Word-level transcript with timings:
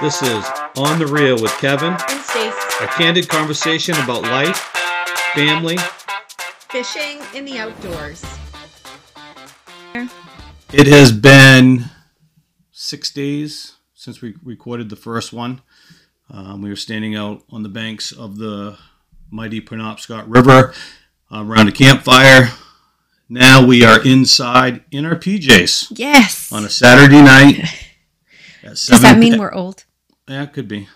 This 0.00 0.22
is 0.22 0.44
On 0.76 0.98
the 0.98 1.06
Reel 1.06 1.40
with 1.40 1.52
Kevin, 1.58 1.92
And 1.92 2.20
Stac 2.20 2.54
a 2.82 2.86
candid 2.88 3.28
conversation 3.28 3.94
about 4.02 4.22
life, 4.22 4.56
family. 5.34 5.78
fishing 6.70 7.20
in 7.34 7.44
the 7.44 7.58
outdoors. 7.58 8.24
It 10.72 10.86
has 10.88 11.12
been 11.12 11.84
six 12.72 13.10
days 13.12 13.74
since 13.94 14.20
we 14.20 14.34
recorded 14.42 14.90
the 14.90 14.96
first 14.96 15.32
one. 15.32 15.62
Um, 16.30 16.60
we 16.62 16.68
were 16.68 16.76
standing 16.76 17.14
out 17.14 17.42
on 17.50 17.62
the 17.62 17.68
banks 17.68 18.10
of 18.12 18.36
the 18.38 18.76
mighty 19.30 19.60
Penobscot 19.60 20.24
River 20.26 20.74
uh, 21.32 21.44
around 21.44 21.68
a 21.68 21.72
campfire. 21.72 22.50
Now 23.28 23.64
we 23.64 23.84
are 23.84 24.04
inside 24.04 24.82
in 24.90 25.04
our 25.06 25.14
PJs 25.16 25.92
Yes. 25.98 26.52
on 26.52 26.64
a 26.64 26.68
Saturday 26.70 27.22
night. 27.22 27.64
At 28.64 28.70
Does 28.70 29.02
that 29.02 29.18
mean 29.18 29.38
we're 29.38 29.52
old? 29.52 29.84
Yeah, 30.26 30.44
it 30.44 30.54
could 30.54 30.68
be. 30.68 30.88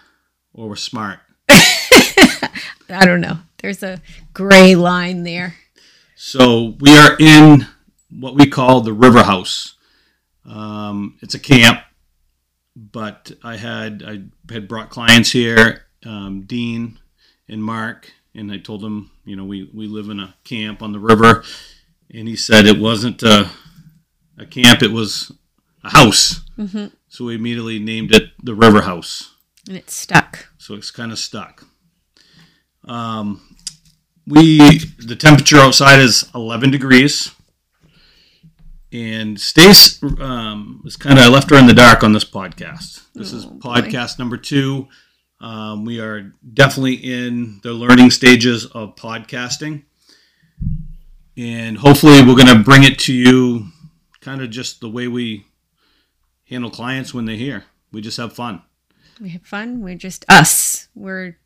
Or 0.54 0.70
we're 0.70 0.76
smart. 0.76 1.20
I 1.50 3.04
don't 3.04 3.20
know. 3.20 3.40
There's 3.58 3.82
a 3.82 4.00
gray 4.32 4.74
line 4.74 5.22
there. 5.22 5.54
So 6.16 6.76
we 6.80 6.96
are 6.96 7.14
in 7.20 7.66
what 8.10 8.34
we 8.34 8.46
call 8.46 8.80
the 8.80 8.94
River 8.94 9.22
House. 9.22 9.74
Um, 10.46 11.18
it's 11.20 11.34
a 11.34 11.38
camp, 11.38 11.80
but 12.74 13.32
I 13.44 13.56
had 13.56 14.02
I 14.02 14.52
had 14.52 14.66
brought 14.66 14.88
clients 14.88 15.30
here, 15.30 15.84
um, 16.06 16.44
Dean 16.46 16.98
and 17.48 17.62
Mark, 17.62 18.10
and 18.34 18.50
I 18.50 18.56
told 18.56 18.80
them, 18.80 19.10
you 19.26 19.36
know, 19.36 19.44
we 19.44 19.68
we 19.74 19.86
live 19.86 20.08
in 20.08 20.20
a 20.20 20.34
camp 20.44 20.80
on 20.82 20.92
the 20.92 20.98
river, 20.98 21.44
and 22.12 22.26
he 22.26 22.34
said 22.34 22.64
it 22.64 22.80
wasn't 22.80 23.22
a, 23.22 23.50
a 24.38 24.46
camp; 24.46 24.82
it 24.82 24.90
was 24.92 25.30
a 25.84 25.90
house. 25.90 26.40
hmm 26.56 26.86
So 27.08 27.24
we 27.26 27.34
immediately 27.34 27.78
named 27.78 28.14
it 28.14 28.30
the 28.42 28.54
River 28.54 28.82
House. 28.82 29.34
And 29.66 29.76
it's 29.76 29.94
stuck. 29.94 30.48
so 30.58 30.74
it's 30.74 30.90
kind 30.90 31.12
of 31.12 31.18
stuck. 31.18 31.64
Um, 32.84 33.56
we 34.26 34.58
the 34.98 35.16
temperature 35.16 35.58
outside 35.58 36.00
is 36.00 36.28
11 36.34 36.70
degrees, 36.70 37.30
and 38.92 39.36
Stac 39.38 40.02
um, 40.20 40.80
was 40.84 40.96
kind 40.96 41.18
of 41.18 41.24
I 41.24 41.28
left 41.28 41.50
her 41.50 41.56
in 41.56 41.66
the 41.66 41.74
dark 41.74 42.02
on 42.02 42.12
this 42.12 42.24
podcast. 42.24 43.04
This 43.14 43.32
is 43.32 43.44
Oh, 43.46 43.50
boy. 43.50 43.58
podcast 43.70 44.18
number 44.18 44.36
two. 44.36 44.88
Um, 45.40 45.84
we 45.84 46.00
are 46.00 46.32
definitely 46.54 46.94
in 46.94 47.60
the 47.62 47.72
learning 47.72 48.10
stages 48.10 48.66
of 48.66 48.96
podcasting, 48.96 49.84
and 51.36 51.78
hopefully 51.78 52.20
we're 52.22 52.34
going 52.36 52.46
to 52.56 52.62
bring 52.64 52.84
it 52.84 52.98
to 53.00 53.12
you, 53.14 53.68
kind 54.20 54.40
of 54.42 54.50
just 54.50 54.80
the 54.80 54.88
way 54.90 55.08
we 55.08 55.44
handle 56.48 56.70
clients 56.70 57.12
when 57.14 57.24
they're 57.24 57.36
here. 57.36 57.64
We 57.92 58.00
just 58.00 58.16
have 58.18 58.32
fun. 58.32 58.62
We 59.20 59.30
have 59.30 59.42
fun. 59.42 59.80
We're 59.82 59.96
just 59.96 60.24
us. 60.28 60.88
We're 60.94 61.38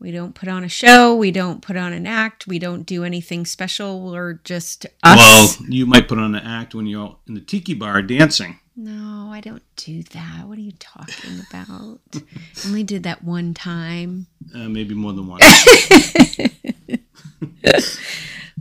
we 0.00 0.12
don't 0.12 0.34
put 0.34 0.48
on 0.48 0.62
a 0.62 0.68
show. 0.68 1.16
We 1.16 1.32
don't 1.32 1.60
put 1.60 1.76
on 1.76 1.92
an 1.92 2.06
act. 2.06 2.46
We 2.46 2.58
don't 2.60 2.84
do 2.84 3.02
anything 3.02 3.44
special. 3.44 4.12
We're 4.12 4.34
just 4.44 4.86
us. 5.02 5.58
Well, 5.60 5.68
you 5.70 5.86
might 5.86 6.06
put 6.06 6.18
on 6.18 6.34
an 6.36 6.44
act 6.46 6.74
when 6.74 6.86
you're 6.86 7.16
in 7.26 7.34
the 7.34 7.40
tiki 7.40 7.74
bar 7.74 8.00
dancing. 8.02 8.60
no, 8.76 9.30
I 9.32 9.40
don't 9.40 9.64
do 9.74 10.04
that. 10.04 10.46
What 10.46 10.56
are 10.56 10.60
you 10.60 10.72
talking 10.78 11.40
about? 11.50 11.98
I 12.14 12.20
Only 12.66 12.84
did 12.84 13.02
that 13.02 13.24
one 13.24 13.54
time. 13.54 14.28
Uh, 14.54 14.68
maybe 14.68 14.94
more 14.94 15.12
than 15.12 15.26
one. 15.26 15.40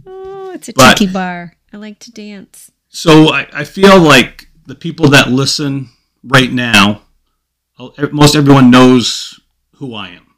Oh, 0.06 0.52
it's 0.54 0.70
a 0.70 0.74
But- 0.74 0.98
tiki 0.98 1.12
bar. 1.12 1.54
I 1.74 1.78
like 1.78 2.00
to 2.00 2.12
dance. 2.12 2.72
so 2.90 3.28
I, 3.34 3.48
I 3.52 3.64
feel 3.66 4.00
like 4.00 4.47
the 4.68 4.76
people 4.76 5.10
that 5.10 5.30
listen 5.30 5.90
right 6.24 6.52
now, 6.52 7.02
uh, 7.80 7.90
most 8.12 8.36
everyone 8.36 8.70
knows 8.70 9.40
who 9.76 9.96
I 9.96 10.10
am. 10.10 10.36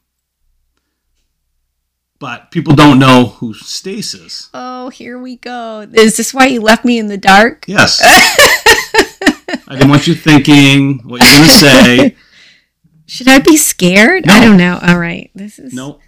But 2.20 2.52
people 2.52 2.76
don't 2.76 3.00
know 3.00 3.26
who 3.38 3.54
Stac 3.54 4.14
is. 4.14 4.50
Oh, 4.54 4.90
here 4.90 5.18
we 5.18 5.38
go. 5.38 5.88
Is 5.94 6.18
this 6.18 6.34
why 6.34 6.46
you 6.48 6.62
left 6.62 6.86
me 6.86 7.00
in 7.00 7.08
the 7.08 7.18
dark? 7.18 7.66
Yes. 7.68 8.02
I 8.04 9.76
didn't 9.76 9.90
want 9.90 10.06
you 10.06 10.14
thinking 10.16 11.00
what 11.00 11.22
you're 11.22 11.32
going 11.32 11.44
to 11.44 11.50
say. 11.50 12.16
Should 13.06 13.30
I 13.30 13.40
be 13.40 13.58
scared? 13.58 14.28
I 14.28 14.44
don't 14.44 14.58
know. 14.58 14.80
All 14.82 15.00
right. 15.00 15.32
This 15.34 15.58
is 15.58 15.74
No. 15.74 16.00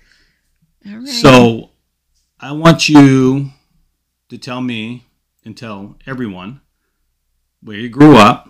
All 0.85 0.97
right. 0.97 1.07
So 1.07 1.69
I 2.39 2.51
want 2.51 2.89
you 2.89 3.51
to 4.29 4.37
tell 4.37 4.61
me 4.61 5.05
and 5.45 5.57
tell 5.57 5.95
everyone 6.05 6.61
where 7.63 7.77
you 7.77 7.89
grew 7.89 8.17
up, 8.17 8.49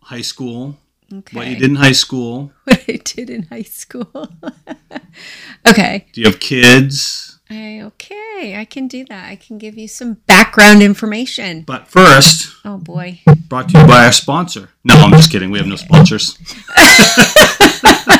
high 0.00 0.22
school, 0.22 0.76
okay. 1.12 1.36
what 1.36 1.46
you 1.46 1.56
did 1.56 1.70
in 1.70 1.76
high 1.76 1.92
school. 1.92 2.52
What 2.64 2.84
I 2.88 3.00
did 3.04 3.30
in 3.30 3.44
high 3.44 3.62
school. 3.62 4.10
okay. 5.68 6.06
Do 6.12 6.20
you 6.20 6.26
have 6.26 6.40
kids? 6.40 7.38
I, 7.50 7.82
okay. 7.82 8.56
I 8.56 8.64
can 8.64 8.88
do 8.88 9.04
that. 9.06 9.28
I 9.30 9.36
can 9.36 9.58
give 9.58 9.76
you 9.76 9.86
some 9.88 10.14
background 10.26 10.82
information. 10.82 11.62
But 11.62 11.86
first, 11.88 12.54
Oh 12.64 12.78
boy. 12.78 13.20
brought 13.48 13.68
to 13.70 13.80
you 13.80 13.86
by 13.86 14.06
our 14.06 14.12
sponsor. 14.12 14.70
No, 14.84 14.94
I'm 14.94 15.10
just 15.10 15.30
kidding. 15.30 15.50
We 15.50 15.58
have 15.58 15.66
no 15.66 15.76
sponsors. 15.76 16.34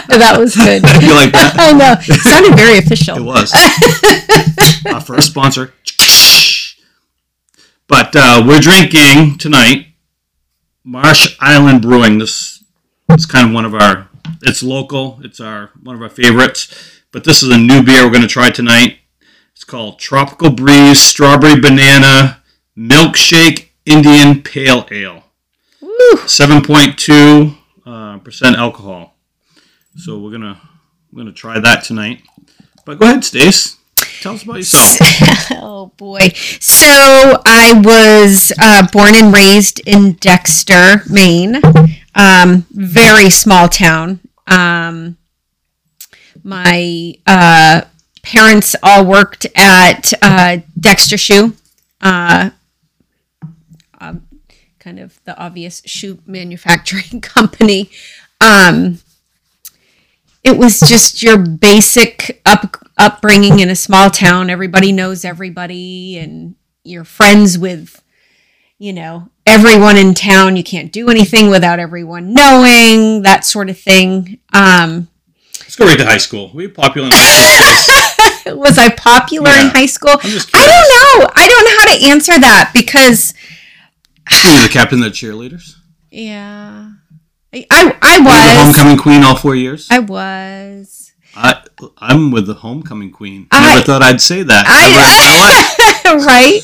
that 0.08 0.36
was 0.38 0.54
good. 0.54 0.82
You 1.02 1.14
like 1.14 1.32
that? 1.32 1.54
I 1.58 1.72
know. 1.72 1.94
It 1.98 2.20
sounded 2.20 2.56
very 2.56 2.78
official. 2.78 3.16
It 3.16 3.22
was 3.22 3.52
our 4.92 5.00
first 5.00 5.28
sponsor. 5.30 5.72
But 7.88 8.14
uh, 8.16 8.42
we're 8.46 8.60
drinking 8.60 9.38
tonight 9.38 9.88
Marsh 10.84 11.36
Island 11.40 11.82
Brewing. 11.82 12.18
This 12.18 12.64
is 13.10 13.26
kind 13.26 13.48
of 13.48 13.54
one 13.54 13.64
of 13.64 13.74
our. 13.74 14.08
It's 14.42 14.62
local. 14.62 15.18
It's 15.22 15.40
our 15.40 15.70
one 15.82 15.96
of 15.96 16.02
our 16.02 16.08
favorites. 16.08 17.00
But 17.10 17.24
this 17.24 17.42
is 17.42 17.50
a 17.50 17.58
new 17.58 17.82
beer 17.82 18.04
we're 18.04 18.10
going 18.10 18.22
to 18.22 18.28
try 18.28 18.50
tonight. 18.50 18.98
It's 19.52 19.64
called 19.64 19.98
Tropical 19.98 20.50
Breeze 20.50 21.00
Strawberry 21.00 21.60
Banana 21.60 22.42
Milkshake 22.76 23.68
Indian 23.84 24.42
Pale 24.42 24.86
Ale. 24.90 25.24
Woo. 25.80 26.16
Seven 26.26 26.62
point 26.62 26.98
two 26.98 27.54
uh, 27.84 28.18
percent 28.18 28.56
alcohol. 28.56 29.14
So 29.96 30.18
we're 30.18 30.32
gonna 30.32 30.60
we're 31.12 31.22
gonna 31.22 31.32
try 31.32 31.60
that 31.60 31.84
tonight. 31.84 32.22
But 32.86 32.98
go 32.98 33.06
ahead, 33.06 33.24
Stac. 33.24 33.76
Tell 34.22 34.34
us 34.34 34.44
about 34.44 34.56
yourself. 34.58 35.48
oh 35.50 35.92
boy. 35.96 36.28
So 36.60 36.86
I 36.86 37.72
was 37.84 38.52
uh, 38.56 38.86
born 38.92 39.16
and 39.16 39.34
raised 39.34 39.80
in 39.84 40.12
Dexter, 40.12 41.02
Maine. 41.10 41.60
Um, 42.14 42.64
very 42.70 43.30
small 43.30 43.68
town. 43.68 44.20
Um, 44.46 45.16
my 46.44 47.14
uh, 47.26 47.82
parents 48.22 48.76
all 48.80 49.04
worked 49.04 49.46
at 49.56 50.12
uh, 50.22 50.58
Dexter 50.78 51.16
Shoe. 51.18 51.56
Uh, 52.00 52.50
um, 54.00 54.28
kind 54.78 55.00
of 55.00 55.18
the 55.24 55.36
obvious 55.36 55.82
shoe 55.84 56.20
manufacturing 56.26 57.20
company. 57.22 57.90
Um, 58.40 59.00
it 60.44 60.58
was 60.58 60.78
just 60.78 61.22
your 61.24 61.38
basic 61.38 62.40
up 62.44 62.81
upbringing 63.02 63.58
in 63.58 63.68
a 63.68 63.76
small 63.76 64.10
town. 64.10 64.48
Everybody 64.48 64.92
knows 64.92 65.24
everybody, 65.24 66.18
and 66.18 66.54
you're 66.84 67.04
friends 67.04 67.58
with, 67.58 68.02
you 68.78 68.92
know, 68.92 69.28
everyone 69.44 69.96
in 69.96 70.14
town. 70.14 70.56
You 70.56 70.62
can't 70.64 70.92
do 70.92 71.08
anything 71.10 71.50
without 71.50 71.78
everyone 71.78 72.32
knowing 72.32 73.22
that 73.22 73.44
sort 73.44 73.68
of 73.68 73.78
thing. 73.78 74.38
Um, 74.52 75.08
Let's 75.60 75.76
go 75.76 75.86
right 75.86 75.98
to 75.98 76.04
high 76.04 76.18
school. 76.18 76.50
Were 76.54 76.62
you 76.62 76.68
popular 76.70 77.06
in 77.08 77.12
high 77.14 77.80
school? 77.80 78.56
was 78.58 78.78
I 78.78 78.90
popular 78.90 79.50
in 79.50 79.68
high 79.70 79.86
school? 79.86 80.10
I 80.12 80.16
don't 80.22 81.22
know. 81.24 81.30
I 81.34 81.48
don't 81.48 81.64
know 81.64 81.76
how 81.78 81.96
to 81.96 82.10
answer 82.12 82.38
that 82.40 82.70
because, 82.74 83.34
Were 84.30 84.50
you 84.50 84.62
the 84.62 84.72
captain 84.72 84.98
of 85.02 85.04
the 85.04 85.10
cheerleaders? 85.10 85.74
yeah, 86.10 86.90
I 87.54 87.66
I, 87.70 87.96
I 88.02 88.18
Were 88.18 88.24
the 88.24 88.28
was. 88.28 88.76
homecoming 88.76 88.98
queen 88.98 89.22
all 89.24 89.34
four 89.36 89.54
years? 89.56 89.88
I 89.90 89.98
was. 90.00 91.01
I, 91.34 91.62
I'm 91.98 92.30
with 92.30 92.46
the 92.46 92.54
homecoming 92.54 93.10
queen. 93.10 93.46
I- 93.50 93.74
Never 93.74 93.86
thought 93.86 94.02
I'd 94.02 94.20
say 94.20 94.42
that. 94.42 94.64
I- 94.66 96.10
in 96.12 96.18
right? 96.26 96.60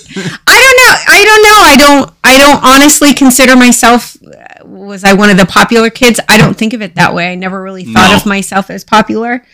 I 0.46 0.58
don't 0.62 0.78
know. 0.78 0.94
I 1.08 1.24
don't 1.24 1.42
know. 1.42 1.58
I 1.62 1.76
don't. 1.78 2.14
I 2.24 2.38
don't 2.38 2.62
honestly 2.64 3.14
consider 3.14 3.56
myself. 3.56 4.16
uh, 4.22 4.66
Was 4.66 5.04
I 5.04 5.14
one 5.14 5.30
of 5.30 5.36
the 5.38 5.46
popular 5.46 5.88
kids? 5.90 6.20
I 6.28 6.36
don't 6.36 6.54
think 6.56 6.72
of 6.74 6.82
it 6.82 6.96
that 6.96 7.14
way. 7.14 7.30
I 7.32 7.34
never 7.34 7.62
really 7.62 7.84
thought 7.84 8.10
No. 8.10 8.16
of 8.16 8.26
myself 8.26 8.68
as 8.70 8.84
popular. 8.84 9.44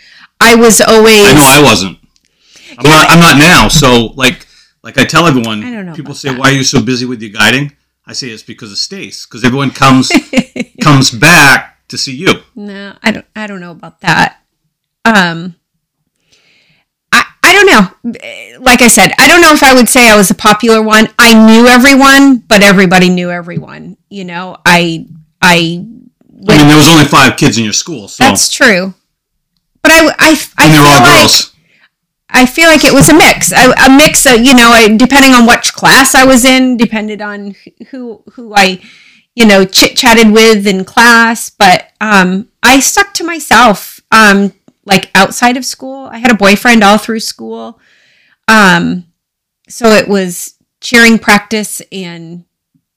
I 0.41 0.57
was 0.57 0.81
always. 0.81 1.25
I 1.27 1.33
know 1.35 1.41
I 1.45 1.63
wasn't. 1.63 1.99
I'm 2.77 2.85
not. 2.91 3.11
I'm 3.11 3.21
not 3.21 3.39
now. 3.39 3.69
So 3.69 4.07
like, 4.17 4.47
like 4.83 4.99
I 4.99 5.05
tell 5.05 5.27
everyone. 5.27 5.63
I 5.63 5.71
don't 5.71 5.87
know 5.87 5.95
People 5.95 6.15
say, 6.15 6.31
that. 6.31 6.39
"Why 6.39 6.51
are 6.51 6.55
you 6.55 6.65
so 6.65 6.83
busy 6.83 7.07
with 7.07 7.23
your 7.23 7.31
guiding?" 7.31 7.73
I 8.07 8.13
say 8.15 8.29
it's 8.31 8.43
because 8.43 8.73
of 8.73 8.79
Stac. 8.79 9.13
Because 9.29 9.45
everyone 9.45 9.71
comes 9.71 10.11
comes 10.83 11.11
back 11.13 11.87
to 11.89 11.97
see 11.99 12.17
you. 12.17 12.33
no, 12.57 12.97
I 13.03 13.13
don't. 13.13 13.27
I 13.37 13.47
don't 13.47 13.61
know 13.61 13.71
about 13.71 14.01
that. 14.01 14.41
Um. 15.05 15.57
I, 17.13 17.25
I 17.43 17.53
don't 17.53 17.67
know. 17.67 18.61
Like 18.61 18.83
I 18.83 18.89
said, 18.89 19.13
I 19.19 19.29
don't 19.29 19.41
know 19.41 19.53
if 19.53 19.63
I 19.63 19.75
would 19.75 19.89
say 19.89 20.09
I 20.11 20.17
was 20.17 20.31
a 20.31 20.35
popular 20.35 20.83
one. 20.83 21.09
I 21.19 21.35
knew 21.47 21.67
everyone, 21.67 22.39
but 22.39 22.63
everybody 22.63 23.09
knew 23.09 23.31
everyone. 23.31 23.97
You 24.09 24.25
know, 24.25 24.57
I 24.65 25.07
I 25.43 25.87
I 26.49 26.57
mean, 26.59 26.69
there 26.69 26.77
was 26.77 26.89
only 26.89 27.05
five 27.05 27.37
kids 27.37 27.59
in 27.59 27.65
your 27.65 27.73
school, 27.73 28.09
so 28.09 28.25
That's 28.25 28.51
true. 28.51 28.95
But 29.83 29.93
I, 29.93 30.07
I, 30.19 30.37
I 30.59 30.67
and 30.67 30.75
all 30.79 30.85
like 31.01 31.21
girls. 31.21 31.55
I 32.31 32.47
feel 32.47 32.69
like 32.69 32.85
it 32.85 32.93
was 32.93 33.09
a 33.11 33.15
mix, 33.15 33.53
a, 33.53 33.71
a 33.87 33.97
mix 33.97 34.27
of 34.27 34.41
you 34.41 34.55
know, 34.55 34.71
I- 34.71 34.97
depending 34.97 35.33
on 35.35 35.47
which 35.47 35.73
class 35.75 36.15
I 36.15 36.25
was 36.25 36.45
in, 36.45 36.77
depended 36.77 37.21
on 37.23 37.55
who 37.91 38.23
who 38.33 38.55
I, 38.57 38.81
you 39.37 39.47
know, 39.47 39.65
chit 39.65 39.97
chatted 39.97 40.33
with 40.33 40.67
in 40.67 40.85
class. 40.85 41.51
But 41.51 41.93
um, 42.01 42.49
I 42.63 42.81
stuck 42.81 43.13
to 43.15 43.25
myself. 43.25 44.01
Um, 44.11 44.53
like 44.85 45.11
outside 45.15 45.57
of 45.57 45.65
school, 45.65 46.07
I 46.07 46.19
had 46.19 46.31
a 46.31 46.37
boyfriend 46.37 46.85
all 46.85 46.99
through 46.99 47.21
school. 47.21 47.81
Um, 48.49 49.07
so 49.69 49.89
it 49.89 50.09
was 50.09 50.55
cheering 50.81 51.19
practice 51.19 51.81
and 51.91 52.45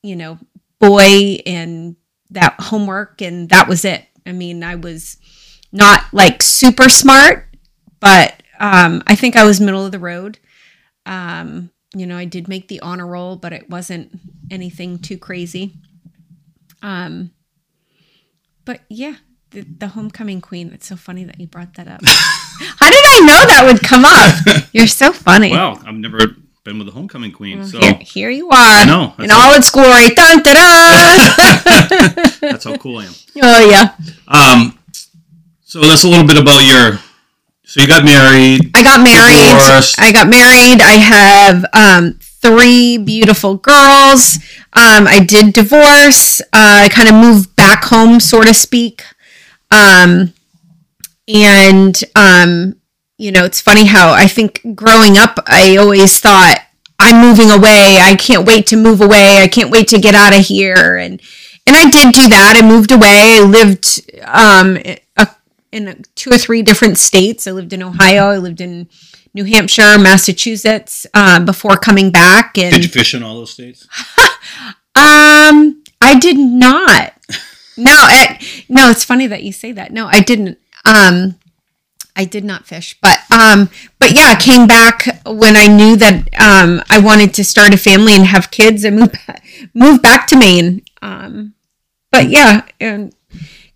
you 0.03 0.15
know, 0.15 0.39
boy 0.79 1.39
and 1.45 1.95
that 2.29 2.55
homework, 2.59 3.21
and 3.21 3.49
that 3.49 3.67
was 3.67 3.85
it. 3.85 4.05
I 4.25 4.31
mean, 4.31 4.63
I 4.63 4.75
was 4.75 5.17
not 5.71 6.03
like 6.13 6.41
super 6.41 6.89
smart, 6.89 7.47
but 7.99 8.41
um, 8.59 9.03
I 9.07 9.15
think 9.15 9.35
I 9.35 9.45
was 9.45 9.59
middle 9.61 9.85
of 9.85 9.91
the 9.91 9.99
road. 9.99 10.39
Um, 11.05 11.71
you 11.95 12.05
know, 12.05 12.17
I 12.17 12.25
did 12.25 12.47
make 12.47 12.67
the 12.67 12.81
honor 12.81 13.07
roll, 13.07 13.35
but 13.35 13.53
it 13.53 13.69
wasn't 13.69 14.19
anything 14.51 14.99
too 14.99 15.17
crazy. 15.17 15.73
Um, 16.81 17.31
but 18.65 18.81
yeah, 18.89 19.15
the, 19.51 19.61
the 19.61 19.87
homecoming 19.89 20.41
queen. 20.41 20.71
It's 20.73 20.87
so 20.87 20.95
funny 20.95 21.23
that 21.25 21.39
you 21.39 21.47
brought 21.47 21.73
that 21.75 21.87
up. 21.87 22.01
How 22.05 22.89
did 22.89 23.03
I 23.05 23.19
know 23.21 23.45
that 23.47 23.63
would 23.65 23.81
come 23.83 24.03
up? 24.05 24.67
You're 24.73 24.87
so 24.87 25.11
funny. 25.13 25.51
Wow, 25.51 25.79
I've 25.85 25.95
never 25.95 26.19
been 26.63 26.79
with 26.79 26.87
a 26.89 26.91
homecoming 26.91 27.31
queen, 27.31 27.65
so 27.65 27.79
here, 27.79 27.93
here 28.01 28.29
you 28.29 28.49
are. 28.49 28.85
No, 28.85 29.13
in 29.19 29.31
all 29.31 29.53
its 29.55 29.69
glory. 29.69 30.09
Dun, 30.09 30.41
da, 30.43 30.53
da. 30.53 31.33
that's 32.41 32.65
how 32.65 32.75
cool 32.77 32.97
I 32.99 33.05
am. 33.05 33.13
oh 33.41 33.69
yeah, 33.69 33.95
Um, 34.27 34.77
so 35.63 35.81
that's 35.81 36.03
a 36.03 36.07
little 36.09 36.27
bit 36.27 36.37
about 36.37 36.59
your. 36.65 36.99
So 37.63 37.81
you 37.81 37.87
got 37.87 38.03
married. 38.05 38.71
I 38.75 38.83
got 38.83 39.01
married. 39.03 39.59
Divorced. 39.59 39.99
I 39.99 40.11
got 40.11 40.29
married. 40.29 40.81
I 40.81 40.97
have 40.97 41.65
um, 41.73 42.17
three 42.21 42.97
beautiful 42.97 43.55
girls. 43.57 44.37
Um, 44.73 45.05
I 45.07 45.19
did 45.25 45.53
divorce. 45.53 46.39
Uh, 46.53 46.85
I 46.85 46.89
kind 46.89 47.09
of 47.09 47.15
moved 47.15 47.55
back 47.57 47.83
home, 47.85 48.19
so 48.21 48.41
to 48.43 48.53
speak. 48.53 49.03
Um, 49.71 50.33
and 51.27 52.01
um, 52.15 52.75
you 53.17 53.31
know, 53.31 53.45
it's 53.45 53.61
funny 53.61 53.85
how 53.85 54.11
I 54.11 54.27
think 54.27 54.75
growing 54.75 55.17
up, 55.17 55.39
I 55.47 55.77
always 55.77 56.19
thought 56.19 56.59
I'm 56.99 57.21
moving 57.21 57.51
away. 57.51 57.99
I 58.01 58.15
can't 58.15 58.45
wait 58.45 58.67
to 58.67 58.77
move 58.77 59.01
away. 59.01 59.39
I 59.41 59.47
can't 59.47 59.71
wait 59.71 59.87
to 59.89 59.99
get 59.99 60.15
out 60.15 60.37
of 60.37 60.45
here. 60.45 60.97
And 60.97 61.21
and 61.65 61.75
I 61.75 61.89
did 61.89 62.13
do 62.13 62.29
that. 62.29 62.59
I 62.61 62.65
moved 62.65 62.91
away. 62.91 63.37
I 63.37 63.41
lived 63.41 64.09
um, 64.23 64.77
a, 65.17 65.27
in 65.71 66.03
two 66.15 66.31
or 66.31 66.37
three 66.37 66.61
different 66.61 66.97
states. 66.97 67.45
I 67.45 67.51
lived 67.51 67.73
in 67.73 67.83
Ohio. 67.83 68.29
I 68.29 68.37
lived 68.37 68.61
in 68.61 68.87
New 69.33 69.43
Hampshire, 69.43 69.99
Massachusetts 69.99 71.05
uh, 71.13 71.43
before 71.43 71.75
coming 71.75 72.09
back. 72.09 72.57
And 72.57 72.73
Did 72.73 72.83
you 72.83 72.89
fish 72.89 73.13
in 73.13 73.21
all 73.21 73.35
those 73.35 73.51
states? 73.51 73.85
um, 74.95 75.83
I 75.99 76.17
did 76.19 76.37
not. 76.37 77.13
No, 77.77 78.07
no, 78.69 78.89
it's 78.89 79.03
funny 79.03 79.27
that 79.27 79.43
you 79.43 79.51
say 79.51 79.71
that. 79.71 79.91
No, 79.91 80.07
I 80.07 80.19
didn't. 80.21 80.57
Um, 80.85 81.35
I 82.15 82.25
did 82.25 82.43
not 82.43 82.65
fish, 82.65 82.97
but 82.99 83.19
um, 83.31 83.69
but 83.99 84.11
yeah, 84.11 84.33
I 84.35 84.35
came 84.41 84.65
back 84.65 85.05
when 85.25 85.55
I 85.55 85.67
knew 85.67 85.95
that 85.97 86.27
um, 86.39 86.81
I 86.89 86.97
wanted 86.99 87.33
to 87.35 87.43
start 87.43 87.75
a 87.75 87.77
family 87.77 88.13
and 88.13 88.25
have 88.25 88.49
kids 88.49 88.83
and 88.83 88.99
move 88.99 89.13
move 89.75 90.01
back 90.01 90.25
to 90.27 90.37
Maine. 90.37 90.81
Um, 91.03 91.53
but 92.11 92.29
yeah, 92.29 92.65
and 92.79 93.13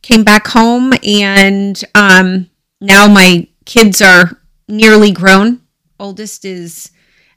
came 0.02 0.24
back 0.24 0.48
home, 0.48 0.94
and 1.06 1.82
um, 1.94 2.50
now 2.80 3.08
my 3.08 3.48
kids 3.66 4.02
are 4.02 4.40
nearly 4.68 5.12
grown. 5.12 5.62
Oldest 6.00 6.44
is 6.44 6.90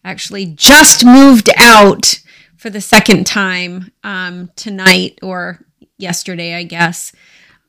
actually 0.04 0.46
just 0.46 1.04
moved 1.04 1.50
out 1.58 2.20
for 2.56 2.70
the 2.70 2.80
second 2.80 3.26
time 3.26 3.92
um, 4.02 4.50
tonight 4.56 5.18
or 5.22 5.60
yesterday, 5.98 6.54
I 6.54 6.62
guess, 6.64 7.12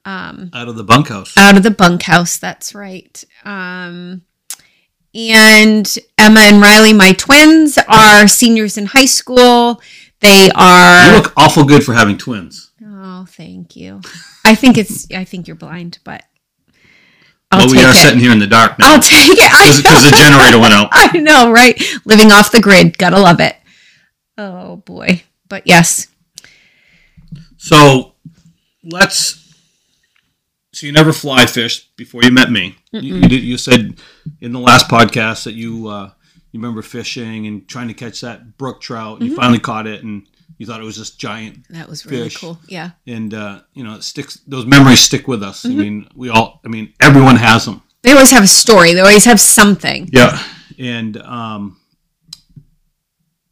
Out 0.06 0.68
of 0.68 0.76
the 0.76 0.84
bunkhouse. 0.84 1.36
out 1.38 1.58
of 1.58 1.64
the 1.64 1.72
bunkhouse. 1.72 2.38
That's 2.38 2.76
right. 2.76 3.24
Um, 3.44 4.24
and 5.14 5.98
Emma 6.18 6.40
and 6.42 6.62
Riley, 6.62 6.94
my 6.94 7.14
twins, 7.14 7.78
are 7.88 8.28
seniors 8.28 8.78
in 8.78 8.88
high 8.88 9.06
school. 9.06 9.82
They 10.20 10.50
are. 10.56 11.10
You 11.12 11.18
look 11.18 11.34
awful 11.38 11.64
good 11.64 11.84
for 11.84 11.94
having 11.94 12.18
twins. 12.18 12.72
Oh, 12.86 13.26
thank 13.28 13.76
you. 13.76 14.02
I 14.46 14.56
think 14.56 14.78
it's. 14.78 15.10
I 15.12 15.24
think 15.24 15.48
you're 15.48 15.56
blind, 15.56 16.00
but 16.04 16.24
I'll 17.52 17.60
well, 17.60 17.68
take 17.70 17.78
we 17.78 17.84
are 17.86 17.92
it. 17.92 17.96
sitting 17.96 18.20
here 18.20 18.32
in 18.32 18.40
the 18.40 18.48
dark 18.48 18.78
now 18.80 18.94
I'll 18.96 19.00
take 19.02 19.30
it. 19.32 19.38
Because 19.78 20.04
the 20.04 20.18
generator 20.18 20.60
went 20.60 20.74
out. 20.74 20.90
I 20.92 21.18
know, 21.20 21.52
right? 21.52 21.82
Living 22.06 22.32
off 22.32 22.52
the 22.52 22.60
grid. 22.62 22.98
Gotta 22.98 23.20
love 23.20 23.40
it. 23.40 23.56
Oh 24.38 24.78
boy. 24.78 25.24
But 25.48 25.66
yes. 25.68 26.08
So 27.58 28.15
let's. 28.86 29.42
So 30.74 30.86
you 30.86 30.92
never 30.92 31.14
fly 31.14 31.46
fished 31.46 31.96
before 31.96 32.22
you 32.24 32.32
met 32.32 32.52
me. 32.52 32.76
You, 32.92 33.16
you, 33.16 33.22
did, 33.30 33.44
you 33.44 33.58
said 33.58 33.98
in 34.42 34.52
the 34.52 34.60
last 34.60 34.90
podcast 34.90 35.46
that 35.46 35.54
you 35.54 35.88
uh, 35.88 36.12
you 36.52 36.60
remember 36.60 36.82
fishing 36.82 37.48
and 37.48 37.68
trying 37.68 37.88
to 37.88 37.94
catch 37.94 38.22
that 38.22 38.58
brook 38.58 38.82
trout. 38.82 39.20
and 39.20 39.30
You 39.30 39.36
finally 39.36 39.60
caught 39.60 39.88
it, 39.88 40.04
and 40.04 40.28
you 40.58 40.66
thought 40.66 40.82
it 40.82 40.84
was 40.84 40.98
this 40.98 41.12
giant. 41.12 41.66
That 41.70 41.88
was 41.90 42.06
really 42.06 42.26
Fish. 42.26 42.38
cool. 42.38 42.60
Yeah. 42.68 42.92
And 43.08 43.34
uh, 43.34 43.62
you 43.74 43.84
know, 43.84 43.96
it 43.96 44.04
sticks. 44.04 44.40
Those 44.48 44.66
memories 44.66 45.00
stick 45.00 45.28
with 45.28 45.44
us. 45.44 45.66
I 45.66 45.70
mean, 45.70 46.10
we 46.16 46.30
all. 46.30 46.60
I 46.66 46.68
mean, 46.68 46.94
everyone 47.02 47.38
has 47.38 47.66
them. 47.66 47.82
They 48.02 48.12
always 48.12 48.32
have 48.32 48.44
a 48.44 48.48
story. 48.48 48.94
They 48.94 49.00
always 49.00 49.26
have 49.26 49.40
something. 49.40 50.10
Yeah, 50.12 50.42
and 50.78 51.18
um, 51.18 51.80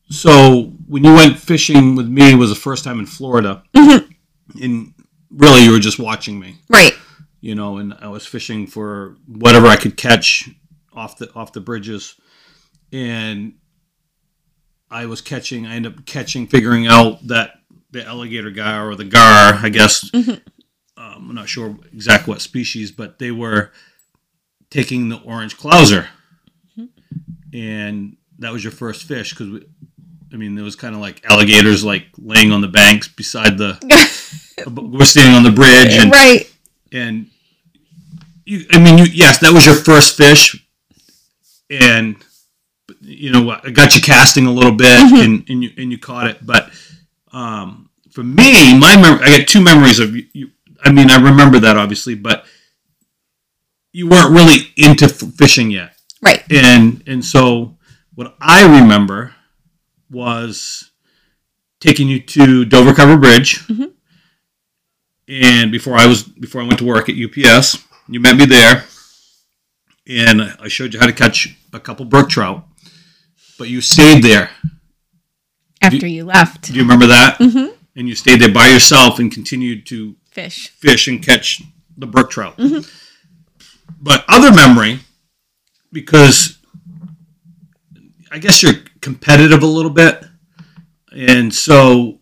so 0.09 0.73
when 0.87 1.03
you 1.03 1.13
went 1.13 1.39
fishing 1.39 1.95
with 1.95 2.07
me 2.07 2.35
was 2.35 2.49
the 2.49 2.55
first 2.55 2.83
time 2.83 2.99
in 2.99 3.05
Florida, 3.05 3.63
and 3.73 4.92
really 5.35 5.63
you 5.63 5.71
were 5.71 5.79
just 5.79 5.99
watching 5.99 6.39
me, 6.39 6.57
Right. 6.69 6.93
you 7.41 7.55
know, 7.55 7.77
and 7.77 7.93
I 7.99 8.07
was 8.07 8.25
fishing 8.25 8.67
for 8.67 9.17
whatever 9.27 9.67
I 9.67 9.75
could 9.75 9.97
catch 9.97 10.49
off 10.93 11.17
the 11.17 11.33
off 11.33 11.53
the 11.53 11.61
bridges, 11.61 12.15
and 12.91 13.53
I 14.91 15.05
was 15.07 15.21
catching. 15.21 15.65
I 15.65 15.75
ended 15.75 15.97
up 15.97 16.05
catching, 16.05 16.45
figuring 16.47 16.85
out 16.87 17.25
that 17.27 17.55
the 17.91 18.05
alligator 18.05 18.51
gar 18.51 18.89
or 18.89 18.95
the 18.95 19.05
gar, 19.05 19.53
I 19.55 19.69
guess. 19.69 20.09
Um, 20.95 21.29
I'm 21.29 21.35
not 21.35 21.49
sure 21.49 21.75
exactly 21.91 22.31
what 22.31 22.41
species, 22.41 22.91
but 22.91 23.17
they 23.19 23.31
were 23.31 23.71
taking 24.69 25.09
the 25.09 25.17
orange 25.21 25.57
clouser, 25.57 26.07
and 27.53 28.17
that 28.39 28.51
was 28.51 28.63
your 28.63 28.71
first 28.71 29.03
fish 29.03 29.31
because 29.35 29.63
I 30.31 30.35
mean 30.37 30.55
there 30.55 30.63
was 30.63 30.75
kind 30.75 30.95
of 30.95 31.01
like 31.01 31.21
alligators 31.29 31.83
like 31.83 32.05
laying 32.17 32.51
on 32.51 32.61
the 32.61 32.67
banks 32.67 33.07
beside 33.07 33.57
the. 33.57 33.79
we're 34.67 35.05
standing 35.05 35.35
on 35.35 35.43
the 35.43 35.51
bridge 35.51 35.93
and 35.95 36.11
right. 36.11 36.51
and 36.91 37.27
you 38.45 38.65
i 38.71 38.79
mean 38.79 38.97
you 38.97 39.05
yes 39.05 39.39
that 39.39 39.51
was 39.53 39.65
your 39.65 39.75
first 39.75 40.17
fish. 40.17 40.59
And 41.69 42.17
you 42.99 43.31
know 43.31 43.49
i 43.63 43.69
got 43.71 43.95
you 43.95 44.01
casting 44.01 44.45
a 44.45 44.51
little 44.51 44.73
bit 44.73 44.99
and, 45.13 45.49
and 45.49 45.63
you 45.63 45.71
and 45.77 45.91
you 45.91 45.97
caught 45.97 46.27
it. 46.27 46.45
But 46.45 46.69
um 47.31 47.89
for 48.11 48.23
me 48.23 48.77
my 48.77 48.95
mem- 48.95 49.19
i 49.23 49.37
got 49.39 49.47
two 49.47 49.61
memories 49.61 49.99
of 49.99 50.15
you, 50.15 50.27
you 50.33 50.51
i 50.83 50.91
mean 50.91 51.09
i 51.09 51.15
remember 51.15 51.57
that 51.59 51.77
obviously 51.77 52.13
but 52.15 52.45
you 53.91 54.07
weren't 54.07 54.31
really 54.31 54.71
into 54.77 55.05
f- 55.05 55.33
fishing 55.37 55.71
yet. 55.71 55.95
Right. 56.21 56.43
and 56.51 57.01
and 57.07 57.25
so 57.25 57.77
what 58.13 58.35
i 58.39 58.63
remember 58.81 59.33
was 60.11 60.91
taking 61.79 62.07
you 62.07 62.19
to 62.21 62.65
dover 62.65 62.93
cover 62.93 63.17
bridge 63.17 63.65
and 65.27 65.71
before 65.71 65.95
i 65.95 66.05
was 66.05 66.23
before 66.23 66.61
i 66.61 66.65
went 66.65 66.79
to 66.79 66.85
work 66.85 67.09
at 67.09 67.15
ups 67.15 67.77
you 68.07 68.19
met 68.19 68.35
me 68.35 68.45
there 68.45 68.85
and 70.07 70.41
i 70.59 70.67
showed 70.67 70.93
you 70.93 70.99
how 70.99 71.05
to 71.05 71.13
catch 71.13 71.57
a 71.73 71.79
couple 71.79 72.05
brook 72.05 72.29
trout 72.29 72.65
but 73.57 73.69
you 73.69 73.81
stayed 73.81 74.23
there 74.23 74.49
After 75.81 76.07
you 76.07 76.25
left. 76.25 76.63
do 76.63 76.73
you 76.73 76.81
remember 76.81 77.07
that 77.07 77.37
mm-hmm. 77.39 77.73
and 77.95 78.09
you 78.09 78.15
stayed 78.15 78.41
there 78.41 78.51
by 78.51 78.67
yourself 78.67 79.19
and 79.19 79.31
continued 79.31 79.85
to 79.87 80.15
Fish. 80.31 80.69
fish 80.69 81.07
and 81.07 81.23
catch 81.23 81.61
the 81.97 82.07
brook 82.07 82.31
trout. 82.31 82.59
But 84.01 84.25
other 84.27 84.51
memory, 84.51 84.99
because 85.91 86.57
I 88.31 88.39
guess 88.39 88.63
you're 88.63 88.73
competitive 89.01 89.63
a 89.63 89.67
little 89.67 89.91
bit, 89.91 90.23
and 91.15 91.53
so 91.53 92.19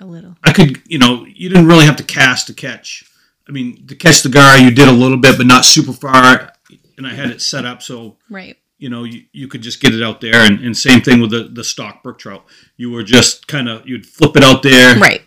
A 0.00 0.04
little. 0.04 0.36
I 0.42 0.52
could, 0.52 0.82
you 0.86 0.98
know, 0.98 1.24
you 1.24 1.48
didn't 1.48 1.66
really 1.66 1.86
have 1.86 1.96
to 1.96 2.02
cast 2.02 2.48
to 2.48 2.52
catch. 2.54 3.04
I 3.48 3.52
mean, 3.52 3.86
to 3.86 3.94
catch 3.94 4.22
the 4.22 4.28
gar, 4.28 4.58
you 4.58 4.70
did 4.70 4.88
a 4.88 4.92
little 4.92 5.18
bit, 5.18 5.36
but 5.36 5.46
not 5.46 5.64
super 5.64 5.92
far. 5.92 6.52
And 6.96 7.06
I 7.06 7.14
had 7.14 7.30
it 7.30 7.42
set 7.42 7.64
up 7.64 7.82
so 7.82 8.16
Right. 8.30 8.56
you 8.78 8.88
know 8.88 9.04
you, 9.04 9.24
you 9.32 9.48
could 9.48 9.62
just 9.62 9.80
get 9.80 9.94
it 9.94 10.02
out 10.02 10.20
there. 10.20 10.36
And, 10.46 10.60
and 10.60 10.76
same 10.76 11.00
thing 11.00 11.20
with 11.20 11.30
the 11.30 11.44
the 11.44 11.62
stock 11.64 12.02
brook 12.02 12.18
trout. 12.18 12.44
You 12.76 12.90
were 12.90 13.02
just 13.04 13.46
kind 13.46 13.68
of 13.68 13.86
you'd 13.88 14.06
flip 14.06 14.36
it 14.36 14.42
out 14.44 14.62
there, 14.62 14.96
Right. 14.98 15.22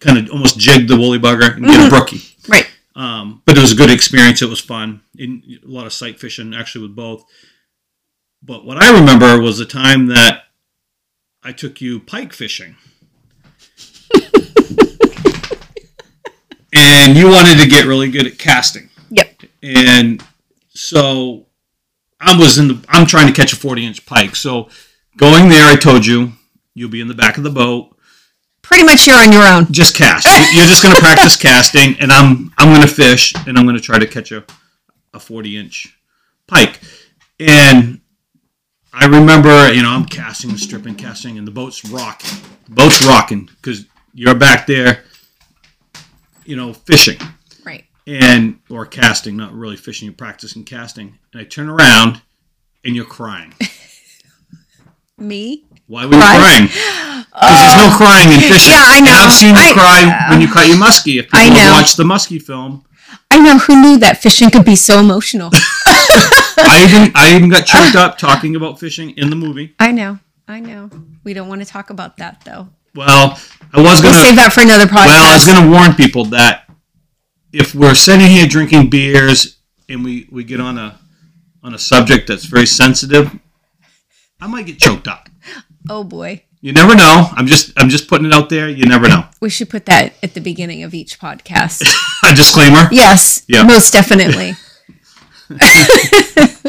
kind 0.00 0.18
of 0.18 0.30
almost 0.30 0.58
jig 0.58 0.86
the 0.88 0.96
woolly 0.96 1.18
bugger 1.18 1.56
and 1.56 1.64
get 1.64 1.86
a 1.86 1.88
brookie. 1.90 2.22
Right. 2.48 2.68
Um, 2.96 3.42
but 3.46 3.56
it 3.58 3.60
was 3.60 3.72
a 3.72 3.76
good 3.76 3.90
experience. 3.90 4.42
It 4.42 4.48
was 4.48 4.60
fun. 4.60 5.00
In, 5.18 5.42
a 5.64 5.68
lot 5.68 5.86
of 5.86 5.92
sight 5.92 6.20
fishing, 6.20 6.54
actually, 6.54 6.86
with 6.86 6.94
both. 6.94 7.24
But 8.42 8.64
what 8.64 8.76
I 8.80 8.96
remember 8.98 9.40
was 9.40 9.58
the 9.58 9.64
time 9.64 10.06
that 10.06 10.44
I 11.42 11.50
took 11.52 11.80
you 11.80 11.98
pike 11.98 12.32
fishing. 12.32 12.76
And 16.74 17.16
you 17.16 17.28
wanted 17.28 17.58
to 17.62 17.68
get 17.68 17.86
really 17.86 18.10
good 18.10 18.26
at 18.26 18.38
casting. 18.38 18.90
Yep. 19.10 19.42
And 19.62 20.22
so 20.70 21.46
I 22.20 22.36
was 22.38 22.58
in 22.58 22.68
the 22.68 22.84
I'm 22.88 23.06
trying 23.06 23.26
to 23.26 23.32
catch 23.32 23.52
a 23.52 23.56
40 23.56 23.86
inch 23.86 24.06
pike. 24.06 24.36
So 24.36 24.68
going 25.16 25.48
there, 25.48 25.64
I 25.70 25.76
told 25.76 26.04
you 26.06 26.32
you'll 26.74 26.90
be 26.90 27.00
in 27.00 27.08
the 27.08 27.14
back 27.14 27.36
of 27.38 27.44
the 27.44 27.50
boat. 27.50 27.90
Pretty 28.62 28.82
much 28.84 29.06
you're 29.06 29.16
on 29.16 29.30
your 29.30 29.44
own. 29.44 29.70
Just 29.70 29.94
cast. 29.94 30.26
You- 30.26 30.58
You're 30.58 30.66
just 30.66 30.82
going 30.82 30.94
to 30.94 31.00
practice 31.00 31.36
casting, 31.40 31.96
and 32.00 32.10
I'm 32.10 32.52
I'm 32.58 32.68
going 32.70 32.80
to 32.86 32.92
fish, 32.92 33.34
and 33.46 33.58
I'm 33.58 33.64
going 33.64 33.76
to 33.76 33.82
try 33.82 33.98
to 33.98 34.06
catch 34.06 34.32
a 34.32 34.44
a 35.12 35.20
40 35.20 35.56
inch 35.58 35.96
pike. 36.46 36.80
And 37.38 38.00
I 38.92 39.06
remember, 39.06 39.72
you 39.72 39.82
know, 39.82 39.90
I'm 39.90 40.06
casting 40.06 40.56
stripping, 40.56 40.94
casting, 40.94 41.36
and 41.36 41.46
the 41.46 41.50
boat's 41.52 41.84
rocking. 41.84 42.30
The 42.68 42.74
boat's 42.74 43.04
rocking 43.04 43.46
because 43.46 43.84
you're 44.14 44.34
back 44.34 44.66
there, 44.66 45.04
you 46.44 46.56
know, 46.56 46.72
fishing 46.72 47.18
Right. 47.64 47.84
and 48.06 48.58
or 48.70 48.86
casting, 48.86 49.36
not 49.36 49.52
really 49.54 49.76
fishing, 49.76 50.06
you're 50.06 50.14
practicing 50.14 50.64
casting. 50.64 51.18
And 51.32 51.40
I 51.40 51.44
turn 51.44 51.68
around, 51.68 52.22
and 52.84 52.94
you're 52.96 53.04
crying. 53.04 53.54
Me? 55.18 55.64
Why 55.86 56.06
were 56.06 56.14
you 56.14 56.18
Cry? 56.20 56.36
crying? 56.38 56.66
Because 56.66 57.58
there's 57.60 57.76
no 57.76 57.90
oh. 57.92 57.96
crying 57.96 58.32
in 58.32 58.40
fishing. 58.50 58.72
Yeah, 58.72 58.82
I 58.84 58.96
And 58.96 59.06
know. 59.06 59.12
I've 59.12 59.32
seen 59.32 59.54
you 59.54 59.60
I- 59.60 59.72
cry 59.72 60.26
when 60.30 60.40
you 60.40 60.48
caught 60.48 60.66
your 60.66 60.76
muskie. 60.76 61.18
If 61.18 61.26
people 61.26 61.38
I 61.40 61.48
know. 61.50 61.72
watched 61.72 61.96
the 61.96 62.04
muskie 62.04 62.42
film, 62.42 62.84
I 63.30 63.38
know 63.38 63.58
who 63.58 63.80
knew 63.80 63.98
that 63.98 64.18
fishing 64.18 64.50
could 64.50 64.64
be 64.64 64.76
so 64.76 64.98
emotional. 65.00 65.50
I 65.54 66.86
even 66.88 67.12
I 67.14 67.34
even 67.36 67.48
got 67.48 67.66
choked 67.66 67.96
up 67.96 68.18
talking 68.18 68.56
about 68.56 68.80
fishing 68.80 69.10
in 69.16 69.30
the 69.30 69.36
movie. 69.36 69.74
I 69.78 69.92
know. 69.92 70.18
I 70.48 70.60
know. 70.60 70.90
We 71.22 71.32
don't 71.34 71.48
want 71.48 71.60
to 71.60 71.66
talk 71.66 71.90
about 71.90 72.16
that 72.18 72.42
though. 72.44 72.68
Well, 72.94 73.38
I 73.72 73.80
was 73.80 74.00
We'll 74.00 74.12
gonna 74.12 74.24
save 74.24 74.36
that 74.36 74.52
for 74.52 74.60
another 74.60 74.86
podcast. 74.86 75.06
well, 75.06 75.30
I 75.30 75.34
was 75.34 75.44
gonna 75.46 75.70
warn 75.70 75.94
people 75.94 76.26
that 76.26 76.68
if 77.52 77.74
we're 77.74 77.94
sitting 77.94 78.26
here 78.28 78.46
drinking 78.46 78.90
beers 78.90 79.56
and 79.88 80.04
we 80.04 80.28
we 80.30 80.44
get 80.44 80.60
on 80.60 80.78
a 80.78 80.98
on 81.62 81.74
a 81.74 81.78
subject 81.78 82.28
that's 82.28 82.44
very 82.44 82.66
sensitive, 82.66 83.30
I 84.40 84.46
might 84.46 84.66
get 84.66 84.78
choked 84.78 85.08
up. 85.08 85.28
oh 85.88 86.04
boy. 86.04 86.42
You 86.60 86.72
never 86.72 86.94
know. 86.94 87.28
I'm 87.32 87.46
just 87.46 87.72
I'm 87.76 87.90
just 87.90 88.08
putting 88.08 88.26
it 88.26 88.32
out 88.32 88.48
there. 88.48 88.68
You 88.70 88.86
never 88.86 89.06
know. 89.08 89.24
We 89.42 89.50
should 89.50 89.68
put 89.68 89.84
that 89.86 90.14
at 90.22 90.32
the 90.32 90.40
beginning 90.40 90.82
of 90.82 90.94
each 90.94 91.18
podcast. 91.20 91.82
a 92.24 92.34
disclaimer. 92.34 92.88
yes. 92.90 93.44
Yeah. 93.48 93.64
Most 93.64 93.92
definitely. 93.92 94.54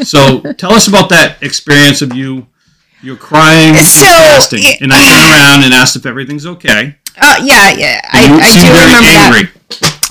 So 0.03 0.41
tell 0.53 0.73
us 0.73 0.87
about 0.87 1.09
that 1.09 1.41
experience 1.41 2.01
of 2.01 2.13
you 2.13 2.47
you're 3.05 3.15
crying 3.15 3.75
and 3.75 3.85
So, 3.85 4.03
casting. 4.03 4.63
it- 4.63 4.81
And 4.81 4.91
I 4.91 4.97
turned 4.97 5.31
around 5.31 5.63
and 5.63 5.73
asked 5.73 5.95
if 5.95 6.05
everything's 6.05 6.45
okay. 6.45 6.95
Uh, 7.21 7.37
yeah, 7.43 7.71
yeah. 7.77 8.01
I, 8.11 8.25
I 8.25 8.49
do 8.51 8.67
remember 8.67 9.11
that. 9.13 9.51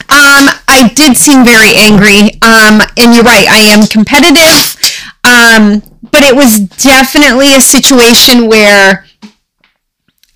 Um, 0.08 0.48
I 0.68 0.88
did 0.94 1.16
seem 1.16 1.44
very 1.44 1.74
angry. 1.76 2.40
Um, 2.40 2.80
and 2.96 3.14
you're 3.14 3.24
right, 3.24 3.46
I 3.50 3.58
am 3.74 3.86
competitive. 3.86 4.76
Um, 5.24 5.82
but 6.10 6.22
it 6.22 6.34
was 6.36 6.60
definitely 6.60 7.54
a 7.54 7.60
situation 7.60 8.46
where 8.48 9.04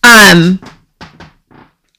um 0.03 0.61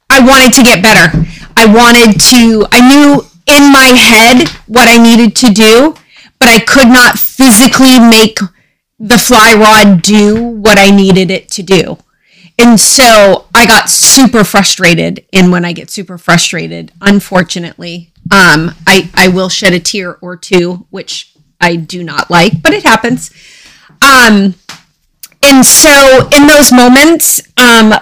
I 0.10 0.20
wanted 0.22 0.54
to 0.54 0.63
get 0.63 0.82
better. 0.84 1.18
I 1.56 1.66
wanted 1.66 2.20
to 2.32 2.66
I 2.72 2.82
knew 2.82 3.22
in 3.48 3.72
my 3.72 3.86
head 3.96 4.50
what 4.68 4.88
I 4.88 4.98
needed 5.01 5.36
to 5.38 5.54
do, 5.54 5.96
but 6.39 6.50
I 6.50 6.60
could 6.60 6.88
not 6.88 7.18
physically 7.18 8.00
make 8.00 8.39
the 9.00 9.18
fly 9.18 9.53
rod 9.53 10.01
do 10.01 10.44
what 10.44 10.77
I 10.77 10.91
needed 10.91 11.32
it 11.32 11.50
to 11.51 11.63
do. 11.63 11.98
And 12.58 12.77
so 12.77 13.48
I 13.56 13.65
got 13.65 13.89
super 13.89 14.44
frustrated. 14.44 15.25
And 15.32 15.51
when 15.51 15.63
I 15.63 15.72
get 15.72 15.89
super 15.89 16.18
frustrated, 16.18 16.91
unfortunately, 17.00 18.12
um, 18.32 18.75
I, 18.86 19.10
I 19.13 19.29
will 19.29 19.48
shed 19.48 19.74
a 19.74 19.79
tear 19.79 20.18
or 20.22 20.36
two, 20.36 20.86
which 20.89 21.34
I 21.62 21.77
do 21.77 22.03
not 22.03 22.29
like, 22.29 22.62
but 22.62 22.74
it 22.74 22.84
happens. 22.84 23.32
Um, 24.01 24.56
and 25.41 25.65
so 25.65 26.29
in 26.36 26.48
those 26.48 26.72
moments, 26.72 27.41
um, 27.58 27.94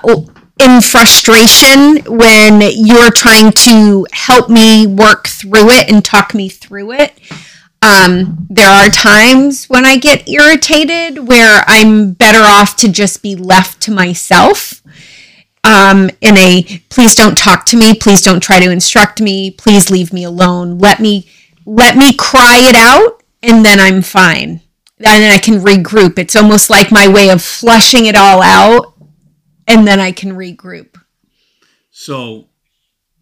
in 0.59 0.81
frustration, 0.81 1.97
when 2.07 2.61
you're 2.61 3.11
trying 3.11 3.51
to 3.51 4.07
help 4.11 4.49
me 4.49 4.87
work 4.87 5.27
through 5.27 5.69
it 5.69 5.89
and 5.91 6.03
talk 6.03 6.33
me 6.33 6.49
through 6.49 6.93
it, 6.93 7.13
um, 7.81 8.47
there 8.49 8.69
are 8.69 8.89
times 8.89 9.65
when 9.65 9.85
I 9.85 9.97
get 9.97 10.27
irritated 10.27 11.27
where 11.27 11.63
I'm 11.67 12.13
better 12.13 12.43
off 12.43 12.75
to 12.77 12.91
just 12.91 13.21
be 13.21 13.35
left 13.35 13.81
to 13.83 13.91
myself. 13.91 14.81
Um, 15.63 16.09
in 16.21 16.37
a 16.37 16.63
please 16.89 17.13
don't 17.13 17.37
talk 17.37 17.65
to 17.67 17.77
me, 17.77 17.93
please 17.93 18.21
don't 18.21 18.41
try 18.41 18.59
to 18.59 18.71
instruct 18.71 19.21
me, 19.21 19.51
please 19.51 19.91
leave 19.91 20.13
me 20.13 20.23
alone. 20.23 20.77
Let 20.79 20.99
me 20.99 21.29
let 21.65 21.97
me 21.97 22.15
cry 22.15 22.57
it 22.61 22.75
out, 22.75 23.21
and 23.43 23.65
then 23.65 23.79
I'm 23.79 24.01
fine. 24.01 24.61
And 24.99 25.21
then 25.21 25.31
I 25.31 25.37
can 25.37 25.55
regroup. 25.55 26.17
It's 26.17 26.35
almost 26.35 26.69
like 26.69 26.91
my 26.91 27.07
way 27.07 27.29
of 27.29 27.41
flushing 27.41 28.05
it 28.05 28.15
all 28.15 28.41
out, 28.41 28.95
and 29.67 29.87
then 29.87 29.99
I 29.99 30.11
can 30.11 30.31
regroup. 30.31 30.99
So 31.91 32.45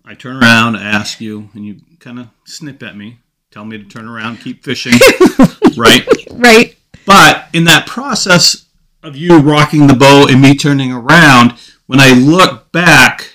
I 0.06 0.14
turn 0.14 0.38
around, 0.38 0.76
ask 0.76 1.20
you, 1.20 1.50
and 1.54 1.66
you 1.66 1.82
kind 2.00 2.20
of 2.20 2.30
snip 2.46 2.84
at 2.84 2.96
me, 2.96 3.20
tell 3.56 3.64
me 3.64 3.78
to 3.78 3.86
turn 3.86 4.06
around, 4.06 4.36
keep 4.42 4.62
fishing, 4.66 4.92
right? 5.78 6.06
Right? 6.30 6.76
But 7.06 7.48
in 7.54 7.64
that 7.64 7.86
process 7.88 8.66
of 9.02 9.16
you 9.16 9.38
rocking 9.40 9.88
the 9.88 9.94
boat 9.94 10.30
and 10.30 10.42
me 10.42 10.58
turning 10.58 10.92
around, 10.92 11.54
when 11.86 12.02
I 12.02 12.12
look 12.12 12.74
back, 12.74 13.32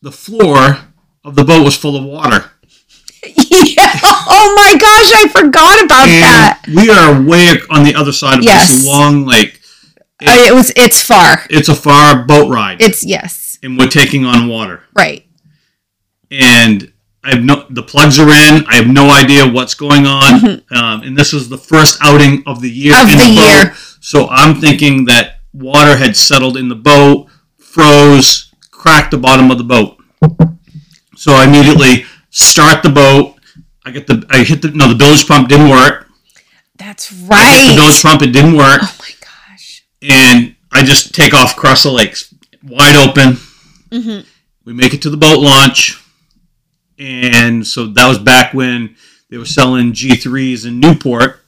the 0.00 0.12
floor 0.12 0.78
of 1.24 1.34
the 1.34 1.42
boat 1.42 1.64
was 1.64 1.76
full 1.76 1.96
of 1.96 2.04
water. 2.04 2.52
yeah. 3.24 3.98
Oh 4.04 4.54
my 4.54 4.78
gosh, 4.78 5.12
I 5.24 5.28
forgot 5.28 5.84
about 5.84 6.06
that. 6.06 6.62
We 6.68 6.88
are 6.90 7.20
way 7.20 7.58
on 7.68 7.82
the 7.82 7.96
other 7.96 8.12
side 8.12 8.38
of 8.38 8.44
Yes. 8.44 8.70
this 8.70 8.86
long 8.86 9.26
lake. 9.26 9.60
Uh, 10.22 10.26
it 10.46 10.54
was. 10.54 10.72
It's 10.76 11.02
far. 11.02 11.38
It's 11.50 11.68
a 11.68 11.74
far 11.74 12.24
boat 12.24 12.48
ride, 12.48 12.80
It's 12.80 13.04
yes. 13.04 13.58
and 13.64 13.76
we're 13.76 13.88
taking 13.88 14.24
on 14.24 14.46
water. 14.46 14.84
Right. 14.96 15.26
and 16.30 16.92
I 17.24 17.30
have 17.34 17.42
no 17.44 17.66
the 17.68 17.82
plugs 17.82 18.18
are 18.18 18.28
in. 18.30 18.64
I 18.68 18.76
have 18.76 18.86
no 18.86 19.10
idea 19.10 19.46
what's 19.46 19.74
going 19.74 20.06
on, 20.06 20.62
um, 20.70 21.02
and 21.02 21.16
this 21.16 21.32
is 21.34 21.48
the 21.48 21.58
first 21.58 21.98
outing 22.00 22.42
of 22.46 22.60
the 22.62 22.70
year. 22.70 22.92
Mm-hmm. 22.94 23.06
Of 23.06 23.12
in 23.12 23.18
the 23.18 23.40
year. 23.40 23.64
boat. 23.66 23.96
So 24.00 24.28
I'm 24.28 24.60
thinking 24.60 25.04
that 25.06 25.40
water 25.52 25.96
had 25.96 26.16
settled 26.16 26.56
in 26.56 26.68
the 26.68 26.76
boat, 26.76 27.28
froze, 27.58 28.52
cracked 28.70 29.10
the 29.10 29.18
bottom 29.18 29.50
of 29.50 29.58
the 29.58 29.64
boat. 29.64 29.96
So 31.16 31.32
I 31.32 31.44
immediately 31.44 32.04
start 32.30 32.82
the 32.82 32.90
boat. 32.90 33.34
I 33.84 33.90
get 33.90 34.06
the 34.06 34.24
I 34.30 34.44
hit 34.44 34.62
the 34.62 34.70
no 34.70 34.88
the 34.88 34.94
bilge 34.94 35.26
pump 35.26 35.48
didn't 35.48 35.70
work. 35.70 36.06
That's 36.76 37.10
The 37.10 37.26
right. 37.26 37.72
bilge 37.76 38.00
pump 38.02 38.22
it 38.22 38.32
didn't 38.32 38.56
work, 38.56 38.80
Oh 38.82 38.96
my 39.00 39.10
gosh. 39.20 39.84
and 40.02 40.54
I 40.70 40.84
just 40.84 41.12
take 41.14 41.34
off 41.34 41.52
across 41.56 41.82
the 41.82 41.90
lakes, 41.90 42.32
wide 42.62 42.94
open. 42.96 43.38
Mhm. 43.90 44.24
We 44.64 44.72
make 44.74 44.94
it 44.94 45.02
to 45.02 45.10
the 45.10 45.16
boat 45.16 45.40
launch, 45.40 45.98
and 46.98 47.66
so 47.66 47.86
that 47.86 48.08
was 48.08 48.18
back 48.18 48.54
when 48.54 48.96
they 49.30 49.38
were 49.38 49.44
selling 49.44 49.92
G3s 49.92 50.66
in 50.66 50.80
Newport. 50.80 51.40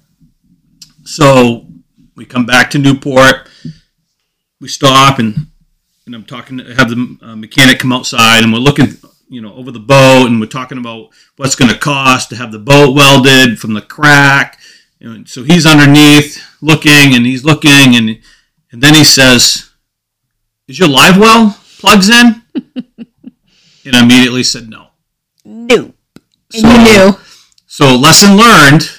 So 1.05 1.67
we 2.15 2.25
come 2.25 2.47
back 2.47 2.71
to 2.71 2.79
Newport, 2.79 3.49
we 4.61 4.69
stop, 4.69 5.19
and 5.19 5.47
and 6.07 6.15
I'm 6.15 6.25
talking 6.25 6.59
to 6.59 6.75
have 6.75 6.91
the 6.91 7.19
uh, 7.23 7.37
mechanic 7.37 7.79
come 7.79 7.93
outside, 7.93 8.43
and 8.43 8.53
we're 8.53 8.59
looking, 8.59 8.89
you 9.29 9.41
know, 9.41 9.55
over 9.55 9.71
the 9.71 9.79
boat, 9.79 10.27
and 10.27 10.41
we're 10.41 10.47
talking 10.47 10.79
about 10.79 11.11
what's 11.37 11.55
going 11.55 11.71
to 11.71 11.79
cost 11.79 12.31
to 12.31 12.37
have 12.37 12.53
the 12.53 12.59
boat 12.59 12.95
welded 12.95 13.59
from 13.59 13.75
the 13.75 13.81
crack. 13.81 14.59
And 15.01 15.29
so 15.29 15.45
he's 15.45 15.67
underneath 15.67 16.45
looking, 16.61 17.15
and 17.15 17.25
he's 17.25 17.45
looking, 17.45 17.97
and 17.97 18.21
and 18.73 18.83
then 18.83 18.95
he 18.95 19.05
says, 19.05 19.71
"Is 20.69 20.79
your 20.79 20.89
live 20.89 21.17
well 21.17 21.59
plugs 21.79 22.09
in?" 22.09 22.43
and 23.85 23.97
I 23.97 24.03
immediately 24.03 24.43
said 24.43 24.69
no. 24.69 24.90
So- 25.71 25.95
you 26.53 26.63
knew. 26.85 27.17
So 27.67 27.95
lesson 27.97 28.37
learned: 28.37 28.91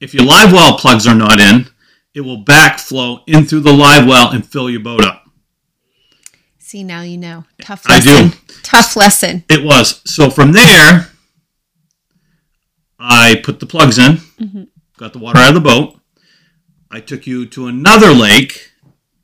if 0.00 0.12
your 0.14 0.24
live 0.24 0.52
well 0.52 0.76
plugs 0.78 1.06
are 1.06 1.14
not 1.14 1.40
in, 1.40 1.68
it 2.14 2.20
will 2.20 2.44
backflow 2.44 3.22
in 3.26 3.46
through 3.46 3.60
the 3.60 3.72
live 3.72 4.06
well 4.06 4.30
and 4.30 4.46
fill 4.46 4.68
your 4.68 4.80
boat 4.80 5.04
up. 5.04 5.24
See 6.58 6.84
now 6.84 7.00
you 7.00 7.16
know. 7.16 7.44
Tough 7.62 7.84
I 7.86 7.98
do. 8.00 8.30
Tough 8.62 8.94
lesson. 8.96 9.44
It 9.48 9.64
was 9.64 10.02
so 10.04 10.28
from 10.28 10.52
there. 10.52 11.08
I 12.98 13.40
put 13.44 13.60
the 13.60 13.66
plugs 13.66 13.96
in, 13.98 14.16
Mhm. 14.40 14.68
got 14.96 15.12
the 15.12 15.18
water 15.20 15.38
out 15.38 15.48
of 15.50 15.54
the 15.54 15.60
boat. 15.60 16.00
I 16.90 17.00
took 17.00 17.26
you 17.26 17.46
to 17.46 17.66
another 17.68 18.12
lake 18.12 18.72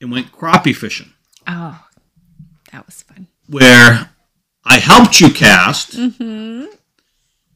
and 0.00 0.10
went 0.12 0.32
crappie 0.32 0.74
fishing. 0.76 1.12
Oh, 1.46 1.84
that 2.72 2.86
was 2.86 3.02
fun. 3.02 3.26
where 3.46 4.10
I 4.64 4.78
helped 4.78 5.20
you 5.20 5.28
cast, 5.30 5.92
Mm-hmm. 5.98 6.64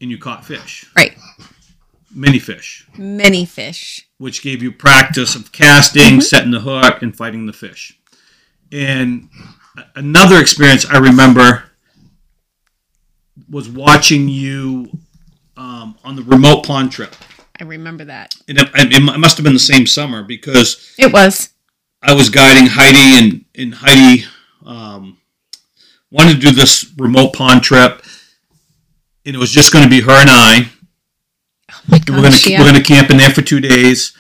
And 0.00 0.11
you 0.11 0.19
caught 0.19 0.45
fish, 0.45 0.85
Right. 0.97 1.17
many 2.14 2.38
fish, 2.38 2.87
Many 2.97 3.45
fish. 3.45 4.07
which 4.19 4.43
gave 4.43 4.62
you 4.62 4.73
practice 4.73 5.35
of 5.35 5.52
casting, 5.52 6.21
setting 6.21 6.50
the 6.50 6.61
hook, 6.61 7.02
and 7.02 7.17
fighting 7.17 7.47
the 7.47 7.52
fish. 7.52 7.99
And 8.73 9.28
a- 9.76 9.87
another 9.99 10.40
experience 10.40 10.85
I 10.87 10.99
remember 10.99 11.64
was 13.50 13.69
watching 13.69 14.28
you 14.28 14.90
um, 15.57 15.97
on 16.05 16.17
the 16.17 16.23
remote 16.23 16.64
pond 16.64 16.93
trip. 16.93 17.14
I 17.61 17.64
remember 17.64 18.05
that. 18.05 18.35
And 18.47 18.59
it, 18.59 18.69
it 18.75 19.19
must 19.19 19.37
have 19.37 19.45
been 19.45 19.52
the 19.55 19.59
same 19.59 19.87
summer 19.87 20.23
because 20.23 20.95
It 20.99 21.12
was. 21.12 21.50
I 22.02 22.12
was 22.12 22.28
guiding 22.31 22.67
Heidi, 22.69 23.19
and, 23.19 23.45
and 23.57 23.75
Heidi 23.75 24.25
um, 24.64 25.19
wanted 26.12 26.35
to 26.35 26.38
do 26.40 26.50
this 26.52 26.93
remote 26.97 27.33
pond 27.33 27.62
trip, 27.64 28.02
and 29.25 29.35
it 29.35 29.39
was 29.39 29.51
just 29.51 29.73
going 29.73 29.85
to 29.85 29.91
be 29.91 30.01
her 30.01 30.13
and 30.13 30.31
I. 30.31 30.71
Oh 31.71 31.81
my 31.89 31.97
And 31.99 32.11
we're 32.11 32.23
gonna 32.23 32.37
yeah. 32.47 32.61
we're 32.61 32.73
gonna 32.73 32.83
camp 32.83 33.11
in 33.11 33.19
there 33.19 33.31
for 33.31 33.43
two 33.43 33.61
days. 33.61 34.17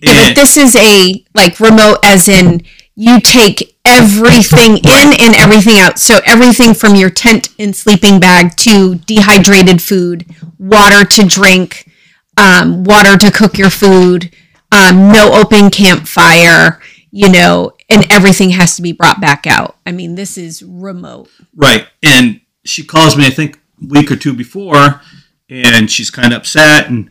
Yeah, 0.00 0.28
but 0.28 0.36
this 0.36 0.56
is 0.56 0.76
a 0.76 1.24
like 1.34 1.58
remote 1.58 1.98
as 2.04 2.28
in 2.28 2.62
you 2.94 3.20
take 3.20 3.76
everything 3.84 4.76
in 4.78 5.12
and 5.20 5.34
everything 5.34 5.78
out. 5.78 5.98
So 5.98 6.20
everything 6.24 6.74
from 6.74 6.94
your 6.94 7.10
tent 7.10 7.48
and 7.58 7.74
sleeping 7.74 8.20
bag 8.20 8.56
to 8.58 8.96
dehydrated 8.96 9.82
food, 9.82 10.26
water 10.58 11.04
to 11.04 11.24
drink, 11.24 11.90
um, 12.36 12.84
water 12.84 13.16
to 13.16 13.30
cook 13.30 13.56
your 13.58 13.70
food, 13.70 14.34
um, 14.72 15.12
no 15.12 15.32
open 15.32 15.70
campfire, 15.70 16.80
you 17.10 17.30
know, 17.30 17.72
and 17.88 18.10
everything 18.10 18.50
has 18.50 18.76
to 18.76 18.82
be 18.82 18.92
brought 18.92 19.20
back 19.20 19.46
out. 19.46 19.76
I 19.86 19.92
mean, 19.92 20.14
this 20.14 20.36
is 20.36 20.62
remote. 20.62 21.28
Right. 21.54 21.86
And 22.02 22.40
she 22.64 22.84
calls 22.84 23.16
me, 23.16 23.26
I 23.26 23.30
think, 23.30 23.58
week 23.86 24.10
or 24.10 24.16
two 24.16 24.34
before, 24.34 25.00
and 25.48 25.90
she's 25.90 26.10
kind 26.10 26.32
of 26.32 26.40
upset, 26.40 26.88
and 26.88 27.10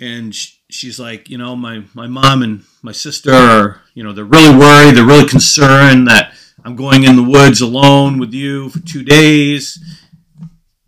and 0.00 0.34
she's 0.70 0.98
like, 0.98 1.28
you 1.28 1.38
know, 1.38 1.56
my 1.56 1.84
my 1.94 2.06
mom 2.06 2.42
and 2.42 2.64
my 2.82 2.92
sister 2.92 3.32
are, 3.32 3.82
you 3.94 4.02
know, 4.02 4.12
they're 4.12 4.24
really 4.24 4.56
worried, 4.56 4.96
they're 4.96 5.06
really 5.06 5.28
concerned 5.28 6.08
that 6.08 6.32
I'm 6.64 6.76
going 6.76 7.04
in 7.04 7.16
the 7.16 7.22
woods 7.22 7.60
alone 7.60 8.18
with 8.18 8.32
you 8.32 8.70
for 8.70 8.80
two 8.80 9.02
days. 9.02 9.78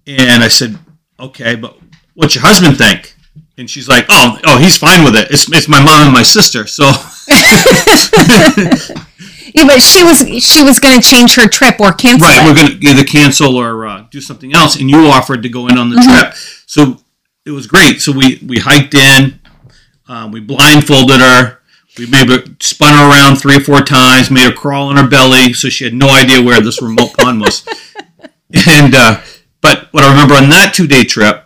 And 0.06 0.42
I 0.42 0.48
said, 0.48 0.78
okay, 1.20 1.54
but 1.54 1.78
what's 2.14 2.34
your 2.34 2.42
husband 2.42 2.78
think? 2.78 3.14
And 3.58 3.68
she's 3.68 3.88
like, 3.88 4.06
oh, 4.08 4.38
oh, 4.44 4.58
he's 4.58 4.78
fine 4.78 5.04
with 5.04 5.14
it. 5.14 5.30
It's, 5.30 5.50
it's 5.52 5.68
my 5.68 5.82
mom 5.82 6.06
and 6.06 6.12
my 6.12 6.22
sister. 6.22 6.66
So 6.66 6.84
Yeah, 9.54 9.64
but 9.66 9.80
she 9.80 10.02
was 10.04 10.18
she 10.44 10.62
was 10.62 10.78
going 10.80 11.00
to 11.00 11.06
change 11.06 11.34
her 11.36 11.48
trip 11.48 11.80
or 11.80 11.92
cancel 11.92 12.28
Right, 12.28 12.42
it. 12.42 12.48
we're 12.48 12.54
going 12.54 12.80
to 12.80 12.88
either 12.88 13.04
cancel 13.04 13.56
or 13.56 13.86
uh, 13.86 14.04
do 14.10 14.20
something 14.20 14.54
else, 14.54 14.78
and 14.78 14.90
you 14.90 15.06
offered 15.06 15.42
to 15.42 15.48
go 15.48 15.66
in 15.68 15.78
on 15.78 15.90
the 15.90 15.96
Mm-hmm. 15.96 16.20
trip, 16.20 16.34
so 16.66 16.96
it 17.44 17.50
was 17.52 17.66
great. 17.66 18.00
So 18.00 18.12
we 18.12 18.40
we 18.46 18.58
hiked 18.58 18.94
in, 18.94 19.40
um, 20.08 20.30
we 20.32 20.40
blindfolded 20.40 21.20
her, 21.20 21.58
we 21.98 22.06
maybe 22.06 22.34
spun 22.60 22.94
her 22.94 23.10
around 23.10 23.36
three 23.36 23.56
or 23.56 23.60
four 23.60 23.80
times, 23.80 24.30
made 24.30 24.44
her 24.44 24.52
crawl 24.52 24.88
on 24.88 24.96
her 24.96 25.08
belly, 25.08 25.52
so 25.54 25.68
she 25.68 25.84
had 25.84 25.94
no 25.94 26.08
idea 26.10 26.42
where 26.42 26.60
this 26.60 26.80
remote 26.82 27.14
pond 27.16 27.40
was. 27.40 27.66
And 28.66 28.94
uh, 28.94 29.20
but 29.60 29.88
what 29.92 30.04
I 30.04 30.10
remember 30.10 30.34
on 30.34 30.48
that 30.50 30.72
two 30.74 30.86
day 30.86 31.04
trip 31.04 31.44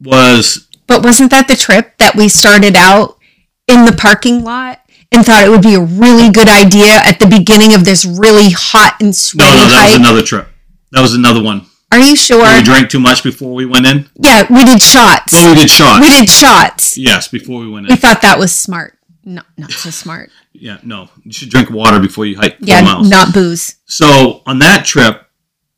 was 0.00 0.68
But 0.86 1.02
wasn't 1.02 1.30
that 1.32 1.48
the 1.48 1.56
trip 1.56 1.98
that 1.98 2.14
we 2.14 2.28
started 2.28 2.76
out 2.76 3.18
in 3.66 3.84
the 3.86 3.92
parking 3.92 4.44
lot 4.44 4.80
and 5.14 5.24
thought 5.24 5.44
it 5.44 5.50
would 5.50 5.62
be 5.62 5.74
a 5.74 5.80
really 5.80 6.30
good 6.30 6.48
idea 6.48 6.94
at 7.04 7.18
the 7.18 7.26
beginning 7.26 7.74
of 7.74 7.84
this 7.84 8.04
really 8.04 8.50
hot 8.50 8.96
and 9.00 9.08
no, 9.08 9.12
sweaty 9.12 9.50
no, 9.50 9.68
that 9.68 9.84
was 9.86 9.94
another 9.96 10.22
trip. 10.22 10.48
That 10.92 11.00
was 11.00 11.14
another 11.14 11.42
one. 11.42 11.66
Are 11.92 11.98
you 11.98 12.16
sure? 12.16 12.42
We 12.56 12.62
drank 12.62 12.90
too 12.90 12.98
much 13.00 13.22
before 13.22 13.54
we 13.54 13.66
went 13.66 13.86
in. 13.86 14.08
yeah, 14.16 14.46
we 14.50 14.64
did 14.64 14.82
shots. 14.82 15.32
Well, 15.32 15.54
we 15.54 15.60
did 15.60 15.70
shots. 15.70 16.00
we 16.00 16.08
did 16.10 16.28
shots. 16.28 16.98
Yes, 16.98 17.28
before 17.28 17.60
we 17.60 17.68
went 17.70 17.86
in. 17.86 17.92
We 17.92 17.96
thought 17.96 18.22
that 18.22 18.38
was 18.38 18.54
smart. 18.54 18.98
No, 19.24 19.42
not 19.56 19.70
so 19.70 19.90
smart. 19.90 20.30
Yeah, 20.52 20.78
no, 20.82 21.08
you 21.22 21.32
should 21.32 21.48
drink 21.50 21.70
water 21.70 21.98
before 22.00 22.26
you 22.26 22.36
hike 22.36 22.56
Yeah, 22.60 22.82
miles. 22.82 23.08
not 23.08 23.32
booze. 23.32 23.76
So 23.86 24.42
on 24.46 24.58
that 24.58 24.84
trip, 24.84 25.22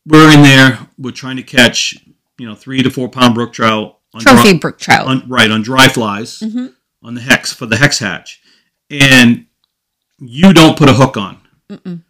we're 0.06 0.32
in 0.32 0.42
there. 0.42 0.78
We're 0.98 1.12
trying 1.12 1.36
to 1.36 1.42
catch, 1.42 1.94
you 2.38 2.46
know, 2.46 2.54
three 2.54 2.82
to 2.82 2.90
four 2.90 3.08
pound 3.08 3.34
brook 3.34 3.52
trout 3.52 3.98
on 4.14 4.20
Trophy 4.22 4.50
dry, 4.52 4.58
brook 4.58 4.78
trout. 4.78 5.06
on, 5.06 5.28
right 5.28 5.50
on 5.50 5.62
dry 5.62 5.88
flies 5.88 6.40
Mhm. 6.40 6.72
on 7.02 7.14
the 7.14 7.20
hex 7.20 7.52
for 7.52 7.66
the 7.66 7.76
hex 7.76 7.98
hatch, 8.00 8.40
and 8.90 9.46
you 10.18 10.52
don't 10.52 10.78
put 10.78 10.88
a 10.88 10.94
hook 10.94 11.16
on. 11.16 11.40
Mm-mm. 11.68 12.02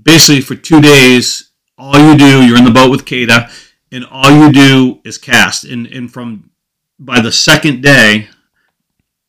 Basically, 0.00 0.40
for 0.40 0.54
two 0.54 0.80
days, 0.80 1.50
all 1.76 1.98
you 1.98 2.16
do, 2.16 2.44
you're 2.44 2.58
in 2.58 2.64
the 2.64 2.70
boat 2.70 2.90
with 2.90 3.04
Kata, 3.04 3.50
and 3.90 4.04
all 4.10 4.30
you 4.30 4.52
do 4.52 5.00
is 5.04 5.18
cast. 5.18 5.64
And 5.64 5.86
and 5.86 6.12
from 6.12 6.50
by 6.98 7.20
the 7.20 7.32
second 7.32 7.82
day, 7.82 8.28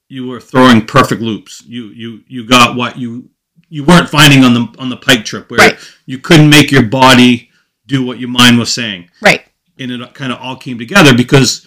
you 0.08 0.28
were 0.28 0.40
throwing 0.40 0.86
perfect 0.86 1.22
loops. 1.22 1.64
You 1.66 1.88
you 1.88 2.24
you 2.28 2.48
got 2.48 2.76
what 2.76 2.98
you 2.98 3.30
you 3.74 3.84
weren't 3.84 4.08
finding 4.08 4.44
on 4.44 4.54
the 4.54 4.76
on 4.78 4.90
the 4.90 4.98
pike 4.98 5.26
trip 5.26 5.50
where 5.50 5.58
Right. 5.58 5.80
you 6.06 6.20
couldn't 6.20 6.50
make 6.50 6.72
your 6.72 6.84
body 6.84 7.50
do 7.88 8.06
what 8.06 8.20
your 8.20 8.30
mind 8.30 8.60
was 8.60 8.72
saying 8.72 9.10
right. 9.20 9.46
and 9.80 9.92
it 9.92 10.14
kind 10.14 10.32
of 10.32 10.38
all 10.40 10.56
came 10.56 10.78
together 10.78 11.16
because 11.18 11.66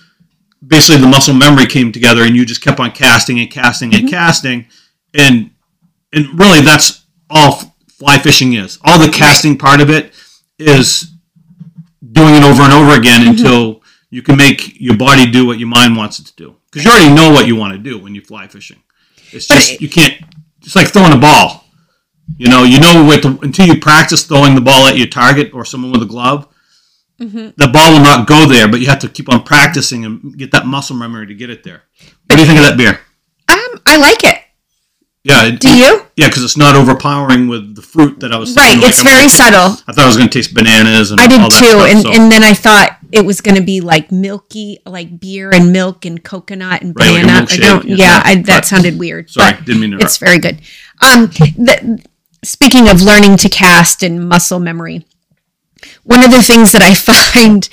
basically 0.64 1.00
the 1.00 1.08
muscle 1.08 1.34
memory 1.34 1.66
came 1.66 1.90
together 1.90 2.22
and 2.22 2.36
you 2.36 2.46
just 2.46 2.62
kept 2.62 2.78
on 2.78 2.92
casting 2.92 3.40
and 3.40 3.50
casting 3.50 3.92
and 3.92 4.04
mm-hmm. 4.04 4.14
casting 4.14 4.66
and 5.16 5.50
and 6.12 6.38
really 6.38 6.60
that's 6.60 7.04
all 7.30 7.74
fly 7.88 8.18
fishing 8.18 8.54
is. 8.54 8.78
All 8.84 8.98
the 8.98 9.10
casting 9.10 9.56
part 9.58 9.80
of 9.80 9.90
it 9.90 10.12
is 10.58 11.12
doing 12.12 12.34
it 12.34 12.42
over 12.44 12.62
and 12.62 12.72
over 12.72 12.92
again 12.98 13.26
until 13.26 13.82
you 14.10 14.22
can 14.22 14.36
make 14.36 14.80
your 14.80 14.96
body 14.96 15.30
do 15.30 15.46
what 15.46 15.58
your 15.58 15.68
mind 15.68 15.96
wants 15.96 16.18
it 16.18 16.26
to 16.26 16.34
do. 16.36 16.56
Because 16.70 16.84
you 16.84 16.90
already 16.90 17.14
know 17.14 17.30
what 17.32 17.46
you 17.46 17.56
want 17.56 17.72
to 17.72 17.78
do 17.78 17.98
when 17.98 18.14
you 18.14 18.20
fly 18.20 18.46
fishing. 18.48 18.82
It's 19.32 19.46
just 19.48 19.72
it- 19.72 19.80
you 19.80 19.88
can't 19.88 20.14
it's 20.62 20.76
like 20.76 20.88
throwing 20.88 21.12
a 21.12 21.18
ball. 21.18 21.64
You 22.38 22.48
know 22.48 22.64
you 22.64 22.80
know 22.80 23.04
what 23.04 23.22
to, 23.22 23.38
until 23.42 23.66
you 23.66 23.80
practice 23.80 24.24
throwing 24.24 24.54
the 24.54 24.60
ball 24.60 24.86
at 24.86 24.96
your 24.96 25.06
target 25.06 25.52
or 25.54 25.64
someone 25.64 25.92
with 25.92 26.02
a 26.02 26.06
glove 26.06 26.48
hmm 27.18 27.48
the 27.56 27.68
ball 27.72 27.92
will 27.94 28.00
not 28.02 28.26
go 28.26 28.46
there, 28.46 28.68
but 28.68 28.78
you 28.80 28.86
have 28.88 28.98
to 28.98 29.08
keep 29.08 29.32
on 29.32 29.42
practicing 29.42 30.04
and 30.04 30.36
get 30.36 30.50
that 30.50 30.66
muscle 30.66 30.94
memory 30.94 31.26
to 31.26 31.34
get 31.34 31.48
it 31.48 31.64
there. 31.64 31.82
What 32.26 32.36
do 32.36 32.42
you 32.42 32.46
think 32.46 32.58
of 32.58 32.66
that 32.66 32.76
beer? 32.76 33.00
Um, 33.48 33.80
I 33.86 33.96
like 33.96 34.22
it. 34.22 34.38
Yeah, 35.28 35.46
it, 35.46 35.58
Do 35.58 35.76
you? 35.76 36.02
yeah, 36.14 36.28
because 36.28 36.44
it's 36.44 36.56
not 36.56 36.76
overpowering 36.76 37.48
with 37.48 37.74
the 37.74 37.82
fruit 37.82 38.20
that 38.20 38.30
I 38.32 38.36
was. 38.38 38.54
Right. 38.54 38.66
thinking, 38.78 38.82
like, 38.82 38.88
It's 38.90 38.98
I'm- 38.98 39.06
very 39.16 39.28
subtle. 39.28 39.76
I 39.88 39.92
thought 39.92 40.04
it 40.04 40.06
was 40.06 40.16
going 40.16 40.28
to 40.28 40.38
taste 40.38 40.54
bananas 40.54 41.10
and 41.10 41.20
I 41.20 41.26
did 41.26 41.40
all 41.40 41.48
that 41.50 41.58
too, 41.58 41.66
stuff, 41.66 41.90
and 41.90 42.00
so- 42.02 42.12
and 42.12 42.30
then 42.30 42.44
I 42.44 42.54
thought 42.54 42.96
it 43.10 43.24
was 43.26 43.40
going 43.40 43.56
to 43.56 43.60
be 43.62 43.80
like 43.80 44.12
milky, 44.12 44.78
like 44.86 45.18
beer 45.18 45.50
and 45.52 45.72
milk 45.72 46.04
and 46.04 46.22
coconut 46.22 46.82
and 46.82 46.94
Right, 46.96 47.10
like 47.10 47.22
banana. 47.22 47.38
I 47.38 47.42
milkshake, 47.42 47.60
don't. 47.60 47.88
yeah. 47.88 47.96
Yeah, 47.96 48.22
I, 48.24 48.34
that 48.42 48.66
sounded 48.66 49.00
weird. 49.00 49.28
sorry, 49.28 49.54
but 49.54 49.64
didn't 49.64 49.80
mean 49.80 49.90
to 49.92 49.98
it's 49.98 50.16
very 50.18 50.38
good. 50.38 50.60
Um, 51.02 51.26
the, 51.26 52.04
speaking 52.44 52.88
of 52.88 53.02
learning 53.02 53.36
to 53.38 53.48
cast 53.48 54.04
and 54.04 54.28
muscle 54.28 54.60
memory, 54.60 55.06
one 56.04 56.24
of 56.24 56.30
the 56.30 56.40
things 56.40 56.70
that 56.70 56.82
I 56.82 56.94
find 57.34 57.68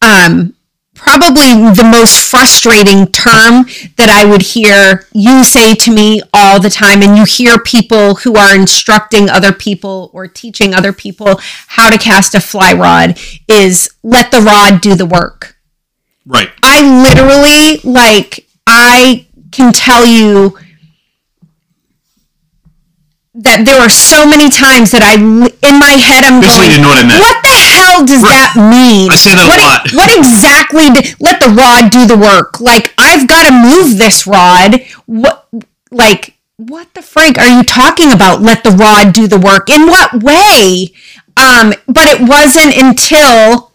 um, 0.00 0.54
probably 0.96 1.52
the 1.74 1.88
most 1.90 2.18
frustrating 2.30 3.06
term 3.08 3.66
that 3.96 4.08
I 4.10 4.24
would 4.28 4.42
hear 4.42 5.06
you 5.12 5.44
say 5.44 5.74
to 5.76 5.92
me 5.94 6.20
all 6.32 6.60
the 6.60 6.70
time, 6.70 7.02
and 7.02 7.16
you 7.16 7.24
hear 7.24 7.58
people 7.58 8.16
who 8.16 8.34
are 8.36 8.54
instructing 8.54 9.28
other 9.30 9.52
people 9.52 10.10
or 10.12 10.26
teaching 10.26 10.74
other 10.74 10.92
people 10.92 11.40
how 11.68 11.90
to 11.90 11.98
cast 11.98 12.34
a 12.34 12.40
fly 12.40 12.72
rod 12.72 13.18
is 13.48 13.88
let 14.02 14.30
the 14.30 14.40
rod 14.40 14.80
do 14.80 14.94
the 14.94 15.06
work. 15.06 15.56
Right. 16.24 16.50
I 16.62 16.80
literally 17.02 17.80
like 17.90 18.46
I 18.66 19.26
can 19.52 19.72
tell 19.72 20.04
you 20.04 20.58
that 23.36 23.64
there 23.68 23.78
are 23.78 23.92
so 23.92 24.24
many 24.24 24.48
times 24.48 24.90
that 24.96 25.04
I 25.04 25.14
in 25.20 25.76
my 25.78 25.94
head 26.00 26.24
I'm 26.24 26.40
Just 26.40 26.56
going 26.56 26.72
you 26.72 26.80
know 26.80 26.88
what 26.88 27.04
I 27.04 27.06
meant. 27.06 27.20
what 27.20 27.36
the 27.44 27.55
hell 27.76 28.04
does 28.06 28.22
Right. 28.22 28.30
that 28.32 28.54
mean? 28.56 29.10
I 29.10 29.16
say 29.16 29.34
that 29.34 29.44
a 29.44 29.48
what, 29.48 29.60
lot. 29.60 29.92
What 29.92 30.16
exactly 30.16 30.90
did, 30.90 31.14
let 31.20 31.40
the 31.40 31.50
rod 31.50 31.90
do 31.90 32.06
the 32.06 32.16
work? 32.16 32.60
Like 32.60 32.94
I've 32.98 33.28
got 33.28 33.46
to 33.48 33.52
move 33.52 33.98
this 33.98 34.26
rod. 34.26 34.82
What 35.06 35.46
like 35.90 36.34
what 36.56 36.92
the 36.94 37.02
frank 37.02 37.38
are 37.38 37.46
you 37.48 37.62
talking 37.62 38.12
about? 38.12 38.40
Let 38.40 38.64
the 38.64 38.70
rod 38.70 39.12
do 39.12 39.26
the 39.28 39.38
work. 39.38 39.68
In 39.68 39.86
what 39.86 40.22
way? 40.22 40.88
Um, 41.36 41.74
but 41.86 42.06
it 42.08 42.20
wasn't 42.26 42.74
until 42.76 43.72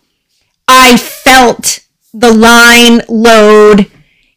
I 0.67 0.97
felt 0.97 1.81
the 2.13 2.33
line 2.33 3.01
load, 3.07 3.89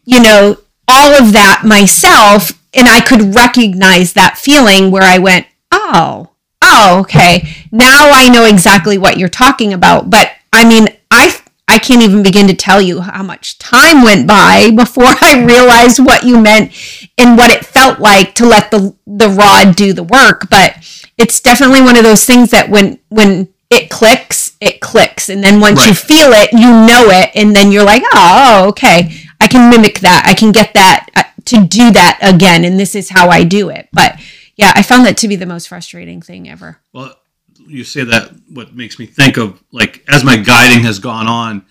you 0.05 0.21
know, 0.21 0.59
all 0.87 1.13
of 1.15 1.33
that 1.33 1.63
myself, 1.65 2.53
and 2.75 2.87
I 2.87 3.01
could 3.01 3.35
recognize 3.35 4.13
that 4.13 4.37
feeling 4.37 4.91
where 4.91 5.03
I 5.03 5.17
went, 5.19 5.47
oh, 5.73 6.31
oh, 6.65 7.01
okay. 7.03 7.49
Now 7.71 8.11
I 8.11 8.29
know 8.29 8.45
exactly 8.45 8.99
what 8.99 9.19
you're 9.19 9.29
talking 9.29 9.73
about. 9.73 10.11
But 10.11 10.31
I 10.53 10.69
mean, 10.69 10.89
I 11.11 11.37
I 11.69 11.79
can't 11.79 12.03
even 12.03 12.23
begin 12.23 12.47
to 12.49 12.55
tell 12.55 12.81
you 12.81 13.01
how 13.01 13.23
much 13.23 13.59
time 13.59 14.03
went 14.03 14.27
by 14.27 14.71
before 14.77 15.05
I 15.07 15.45
realized 15.47 15.99
what 15.99 16.25
you 16.25 16.41
meant 16.41 16.73
and 17.19 17.37
what 17.37 17.51
it 17.51 17.65
felt 17.65 18.01
like 18.01 18.35
to 18.37 18.47
let 18.47 18.71
the 18.71 18.95
the 19.07 19.29
rod 19.29 19.77
do 19.77 19.93
the 19.93 20.03
work. 20.03 20.49
But 20.51 20.77
it's 21.19 21.41
definitely 21.41 21.83
one 21.83 21.97
of 21.97 22.03
those 22.03 22.25
things 22.25 22.51
that 22.51 22.69
when 22.69 22.99
when 23.09 23.49
it 23.71 23.91
clicks 23.91 24.45
it 24.65 24.81
clicks, 24.81 25.29
and 25.29 25.45
then 25.45 25.61
once 25.61 25.87
you 25.87 25.95
feel 25.95 26.33
it, 26.33 26.51
you 26.53 26.71
know 26.71 27.11
it, 27.11 27.31
and 27.35 27.55
then 27.55 27.71
you're 27.71 27.85
like, 27.85 28.03
oh, 28.15 28.67
okay, 28.69 29.15
I 29.39 29.47
can 29.47 29.71
mimic 29.71 30.01
that. 30.01 30.25
I 30.27 30.33
can 30.33 30.53
get 30.53 30.73
that 30.73 31.09
uh, 31.15 31.25
to 31.45 31.67
do 31.67 31.91
that 31.91 32.19
again, 32.23 32.65
and 32.65 32.81
this 32.81 32.95
is 32.95 33.11
how 33.11 33.29
I 33.29 33.45
do 33.45 33.69
it. 33.69 33.89
But 33.93 34.19
yeah, 34.57 34.73
I 34.75 34.83
found 34.83 35.07
that 35.07 35.17
to 35.19 35.29
be 35.29 35.37
the 35.37 35.47
most 35.47 35.69
frustrating 35.69 36.23
thing 36.23 36.49
ever. 36.49 36.79
Well, 36.93 37.17
you 37.59 37.85
say 37.85 38.05
that 38.05 38.33
what 38.49 38.75
makes 38.75 38.99
me 38.99 39.07
think 39.07 39.37
of 39.37 39.63
like 39.73 40.05
as 40.09 40.25
my 40.25 40.37
guiding 40.37 40.85
has 40.85 40.99
gone 40.99 41.27
on, 41.27 41.65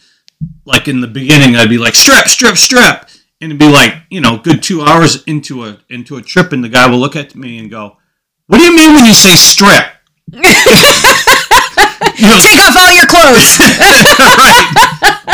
like 0.65 0.88
in 0.88 1.02
the 1.02 1.08
beginning 1.08 1.56
I'd 1.56 1.69
be 1.69 1.78
like 1.78 1.96
strip, 1.96 2.28
strip, 2.28 2.58
strip, 2.58 3.10
and 3.41 3.52
it'd 3.52 3.60
be 3.60 3.69
like 3.69 3.96
you 4.10 4.22
know 4.22 4.38
good 4.38 4.63
two 4.63 4.82
hours 4.82 5.24
into 5.24 5.65
a 5.65 5.80
into 5.89 6.17
a 6.17 6.22
trip, 6.22 6.52
and 6.52 6.63
the 6.63 6.69
guy 6.69 6.88
will 6.88 7.00
look 7.00 7.15
at 7.15 7.36
me 7.36 7.60
and 7.60 7.69
go, 7.69 7.98
"What 8.48 8.58
do 8.58 8.63
you 8.63 8.76
mean 8.76 8.93
when 8.93 9.06
you 9.06 9.13
say 9.13 9.36
strip?" 9.36 9.86
you 10.34 10.41
know, 12.28 12.38
Take 12.39 12.60
off 12.60 12.76
all 12.78 12.91
your 12.91 13.08
clothes. 13.08 13.60
right. 14.19 15.33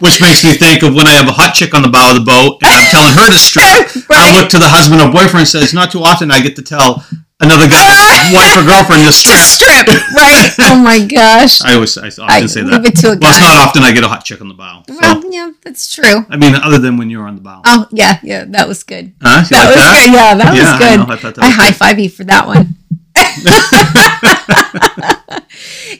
Which 0.00 0.20
makes 0.20 0.44
me 0.44 0.54
think 0.54 0.82
of 0.82 0.94
when 0.94 1.06
I 1.06 1.12
have 1.12 1.28
a 1.28 1.32
hot 1.32 1.54
chick 1.54 1.74
on 1.74 1.82
the 1.82 1.88
bow 1.88 2.10
of 2.10 2.16
the 2.16 2.24
boat 2.24 2.62
and 2.62 2.70
I'm 2.70 2.86
telling 2.90 3.14
her 3.14 3.26
to 3.30 3.38
strip. 3.38 3.86
Right. 4.08 4.32
I 4.32 4.40
look 4.40 4.48
to 4.50 4.58
the 4.58 4.68
husband 4.68 5.02
or 5.02 5.10
boyfriend 5.12 5.44
and 5.44 5.48
says, 5.48 5.74
not 5.74 5.90
too 5.92 6.00
often 6.02 6.30
I 6.30 6.40
get 6.40 6.56
to 6.56 6.62
tell 6.62 7.04
another 7.40 7.68
guy's 7.68 8.32
wife 8.32 8.56
or 8.56 8.64
girlfriend 8.64 9.04
to 9.04 9.12
strip. 9.12 9.36
strip, 9.44 9.84
right? 10.16 10.48
Oh 10.64 10.80
my 10.80 11.04
gosh. 11.04 11.60
I 11.66 11.74
always 11.74 11.92
I 11.98 12.08
often 12.08 12.24
I 12.24 12.46
say 12.46 12.62
leave 12.62 12.80
that. 12.82 12.86
it 12.86 12.96
to 13.04 13.12
a 13.12 13.18
Well, 13.20 13.28
it's 13.36 13.40
not 13.44 13.68
often 13.68 13.82
I 13.82 13.92
get 13.92 14.04
a 14.04 14.08
hot 14.08 14.24
chick 14.24 14.40
on 14.40 14.48
the 14.48 14.54
bow. 14.56 14.82
So, 14.88 14.96
Well, 14.96 15.20
yeah, 15.30 15.50
that's 15.62 15.92
true. 15.92 16.24
I 16.30 16.36
mean, 16.38 16.54
other 16.54 16.78
than 16.78 16.96
when 16.96 17.10
you're 17.10 17.26
on 17.28 17.34
the 17.36 17.42
bow. 17.42 17.60
Oh 17.66 17.86
yeah, 17.92 18.18
yeah, 18.22 18.44
that 18.48 18.66
was 18.66 18.82
good. 18.82 19.12
Huh? 19.20 19.44
That 19.50 19.52
like 19.52 19.68
was 19.68 19.76
that? 19.76 19.92
good. 20.06 20.14
Yeah, 20.16 20.34
that 20.40 20.54
Yeah, 20.56 20.62
was 20.64 20.72
I 20.72 20.78
good. 20.80 21.36
know. 21.36 21.44
I 21.44 21.46
I 21.46 21.50
high 21.50 21.72
five 21.72 21.98
you 21.98 22.08
for 22.08 22.24
that 22.24 22.46
one. 22.46 22.76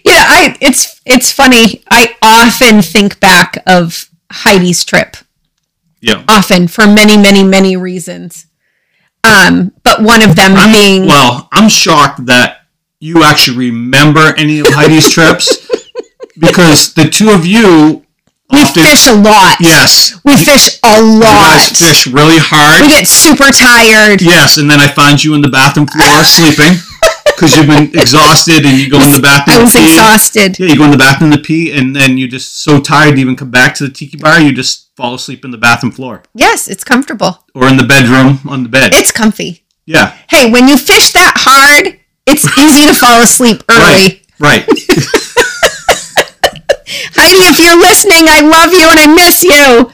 Yeah, 0.04 0.24
I 0.28 0.56
it's 0.60 1.00
it's 1.04 1.32
funny. 1.32 1.82
I 1.90 2.16
often 2.22 2.82
think 2.82 3.20
back 3.20 3.62
of 3.66 4.08
Heidi's 4.30 4.84
trip. 4.84 5.16
Yeah. 6.00 6.24
Often 6.28 6.68
for 6.68 6.86
many, 6.86 7.16
many, 7.16 7.42
many 7.42 7.76
reasons. 7.76 8.46
Um, 9.24 9.72
but 9.82 10.00
one 10.00 10.22
of 10.22 10.36
them 10.36 10.52
i 10.56 10.72
being 10.72 11.06
Well, 11.06 11.48
I'm 11.52 11.68
shocked 11.68 12.26
that 12.26 12.60
you 13.00 13.24
actually 13.24 13.56
remember 13.70 14.32
any 14.36 14.60
of 14.60 14.66
Heidi's 14.68 15.10
trips 15.14 15.56
because 16.38 16.94
the 16.94 17.08
two 17.08 17.30
of 17.30 17.44
you 17.44 18.04
we 18.50 18.60
often 18.60 18.82
fish 18.84 19.06
a 19.08 19.14
lot. 19.14 19.56
yes, 19.60 20.18
We 20.24 20.36
fish 20.36 20.78
a 20.84 20.96
you 21.02 21.18
lot. 21.20 21.58
guys 21.58 21.68
fish 21.78 22.06
really 22.06 22.38
hard. 22.38 22.80
We 22.80 22.88
get 22.88 23.06
super 23.06 23.50
tired. 23.52 24.22
Yes, 24.22 24.56
and 24.56 24.70
then 24.70 24.80
I 24.80 24.86
find 24.88 25.22
you 25.22 25.34
in 25.34 25.42
the 25.42 25.50
bathroom 25.50 25.86
floor 25.88 26.22
sleeping 26.24 26.78
because 27.38 27.56
you've 27.56 27.66
been 27.68 27.90
exhausted, 27.98 28.64
and 28.66 28.76
you 28.78 28.90
go 28.90 29.00
in 29.00 29.12
the 29.12 29.20
bathroom. 29.20 29.58
I 29.58 29.62
was 29.62 29.76
exhausted. 29.76 30.58
Yeah, 30.58 30.66
you 30.66 30.76
go 30.76 30.84
in 30.84 30.90
the 30.90 30.96
bathroom 30.98 31.30
to 31.30 31.38
pee, 31.38 31.70
and 31.72 31.94
then 31.94 32.18
you're 32.18 32.26
just 32.28 32.62
so 32.64 32.80
tired 32.80 33.14
to 33.14 33.20
even 33.20 33.36
come 33.36 33.50
back 33.50 33.74
to 33.76 33.84
the 33.86 33.92
tiki 33.92 34.16
bar. 34.16 34.40
You 34.40 34.52
just 34.52 34.88
fall 34.96 35.14
asleep 35.14 35.44
in 35.44 35.52
the 35.52 35.58
bathroom 35.58 35.92
floor 35.92 36.24
Yes, 36.34 36.66
it's 36.66 36.82
comfortable. 36.82 37.44
or 37.54 37.68
in 37.68 37.76
the 37.76 37.84
bedroom 37.84 38.40
on 38.48 38.64
the 38.64 38.68
bed. 38.68 38.92
It's 38.94 39.12
comfy. 39.12 39.62
yeah, 39.86 40.16
Hey, 40.28 40.50
when 40.50 40.66
you 40.66 40.76
fish 40.76 41.12
that 41.12 41.34
hard, 41.36 42.00
it's 42.26 42.44
easy 42.58 42.84
to 42.88 42.94
fall 42.94 43.22
asleep 43.22 43.62
early. 43.68 43.80
right, 43.80 44.20
right. 44.40 44.64
Heidi, 47.14 47.42
if 47.50 47.58
you're 47.60 47.76
listening, 47.78 48.26
I 48.28 48.40
love 48.40 48.72
you 48.72 48.88
and 48.90 48.98
I 48.98 49.06
miss 49.14 49.44
you. 49.44 49.92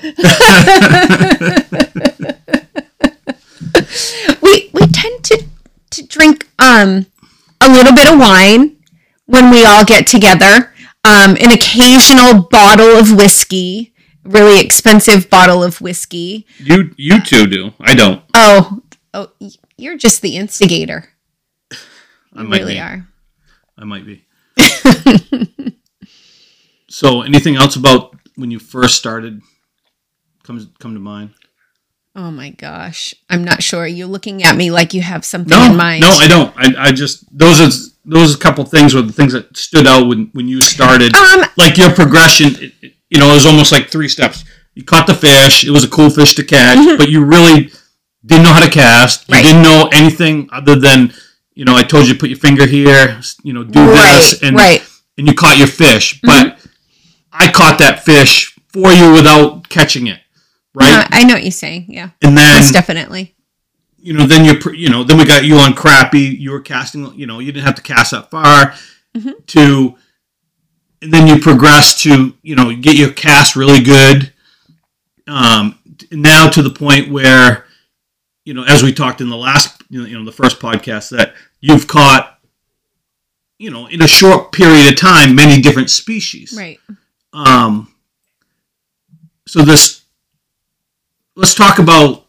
we 4.42 4.70
we 4.72 4.86
tend 4.86 5.24
to 5.24 5.44
to 5.90 6.06
drink 6.06 6.48
um 6.58 7.06
a 7.64 7.68
little 7.72 7.94
bit 7.94 8.12
of 8.12 8.18
wine 8.18 8.76
when 9.26 9.50
we 9.50 9.64
all 9.64 9.84
get 9.84 10.06
together. 10.06 10.72
Um, 11.04 11.36
an 11.40 11.50
occasional 11.52 12.42
bottle 12.50 12.96
of 12.96 13.12
whiskey, 13.14 13.92
really 14.24 14.60
expensive 14.60 15.28
bottle 15.28 15.62
of 15.62 15.80
whiskey. 15.80 16.46
you 16.58 16.94
you 16.96 17.20
two 17.22 17.46
do. 17.46 17.72
I 17.80 17.94
don't. 17.94 18.22
Oh, 18.34 18.80
oh, 19.12 19.30
you're 19.76 19.98
just 19.98 20.22
the 20.22 20.36
instigator. 20.36 21.10
I 22.34 22.42
You 22.42 22.48
might 22.48 22.60
really 22.60 22.74
be. 22.74 22.80
are. 22.80 23.06
I 23.76 23.84
might 23.84 24.06
be. 24.06 24.24
so, 26.88 27.22
anything 27.22 27.56
else 27.56 27.76
about 27.76 28.16
when 28.36 28.50
you 28.50 28.58
first 28.58 28.96
started 28.96 29.40
comes 30.42 30.66
come 30.78 30.94
to 30.94 31.00
mind? 31.00 31.30
Oh 32.16 32.30
my 32.30 32.50
gosh, 32.50 33.12
I'm 33.28 33.42
not 33.42 33.62
sure. 33.62 33.86
You're 33.86 34.06
looking 34.06 34.44
at 34.44 34.56
me 34.56 34.70
like 34.70 34.94
you 34.94 35.02
have 35.02 35.24
something 35.24 35.50
No, 35.58 35.66
in 35.70 35.76
mind. 35.76 36.00
no, 36.02 36.10
I 36.10 36.28
don't. 36.28 36.52
I, 36.56 36.88
I 36.88 36.92
just 36.92 37.24
those 37.36 37.60
are 37.60 37.70
those 38.04 38.32
are 38.34 38.36
a 38.36 38.40
couple 38.40 38.64
things 38.64 38.94
were 38.94 39.02
the 39.02 39.12
things 39.12 39.32
that 39.32 39.56
stood 39.56 39.86
out 39.86 40.06
when 40.06 40.30
when 40.32 40.46
you 40.46 40.60
started. 40.60 41.14
um, 41.16 41.44
like 41.56 41.76
your 41.76 41.90
progression, 41.90 42.54
it, 42.62 42.72
it- 42.82 42.92
you 43.10 43.20
know, 43.20 43.30
it 43.30 43.34
was 43.34 43.46
almost 43.46 43.70
like 43.70 43.90
three 43.90 44.08
steps. 44.08 44.44
You 44.74 44.82
caught 44.84 45.06
the 45.06 45.14
fish; 45.14 45.64
it 45.64 45.70
was 45.70 45.84
a 45.84 45.88
cool 45.88 46.10
fish 46.10 46.34
to 46.34 46.42
catch, 46.44 46.98
but 46.98 47.08
you 47.08 47.24
really 47.24 47.70
didn't 48.26 48.42
know 48.44 48.52
how 48.52 48.64
to 48.64 48.70
cast. 48.70 49.28
You 49.28 49.34
Mm-hmm. 49.34 49.34
Right. 49.34 49.42
didn't 49.44 49.62
know 49.62 49.88
anything 49.92 50.48
other 50.52 50.74
than, 50.76 51.12
you 51.54 51.64
know, 51.64 51.76
I 51.76 51.82
told 51.82 52.08
you 52.08 52.14
put 52.16 52.30
your 52.30 52.38
finger 52.38 52.66
here, 52.66 53.20
you 53.44 53.52
know, 53.52 53.62
do 53.62 53.78
right, 53.80 54.14
this, 54.16 54.42
and 54.42 54.56
right. 54.56 54.82
and 55.18 55.26
you 55.28 55.34
caught 55.34 55.58
your 55.58 55.66
fish. 55.68 56.20
But 56.22 56.58
I 57.32 57.50
caught 57.52 57.78
that 57.78 58.04
fish 58.04 58.56
for 58.68 58.90
you 58.92 59.12
without 59.12 59.68
catching 59.68 60.06
it, 60.08 60.20
right? 60.74 61.04
Uh, 61.04 61.08
I 61.10 61.24
know 61.24 61.34
what 61.34 61.42
you're 61.42 61.50
saying. 61.52 61.86
Yeah, 61.88 62.10
and 62.22 62.36
then 62.36 62.60
most 62.60 62.72
definitely. 62.72 63.34
you 63.98 64.12
know, 64.12 64.26
then 64.26 64.44
you're 64.44 64.74
you 64.74 64.90
know, 64.90 65.02
then 65.04 65.16
we 65.18 65.24
got 65.24 65.44
you 65.44 65.56
on 65.56 65.72
crappie. 65.72 66.38
You 66.38 66.50
were 66.50 66.60
casting, 66.60 67.14
you 67.14 67.26
know, 67.26 67.38
you 67.38 67.52
didn't 67.52 67.64
have 67.66 67.76
to 67.76 67.82
cast 67.82 68.10
that 68.10 68.30
far. 68.30 68.74
Mhm. 69.16 69.46
To, 69.46 69.96
and 71.00 71.12
then 71.12 71.26
you 71.26 71.38
progress 71.38 72.02
to, 72.02 72.34
you 72.42 72.56
know, 72.56 72.74
get 72.74 72.96
your 72.96 73.12
cast 73.12 73.54
really 73.56 73.80
good. 73.82 74.32
Um, 75.26 75.78
now 76.10 76.50
to 76.50 76.62
the 76.62 76.70
point 76.70 77.10
where, 77.10 77.64
you 78.44 78.52
know, 78.54 78.64
as 78.64 78.82
we 78.82 78.92
talked 78.92 79.20
in 79.20 79.30
the 79.30 79.36
last, 79.36 79.82
you 79.88 80.00
know, 80.00 80.06
you 80.06 80.18
know, 80.18 80.24
the 80.24 80.32
first 80.32 80.58
podcast, 80.60 81.10
that 81.10 81.34
you've 81.60 81.86
caught, 81.86 82.38
you 83.58 83.70
know, 83.70 83.86
in 83.86 84.02
a 84.02 84.08
short 84.08 84.52
period 84.52 84.92
of 84.92 84.98
time, 84.98 85.34
many 85.34 85.62
different 85.62 85.88
species. 85.90 86.54
Right. 86.58 86.80
Um, 87.32 87.94
so 89.46 89.62
this, 89.62 90.02
let's 91.36 91.54
talk 91.54 91.78
about 91.78 92.26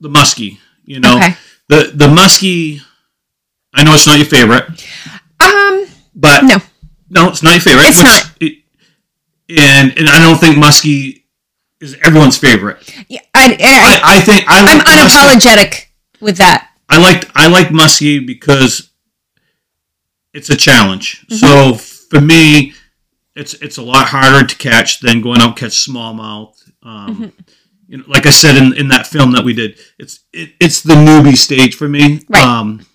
the 0.00 0.08
muskie. 0.08 0.58
You 0.84 1.00
know, 1.00 1.16
Okay. 1.16 1.34
the 1.68 1.92
the 1.94 2.06
muskie. 2.06 2.80
I 3.74 3.84
know 3.84 3.94
it's 3.94 4.06
not 4.06 4.18
your 4.18 4.26
favorite, 4.26 4.64
Um. 5.40 5.86
but 6.14 6.44
No. 6.44 6.56
no, 7.08 7.28
it's 7.28 7.42
not 7.42 7.52
your 7.52 7.60
favorite. 7.60 7.86
It's 7.88 8.02
not. 8.02 8.32
It, 8.40 8.58
and 9.48 9.96
and 9.98 10.08
I 10.08 10.18
don't 10.18 10.38
think 10.38 10.56
muskie 10.56 11.22
is 11.80 11.96
everyone's 12.04 12.36
favorite. 12.38 12.78
Yeah. 13.08 13.20
I. 13.34 13.52
I, 13.52 13.56
I, 13.60 14.16
I 14.16 14.20
think 14.20 14.44
I 14.48 14.58
I'm 14.58 14.66
like 14.78 14.86
muskie. 14.86 15.08
unapologetic 15.40 15.86
with 16.20 16.36
that. 16.38 16.68
I 16.88 16.98
like 16.98 17.30
I 17.34 17.46
like 17.48 17.68
muskie 17.68 18.26
because 18.26 18.90
it's 20.34 20.50
a 20.50 20.56
challenge. 20.56 21.24
Mm-hmm. 21.30 21.36
So 21.36 21.74
for 21.74 22.20
me, 22.20 22.74
it's 23.34 23.54
it's 23.54 23.78
a 23.78 23.82
lot 23.82 24.08
harder 24.08 24.46
to 24.46 24.56
catch 24.56 25.00
than 25.00 25.22
going 25.22 25.40
out 25.40 25.48
and 25.48 25.56
catch 25.56 25.86
smallmouth. 25.88 26.54
Um, 26.82 27.14
Mm-hmm. 27.16 27.28
You 27.92 27.98
know, 27.98 28.04
like 28.08 28.24
I 28.24 28.30
said 28.30 28.56
in, 28.56 28.74
in 28.74 28.88
that 28.88 29.06
film 29.06 29.32
that 29.32 29.44
we 29.44 29.52
did, 29.52 29.78
it's 29.98 30.20
it, 30.32 30.54
it's 30.58 30.80
the 30.80 30.94
newbie 30.94 31.36
stage 31.36 31.74
for 31.74 31.86
me. 31.86 32.22
Right. 32.26 32.42
Um, 32.42 32.86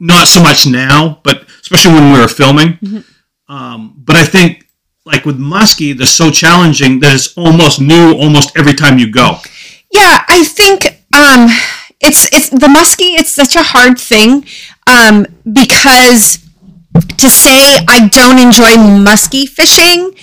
not 0.00 0.26
so 0.26 0.42
much 0.42 0.66
now, 0.66 1.20
but 1.22 1.46
especially 1.60 1.92
when 1.92 2.14
we 2.14 2.18
were 2.18 2.28
filming. 2.28 2.68
Mm-hmm. 2.78 3.52
Um, 3.54 3.94
but 3.98 4.16
I 4.16 4.24
think 4.24 4.66
like 5.04 5.26
with 5.26 5.38
muskie, 5.38 5.94
they're 5.94 6.06
so 6.06 6.30
challenging 6.30 6.98
that 7.00 7.14
it's 7.14 7.36
almost 7.36 7.78
new 7.78 8.14
almost 8.14 8.56
every 8.56 8.72
time 8.72 8.98
you 8.98 9.12
go. 9.12 9.36
Yeah, 9.92 10.24
I 10.28 10.42
think 10.44 10.86
um, 11.14 11.50
it's 12.00 12.32
it's 12.32 12.48
the 12.48 12.68
muskie. 12.68 13.18
It's 13.20 13.30
such 13.30 13.54
a 13.54 13.62
hard 13.62 14.00
thing 14.00 14.46
um, 14.86 15.26
because 15.52 16.38
to 17.18 17.28
say 17.28 17.84
I 17.86 18.08
don't 18.08 18.38
enjoy 18.38 18.72
muskie 19.04 19.46
fishing 19.46 20.16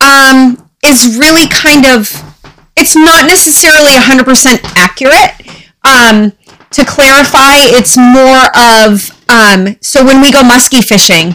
um, 0.00 0.68
is 0.84 1.16
really 1.16 1.46
kind 1.46 1.86
of 1.86 2.31
it's 2.82 2.96
not 2.96 3.26
necessarily 3.26 3.92
100% 3.92 4.60
accurate. 4.76 5.38
Um, 5.84 6.32
to 6.72 6.84
clarify, 6.84 7.54
it's 7.78 7.96
more 7.96 8.50
of 8.56 9.10
um, 9.28 9.76
so 9.80 10.04
when 10.04 10.20
we 10.20 10.32
go 10.32 10.42
muskie 10.42 10.82
fishing 10.82 11.28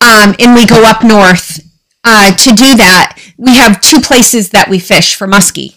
um, 0.00 0.36
and 0.38 0.54
we 0.54 0.64
go 0.64 0.84
up 0.84 1.02
north 1.02 1.58
uh, 2.04 2.32
to 2.36 2.50
do 2.50 2.76
that, 2.76 3.18
we 3.36 3.56
have 3.56 3.80
two 3.80 4.00
places 4.00 4.50
that 4.50 4.68
we 4.68 4.78
fish 4.78 5.16
for 5.16 5.26
muskie. 5.26 5.74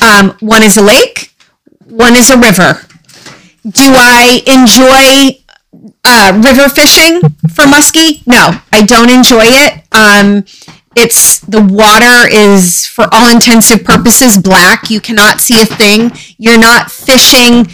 Um, 0.00 0.36
one 0.40 0.62
is 0.62 0.76
a 0.76 0.82
lake, 0.82 1.34
one 1.86 2.14
is 2.14 2.30
a 2.30 2.38
river. 2.38 2.80
Do 3.64 3.82
I 3.96 4.42
enjoy 4.46 5.42
uh, 6.04 6.40
river 6.44 6.68
fishing 6.68 7.20
for 7.52 7.64
muskie? 7.64 8.24
No, 8.28 8.60
I 8.72 8.82
don't 8.82 9.10
enjoy 9.10 9.42
it. 9.44 9.82
It's 11.00 11.38
the 11.40 11.62
water 11.62 12.28
is, 12.30 12.86
for 12.86 13.06
all 13.12 13.30
intensive 13.30 13.84
purposes, 13.84 14.36
black. 14.36 14.90
You 14.90 15.00
cannot 15.00 15.40
see 15.40 15.60
a 15.60 15.66
thing. 15.66 16.10
You're 16.38 16.58
not 16.58 16.90
fishing 16.90 17.68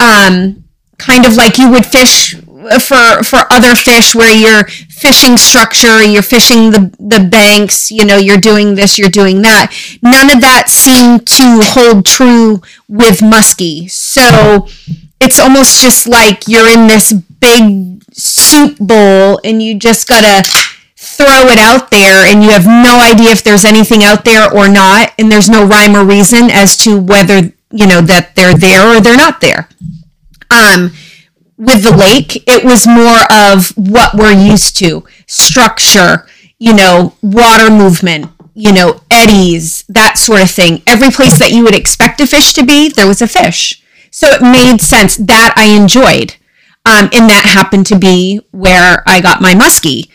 um, 0.00 0.64
kind 0.98 1.26
of 1.26 1.34
like 1.34 1.58
you 1.58 1.70
would 1.70 1.86
fish 1.86 2.34
for 2.80 3.22
for 3.22 3.40
other 3.52 3.74
fish, 3.74 4.14
where 4.14 4.32
you're 4.32 4.64
fishing 4.88 5.36
structure, 5.36 6.02
you're 6.02 6.22
fishing 6.22 6.70
the, 6.70 6.90
the 6.98 7.28
banks, 7.28 7.90
you 7.90 8.04
know, 8.04 8.16
you're 8.16 8.38
doing 8.38 8.74
this, 8.74 8.98
you're 8.98 9.10
doing 9.10 9.42
that. 9.42 9.72
None 10.02 10.34
of 10.34 10.40
that 10.40 10.68
seemed 10.68 11.26
to 11.26 11.60
hold 11.62 12.06
true 12.06 12.62
with 12.88 13.18
muskie. 13.18 13.90
So 13.90 14.66
it's 15.20 15.38
almost 15.38 15.82
just 15.82 16.06
like 16.06 16.48
you're 16.48 16.68
in 16.68 16.86
this 16.86 17.12
big 17.12 18.02
soup 18.12 18.78
bowl 18.78 19.40
and 19.44 19.62
you 19.62 19.78
just 19.78 20.08
gotta 20.08 20.48
throw 21.16 21.48
it 21.48 21.58
out 21.58 21.90
there 21.90 22.24
and 22.26 22.42
you 22.42 22.50
have 22.50 22.66
no 22.66 23.00
idea 23.00 23.30
if 23.30 23.42
there's 23.42 23.64
anything 23.64 24.02
out 24.02 24.24
there 24.24 24.52
or 24.52 24.68
not 24.68 25.12
and 25.18 25.30
there's 25.30 25.48
no 25.48 25.64
rhyme 25.64 25.96
or 25.96 26.04
reason 26.04 26.50
as 26.50 26.76
to 26.76 27.00
whether 27.00 27.52
you 27.70 27.86
know 27.86 28.00
that 28.00 28.34
they're 28.34 28.56
there 28.56 28.96
or 28.96 29.00
they're 29.00 29.16
not 29.16 29.40
there. 29.40 29.68
Um 30.50 30.92
with 31.56 31.84
the 31.84 31.96
lake 31.96 32.42
it 32.48 32.64
was 32.64 32.86
more 32.86 33.22
of 33.32 33.70
what 33.76 34.14
we're 34.14 34.32
used 34.32 34.76
to. 34.78 35.04
Structure 35.26 36.26
you 36.58 36.74
know 36.74 37.14
water 37.22 37.70
movement 37.70 38.30
you 38.54 38.72
know 38.72 39.00
eddies 39.10 39.84
that 39.88 40.18
sort 40.18 40.42
of 40.42 40.50
thing. 40.50 40.82
Every 40.86 41.10
place 41.10 41.38
that 41.38 41.52
you 41.52 41.62
would 41.64 41.74
expect 41.74 42.20
a 42.20 42.26
fish 42.26 42.52
to 42.54 42.64
be 42.64 42.88
there 42.88 43.06
was 43.06 43.22
a 43.22 43.28
fish. 43.28 43.82
So 44.10 44.28
it 44.28 44.42
made 44.42 44.80
sense. 44.80 45.16
That 45.16 45.54
i 45.56 45.66
enjoyed. 45.66 46.36
Um, 46.86 47.08
and 47.14 47.30
that 47.30 47.50
happened 47.54 47.86
to 47.86 47.98
be 47.98 48.40
where 48.50 49.02
i 49.06 49.18
got 49.20 49.40
my 49.40 49.54
muskie 49.54 50.10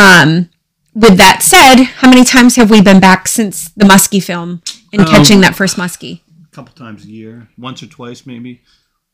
um, 0.00 0.48
with 0.94 1.16
that 1.18 1.42
said, 1.42 1.84
how 1.84 2.08
many 2.10 2.24
times 2.24 2.56
have 2.56 2.70
we 2.70 2.80
been 2.80 3.00
back 3.00 3.28
since 3.28 3.68
the 3.70 3.84
muskie 3.84 4.22
film 4.22 4.62
and 4.92 5.06
catching 5.06 5.40
that 5.42 5.54
first 5.54 5.76
muskie? 5.76 6.20
A 6.52 6.54
couple 6.56 6.74
times 6.74 7.04
a 7.04 7.08
year, 7.08 7.48
once 7.56 7.82
or 7.82 7.86
twice 7.86 8.26
maybe. 8.26 8.62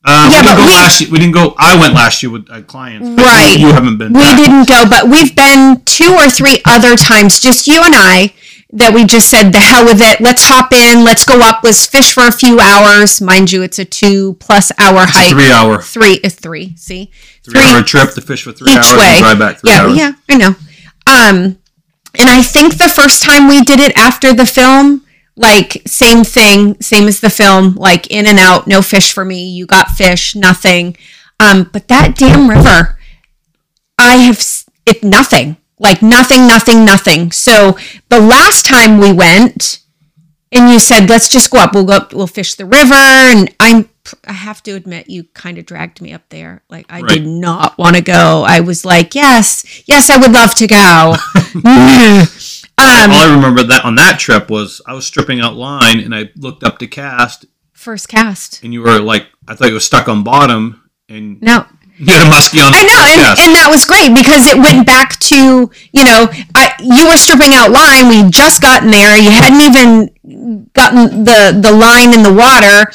Uh, 0.05 0.29
Yeah, 0.31 0.37
we 0.41 0.43
didn't 0.43 0.45
but 0.45 0.55
go 0.57 0.65
we- 0.65 0.73
last 0.73 1.01
year. 1.01 1.09
We 1.11 1.19
didn't 1.19 1.33
go. 1.33 1.55
I 1.57 1.79
went 1.79 1.93
last 1.93 2.23
year 2.23 2.31
with 2.31 2.49
uh, 2.49 2.61
clients. 2.61 3.07
but 3.09 3.23
Right. 3.25 3.55
You, 3.59 3.67
haven't 3.67 3.97
been. 3.97 4.13
We 4.13 4.19
back. 4.21 4.37
didn't 4.37 4.67
go, 4.67 4.85
but 4.89 5.07
we've 5.09 5.35
been 5.35 5.81
two 5.85 6.13
or 6.13 6.29
three 6.29 6.61
other 6.65 6.95
times, 6.95 7.39
just 7.39 7.67
you 7.67 7.81
and 7.83 7.93
I, 7.95 8.33
that 8.73 8.93
we 8.93 9.05
just 9.05 9.29
said, 9.29 9.51
the 9.51 9.59
hell 9.59 9.85
with 9.85 10.01
it. 10.01 10.19
Let's 10.21 10.43
hop 10.45 10.71
in. 10.73 11.03
Let's 11.03 11.23
go 11.25 11.39
up. 11.41 11.61
Let's 11.63 11.85
fish 11.85 12.11
for 12.13 12.25
a 12.27 12.31
few 12.31 12.59
hours. 12.59 13.21
Mind 13.21 13.51
you, 13.51 13.61
it's 13.63 13.79
a 13.79 13.85
two 13.85 14.33
plus 14.39 14.71
hour 14.77 15.05
hike. 15.07 15.29
Three 15.31 15.51
hour, 15.51 15.81
Three 15.81 16.15
is 16.23 16.35
three. 16.35 16.75
See, 16.77 17.11
three, 17.43 17.59
hour 17.59 17.81
trip 17.83 18.11
to 18.13 18.21
fish 18.21 18.43
for 18.43 18.51
three 18.51 18.71
each 18.71 18.77
hours 18.77 18.97
way. 18.97 19.07
and 19.17 19.19
drive 19.19 19.39
back 19.39 19.57
three 19.59 19.71
yeah, 19.71 19.81
hours. 19.81 19.97
yeah, 19.97 20.11
I 20.29 20.37
know. 20.37 20.55
Um, 21.07 21.57
and 22.19 22.29
I 22.29 22.41
think 22.41 22.77
the 22.77 22.89
first 22.89 23.23
time 23.23 23.47
we 23.47 23.61
did 23.61 23.79
it 23.79 23.97
after 23.97 24.33
the 24.33 24.45
film, 24.45 25.05
like 25.35 25.81
same 25.85 26.23
thing, 26.23 26.79
same 26.81 27.07
as 27.07 27.21
the 27.21 27.29
film, 27.29 27.75
like 27.75 28.09
in 28.11 28.25
and 28.25 28.39
out, 28.39 28.67
no 28.67 28.81
fish 28.81 29.13
for 29.13 29.23
me. 29.23 29.47
You 29.47 29.65
got 29.65 29.91
fish, 29.91 30.35
nothing. 30.35 30.97
Um, 31.39 31.69
but 31.71 31.87
that 31.87 32.17
damn 32.17 32.49
river, 32.49 32.97
I 33.97 34.17
have 34.17 34.43
it 34.85 35.03
nothing, 35.03 35.57
like 35.79 36.01
nothing, 36.01 36.47
nothing, 36.47 36.83
nothing. 36.83 37.31
So 37.31 37.77
the 38.09 38.19
last 38.19 38.65
time 38.65 38.99
we 38.99 39.13
went, 39.13 39.79
and 40.51 40.71
you 40.71 40.79
said, 40.79 41.09
let's 41.09 41.29
just 41.29 41.51
go 41.51 41.59
up. 41.59 41.73
We'll 41.73 41.85
go 41.85 41.93
up, 41.93 42.13
we'll 42.13 42.27
fish 42.27 42.55
the 42.55 42.65
river. 42.65 42.93
And 42.93 43.53
I'm, 43.59 43.89
I 44.25 44.33
have 44.33 44.63
to 44.63 44.71
admit, 44.71 45.09
you 45.09 45.23
kind 45.33 45.57
of 45.57 45.65
dragged 45.65 46.01
me 46.01 46.13
up 46.13 46.23
there. 46.29 46.63
Like, 46.69 46.85
I 46.89 47.01
Right. 47.01 47.09
did 47.09 47.27
not 47.27 47.77
want 47.77 47.95
to 47.97 48.01
go. 48.01 48.43
I 48.47 48.61
was 48.61 48.85
like, 48.85 49.13
yes, 49.15 49.83
yes, 49.87 50.09
I 50.09 50.17
would 50.17 50.31
love 50.31 50.55
to 50.55 50.67
go. 50.67 51.15
um, 51.55 53.11
All 53.11 53.23
I 53.29 53.33
remember 53.35 53.63
that 53.63 53.83
on 53.85 53.95
that 53.95 54.19
trip 54.19 54.49
was 54.49 54.81
I 54.85 54.93
was 54.93 55.05
stripping 55.05 55.39
out 55.41 55.55
line 55.55 55.99
and 55.99 56.13
I 56.15 56.29
looked 56.35 56.63
up 56.63 56.77
to 56.79 56.87
cast 56.87 57.45
first 57.73 58.07
cast. 58.09 58.63
and 58.63 58.73
you 58.73 58.81
were 58.81 58.99
like 58.99 59.27
I 59.47 59.55
thought 59.55 59.67
you 59.67 59.73
were 59.75 59.79
stuck 59.79 60.07
on 60.09 60.23
bottom 60.23 60.89
and 61.09 61.41
No, 61.41 61.65
you 61.99 62.13
had 62.13 62.27
a 62.27 62.29
muskie 62.29 62.61
on. 62.61 62.73
I 62.73 62.83
know, 62.83 63.01
and, 63.01 63.39
and 63.39 63.55
that 63.55 63.69
was 63.69 63.85
great 63.85 64.13
because 64.13 64.45
it 64.45 64.57
went 64.57 64.85
back 64.85 65.17
to 65.33 65.71
you 65.91 66.03
know, 66.05 66.29
I 66.53 66.73
you 66.79 67.07
were 67.07 67.17
stripping 67.17 67.53
out 67.53 67.71
line. 67.71 68.07
We 68.09 68.29
just 68.29 68.61
gotten 68.61 68.91
there. 68.91 69.17
You 69.17 69.31
hadn't 69.31 69.61
even 69.61 70.69
gotten 70.73 71.23
the 71.23 71.57
the 71.59 71.71
line 71.71 72.13
in 72.13 72.21
the 72.21 72.33
water, 72.33 72.91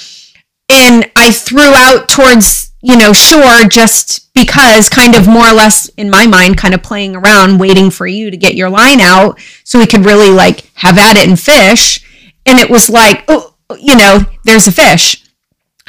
and 0.68 1.10
I 1.16 1.32
threw 1.32 1.74
out 1.74 2.08
towards 2.08 2.72
you 2.80 2.96
know 2.96 3.12
shore 3.12 3.68
just 3.68 4.32
because, 4.34 4.88
kind 4.88 5.14
of 5.14 5.28
more 5.28 5.46
or 5.46 5.52
less 5.52 5.88
in 5.96 6.08
my 6.08 6.26
mind, 6.26 6.56
kind 6.56 6.74
of 6.74 6.82
playing 6.82 7.16
around, 7.16 7.58
waiting 7.58 7.90
for 7.90 8.06
you 8.06 8.30
to 8.30 8.36
get 8.36 8.54
your 8.54 8.70
line 8.70 9.00
out 9.00 9.38
so 9.64 9.78
we 9.78 9.86
could 9.86 10.04
really 10.04 10.30
like 10.30 10.70
have 10.74 10.98
at 10.98 11.16
it 11.16 11.28
and 11.28 11.38
fish. 11.38 11.98
And 12.46 12.58
it 12.58 12.70
was 12.70 12.88
like, 12.88 13.24
oh, 13.28 13.54
you 13.78 13.96
know, 13.96 14.20
there's 14.44 14.66
a 14.66 14.72
fish. 14.72 15.22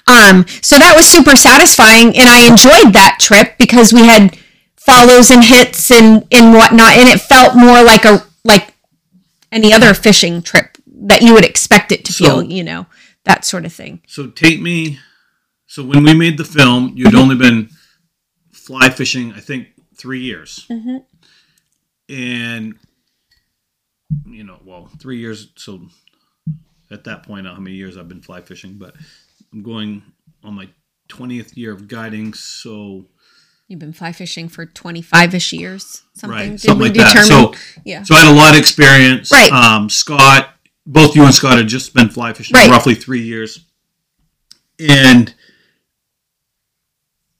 Um, 0.05 0.45
so 0.61 0.77
that 0.77 0.93
was 0.95 1.05
super 1.07 1.35
satisfying, 1.35 2.07
and 2.17 2.27
I 2.29 2.47
enjoyed 2.47 2.93
that 2.93 3.17
trip 3.21 3.57
because 3.57 3.93
we 3.93 4.05
had 4.05 4.37
follows 4.75 5.31
and 5.31 5.43
hits 5.43 5.89
and 5.91 6.27
and 6.31 6.53
whatnot, 6.53 6.93
and 6.97 7.07
it 7.09 7.21
felt 7.21 7.55
more 7.55 7.81
like 7.83 8.03
a 8.05 8.25
like 8.43 8.73
any 9.51 9.71
other 9.73 9.93
fishing 9.93 10.41
trip 10.41 10.77
that 11.05 11.21
you 11.21 11.33
would 11.33 11.45
expect 11.45 11.91
it 11.91 12.03
to 12.05 12.13
So- 12.13 12.25
feel, 12.25 12.43
you 12.43 12.63
know, 12.63 12.85
that 13.23 13.45
sort 13.45 13.65
of 13.65 13.73
thing. 13.73 14.01
So 14.07 14.27
take 14.27 14.59
me. 14.61 14.99
So 15.67 15.83
when 15.83 16.03
we 16.03 16.13
made 16.13 16.37
the 16.37 16.45
film, 16.45 16.93
you'd 16.95 17.15
only 17.15 17.35
been 17.35 17.69
fly 18.51 18.89
fishing, 18.89 19.33
I 19.33 19.39
think, 19.39 19.69
three 19.97 20.21
years, 20.21 20.65
Mm-hmm. 20.69 20.97
and 22.09 22.75
you 24.27 24.43
know, 24.43 24.59
well, 24.65 24.89
three 24.99 25.17
years. 25.19 25.47
So 25.55 25.87
at 26.91 27.05
that 27.05 27.23
point, 27.23 27.47
I 27.47 27.49
don't 27.49 27.53
know 27.53 27.55
how 27.55 27.61
many 27.61 27.75
years 27.75 27.97
I've 27.97 28.07
been 28.09 28.21
fly 28.21 28.41
fishing, 28.41 28.75
but 28.77 28.95
I'm 29.53 29.61
going 29.63 30.01
on 30.43 30.55
my 30.55 30.67
twentieth 31.07 31.55
year 31.55 31.71
of 31.71 31.87
guiding. 31.87 32.33
So 32.33 33.05
You've 33.67 33.79
been 33.79 33.93
fly 33.93 34.11
fishing 34.11 34.49
for 34.49 34.65
twenty 34.65 35.01
five 35.01 35.33
ish 35.33 35.53
years, 35.53 36.03
something. 36.13 36.37
right, 36.51 36.59
something 36.59 36.79
we 36.81 36.89
like 36.89 36.97
that. 36.97 37.13
determine? 37.25 37.53
So 37.53 37.81
yeah. 37.85 38.03
so 38.03 38.15
I 38.15 38.19
had 38.25 38.31
a 38.33 38.35
lot 38.35 38.53
of 38.55 38.59
experience. 38.59 39.31
Right. 39.31 39.51
Um, 39.51 39.89
Scott, 39.89 40.49
both 40.85 41.15
you 41.15 41.23
and 41.23 41.33
Scott 41.33 41.57
had 41.57 41.67
just 41.67 41.93
been 41.93 42.09
fly 42.09 42.33
fishing 42.33 42.55
Right. 42.55 42.69
roughly 42.69 42.93
three 42.95 43.21
years, 43.23 43.65
and 44.79 45.33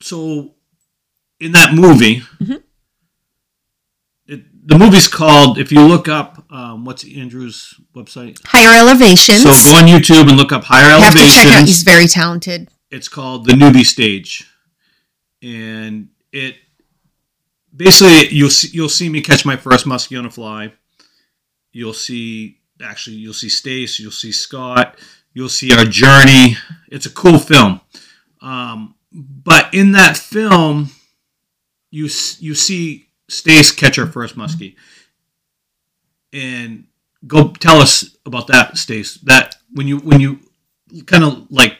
so 0.02 0.54
in 1.39 1.52
that 1.54 1.73
movie, 1.73 2.21
Mm-hmm. 2.41 2.56
it, 4.28 4.67
the 4.67 4.78
movie's 4.78 5.08
called. 5.08 5.58
If 5.58 5.71
you 5.71 5.82
look 5.86 6.08
up, 6.08 6.33
um, 6.53 6.85
what's 6.85 7.03
Andrew's 7.03 7.73
website? 7.95 8.39
Higher 8.45 8.79
elevations. 8.79 9.41
So 9.41 9.49
go 9.49 9.75
on 9.75 9.85
YouTube 9.85 10.29
and 10.29 10.37
look 10.37 10.51
up 10.51 10.63
higher 10.63 10.97
You 10.97 11.03
have 11.03 11.13
to 11.13 11.19
check 11.19 11.47
out. 11.47 11.65
He's 11.65 11.81
very 11.81 12.07
talented. 12.07 12.69
It's 12.91 13.07
called 13.07 13.45
the 13.45 13.53
newbie 13.53 13.85
stage, 13.85 14.47
and 15.41 16.09
it 16.31 16.57
basically 17.75 18.29
you'll 18.29 18.51
see, 18.51 18.69
you'll 18.71 18.87
see 18.87 19.09
me 19.09 19.21
catch 19.21 19.45
my 19.45 19.57
first 19.57 19.87
muskie 19.87 20.17
on 20.17 20.27
a 20.27 20.29
fly. 20.29 20.73
You'll 21.71 21.93
see 21.93 22.59
actually 22.79 23.15
you'll 23.15 23.33
see 23.33 23.49
Stac, 23.49 23.99
you'll 23.99 24.11
see 24.11 24.31
Scott, 24.31 24.99
you'll 25.33 25.49
see 25.49 25.75
our 25.75 25.85
journey. 25.85 26.55
It's 26.91 27.07
a 27.07 27.09
cool 27.09 27.39
film, 27.39 27.81
um, 28.41 28.93
but 29.11 29.73
in 29.73 29.93
that 29.93 30.17
film, 30.17 30.91
you 31.89 32.03
you 32.37 32.53
see 32.53 33.07
Stac 33.27 33.75
catch 33.75 33.95
her 33.95 34.05
first 34.05 34.37
muskie, 34.37 34.75
and 36.34 36.86
go 37.28 37.52
tell 37.54 37.78
us 37.82 38.17
about 38.26 38.48
that, 38.48 38.78
Stac. 38.78 39.22
That 39.24 39.56
when 39.74 39.88
you 39.88 40.00
when 40.00 40.19
you 40.19 40.39
kind 41.06 41.24
of 41.24 41.48
like 41.52 41.78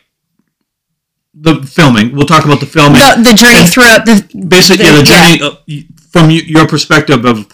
the 1.34 1.62
filming. 1.64 2.16
We'll 2.16 2.26
talk 2.28 2.46
about 2.46 2.60
the 2.60 2.66
filming. 2.66 2.96
The, 3.00 3.30
the 3.32 3.36
journey 3.36 3.60
And 3.60 3.70
throughout 3.70 4.06
the 4.06 4.46
Basically, 4.48 4.86
yeah, 4.86 4.98
the 4.98 5.04
journey 5.04 5.42
uh, 5.42 5.56
y- 5.68 5.86
from 6.12 6.30
your 6.32 6.68
perspective 6.68 7.26
of 7.26 7.48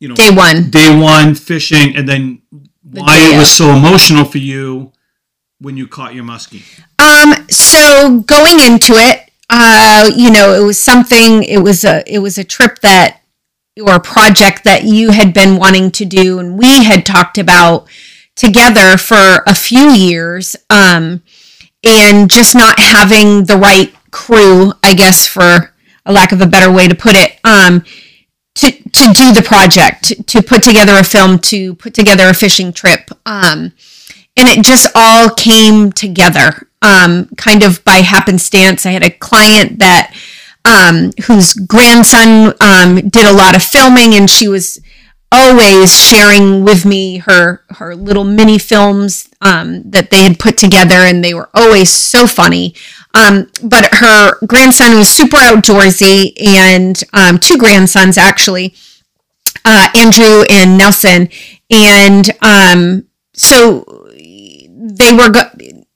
you 0.00 0.08
know 0.08 0.14
day 0.14 0.30
one. 0.30 0.70
day 0.70 0.96
one 0.98 1.34
fishing, 1.34 1.96
and 1.96 2.08
then 2.08 2.42
why 2.82 3.16
day 3.16 3.34
it 3.34 3.38
was 3.38 3.48
of. 3.48 3.66
so 3.66 3.70
emotional 3.70 4.24
for 4.24 4.38
you 4.38 4.92
when 5.60 5.76
you 5.76 5.86
caught 5.86 6.14
your 6.14 6.24
muskie. 6.24 6.62
Um, 6.98 7.46
so 7.48 8.20
going 8.20 8.60
into 8.60 8.94
it, 8.94 9.30
uh, 9.48 10.10
you 10.16 10.30
know, 10.30 10.52
it 10.54 10.64
was 10.64 10.78
something. 10.78 11.42
It 11.44 11.58
was 11.58 11.84
a 11.84 12.02
it 12.12 12.18
was 12.18 12.38
a 12.38 12.44
trip 12.44 12.80
that 12.80 13.20
or 13.82 14.00
project 14.00 14.64
that 14.64 14.84
you 14.84 15.10
had 15.10 15.34
been 15.34 15.56
wanting 15.56 15.90
to 15.92 16.04
do, 16.04 16.38
and 16.38 16.58
we 16.58 16.84
had 16.84 17.04
talked 17.04 17.38
about 17.38 17.86
together 18.34 18.96
for 18.96 19.42
a 19.46 19.54
few 19.54 19.90
years. 19.90 20.56
Um, 20.70 21.22
and 21.86 22.28
just 22.30 22.54
not 22.54 22.78
having 22.78 23.44
the 23.44 23.56
right 23.56 23.94
crew, 24.10 24.72
I 24.82 24.94
guess, 24.94 25.26
for 25.26 25.72
a 26.04 26.12
lack 26.12 26.32
of 26.32 26.40
a 26.40 26.46
better 26.46 26.70
way 26.70 26.88
to 26.88 26.94
put 26.94 27.14
it. 27.14 27.38
Um, 27.44 27.84
to, 28.56 28.70
to 28.70 29.12
do 29.12 29.32
the 29.32 29.44
project, 29.46 30.26
to 30.28 30.42
put 30.42 30.62
together 30.62 30.94
a 30.94 31.04
film, 31.04 31.38
to 31.40 31.74
put 31.74 31.92
together 31.92 32.28
a 32.28 32.34
fishing 32.34 32.72
trip. 32.72 33.10
Um, 33.26 33.72
and 34.34 34.48
it 34.48 34.64
just 34.64 34.90
all 34.94 35.28
came 35.28 35.92
together 35.92 36.66
um, 36.80 37.28
kind 37.36 37.62
of 37.62 37.84
by 37.84 37.96
happenstance. 37.96 38.86
I 38.86 38.92
had 38.92 39.02
a 39.02 39.10
client 39.10 39.78
that 39.80 40.15
um, 40.66 41.12
whose 41.26 41.54
grandson 41.54 42.54
um, 42.60 43.08
did 43.08 43.26
a 43.26 43.32
lot 43.32 43.56
of 43.56 43.62
filming, 43.62 44.14
and 44.14 44.28
she 44.30 44.48
was 44.48 44.80
always 45.32 45.92
sharing 45.92 46.64
with 46.64 46.84
me 46.84 47.18
her 47.18 47.62
her 47.70 47.94
little 47.94 48.24
mini 48.24 48.58
films 48.58 49.28
um, 49.40 49.82
that 49.90 50.10
they 50.10 50.22
had 50.24 50.38
put 50.38 50.58
together, 50.58 50.96
and 50.96 51.24
they 51.24 51.34
were 51.34 51.50
always 51.54 51.90
so 51.92 52.26
funny. 52.26 52.74
Um, 53.14 53.50
but 53.62 53.88
her 53.94 54.38
grandson 54.46 54.96
was 54.98 55.08
super 55.08 55.38
outdoorsy, 55.38 56.32
and 56.42 57.02
um, 57.14 57.38
two 57.38 57.56
grandsons 57.58 58.18
actually, 58.18 58.74
uh, 59.64 59.88
Andrew 59.96 60.44
and 60.50 60.78
Nelson, 60.78 61.28
and 61.70 62.30
um, 62.42 63.06
so 63.34 63.84
they 64.16 65.12
were. 65.12 65.30
Go- 65.30 65.50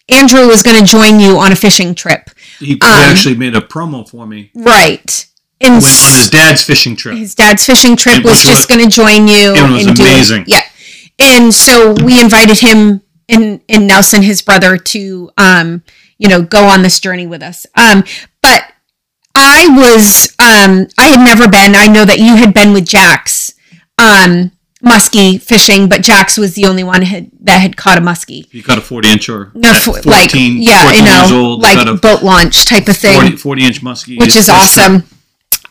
Andrew 0.09 0.49
was 0.49 0.63
going 0.63 0.79
to 0.79 0.91
join 0.91 1.21
you 1.21 1.39
on 1.39 1.53
a 1.53 1.57
fishing 1.57 1.95
trip, 1.95 2.31
He, 2.61 2.67
he 2.67 2.73
Um, 2.83 2.89
actually 3.11 3.37
made 3.37 3.57
a 3.57 3.61
promo 3.61 4.09
for 4.09 4.27
me 4.27 4.51
right? 4.55 5.27
And 5.63 5.75
went 5.75 5.85
on 5.85 6.15
his 6.19 6.31
dad's 6.31 6.63
fishing 6.63 6.95
trip. 6.97 7.17
his 7.19 7.35
dad's 7.35 7.67
fishing 7.67 7.97
trip 7.97 8.23
was 8.25 8.43
just 8.43 8.69
going 8.69 8.83
to 8.83 8.89
join 8.89 9.27
you 9.29 9.53
it 9.55 9.71
was 9.71 9.87
and 9.87 9.97
do 9.97 10.03
amazing. 10.03 10.43
it. 10.43 10.49
Yeah, 10.49 10.63
and 11.19 11.53
so 11.53 11.93
we 12.05 12.19
invited 12.21 12.59
him 12.61 13.03
and 13.29 13.61
and 13.69 13.87
Nelson, 13.87 14.23
his 14.23 14.41
brother, 14.43 14.77
to 14.79 15.31
um 15.37 15.83
you 16.19 16.29
know 16.29 16.41
go 16.43 16.65
on 16.65 16.83
this 16.83 16.99
journey 17.01 17.27
with 17.27 17.43
us. 17.43 17.67
Um, 17.77 18.05
but 18.43 18.63
I 19.35 19.67
was 19.69 20.35
um 20.39 20.87
I 20.99 21.09
had 21.09 21.25
never 21.25 21.47
been. 21.49 21.75
I 21.75 21.87
know 21.89 22.05
that 22.07 22.19
you 22.19 22.37
had 22.37 22.55
been 22.55 22.73
with 22.73 22.87
Jax 22.89 23.53
um 23.99 24.53
muskie 24.85 25.41
fishing, 25.41 25.89
but 25.89 26.03
Jax 26.03 26.37
was 26.39 26.55
the 26.55 26.65
only 26.65 26.83
one 26.85 27.03
had, 27.03 27.31
that 27.41 27.59
had 27.59 27.77
caught 27.77 27.99
a 27.99 28.01
muskie. 28.01 28.47
He 28.51 28.63
got 28.63 28.79
a 28.79 28.81
40 28.81 29.09
inch 29.09 29.29
or 29.29 29.51
No, 29.55 29.75
fo- 29.75 29.93
14, 29.93 30.11
like 30.11 30.31
yeah, 30.35 30.85
14 30.85 30.99
you 30.99 31.05
know, 31.05 31.47
old, 31.47 31.63
like 31.63 32.01
boat 32.01 32.23
launch 32.23 32.65
type 32.65 32.89
of 32.89 32.97
thing 32.97 33.21
40, 33.21 33.37
40 33.37 33.65
inch 33.65 33.83
muskie. 33.83 34.19
which 34.19 34.37
is 34.37 34.49
awesome. 34.49 35.05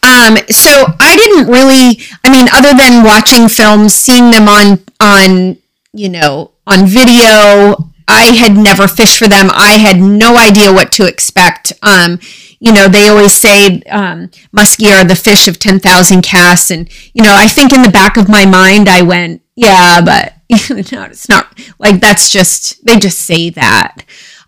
Um, 0.02 0.38
so 0.50 0.86
I 1.00 1.16
didn't 1.18 1.52
really, 1.52 2.00
I 2.24 2.32
mean, 2.32 2.48
other 2.54 2.74
than 2.78 3.04
watching 3.04 3.48
films, 3.50 3.94
seeing 3.94 4.32
them 4.32 4.48
on 4.48 4.80
on 5.00 5.58
you 5.94 6.08
know 6.10 6.52
on 6.66 6.86
video, 6.86 7.92
I 8.10 8.36
had 8.36 8.58
never 8.58 8.88
fished 8.88 9.18
for 9.18 9.28
them. 9.28 9.50
I 9.52 9.78
had 9.78 10.00
no 10.00 10.38
idea 10.38 10.74
what 10.74 10.92
to 10.94 11.08
expect. 11.08 11.74
Um, 11.82 12.20
you 12.60 12.74
know, 12.74 12.88
they 12.88 13.08
always 13.08 13.34
say 13.34 13.82
um, 13.84 14.30
muskie 14.56 14.92
are 14.92 15.06
the 15.06 15.16
fish 15.16 15.48
of 15.48 15.60
ten 15.60 15.80
thousand 15.80 16.24
casts, 16.24 16.72
and 16.72 16.90
you 17.14 17.24
know, 17.24 17.34
I 17.34 17.48
think 17.48 17.72
in 17.72 17.84
the 17.84 17.92
back 17.92 18.18
of 18.18 18.28
my 18.28 18.46
mind, 18.46 18.90
I 18.90 19.02
went, 19.02 19.42
yeah, 19.56 20.02
but 20.02 20.34
it's 20.50 21.30
not 21.30 21.58
like 21.78 22.02
that's 22.02 22.30
just 22.30 22.86
they 22.86 22.98
just 22.98 23.20
say 23.20 23.50
that. 23.52 24.04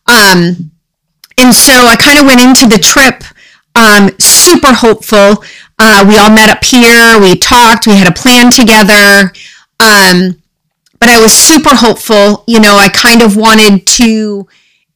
Um, 0.08 0.72
and 1.38 1.54
so 1.54 1.74
I 1.74 1.96
kind 1.96 2.20
of 2.20 2.26
went 2.26 2.42
into 2.42 2.68
the 2.68 2.82
trip 2.82 3.24
um, 3.76 4.10
super 4.20 4.74
hopeful. 4.74 5.44
Uh, 5.80 6.06
we 6.08 6.18
all 6.18 6.30
met 6.30 6.50
up 6.50 6.64
here. 6.64 7.20
We 7.20 7.36
talked. 7.36 7.88
We 7.88 7.96
had 7.96 8.08
a 8.08 8.12
plan 8.12 8.52
together. 8.52 9.32
Um, 9.80 10.41
but 11.02 11.10
I 11.10 11.20
was 11.20 11.34
super 11.34 11.76
hopeful. 11.76 12.46
You 12.48 12.60
know, 12.62 12.78
I 12.78 12.88
kind 12.88 13.22
of 13.24 13.36
wanted 13.36 13.88
to, 13.88 14.48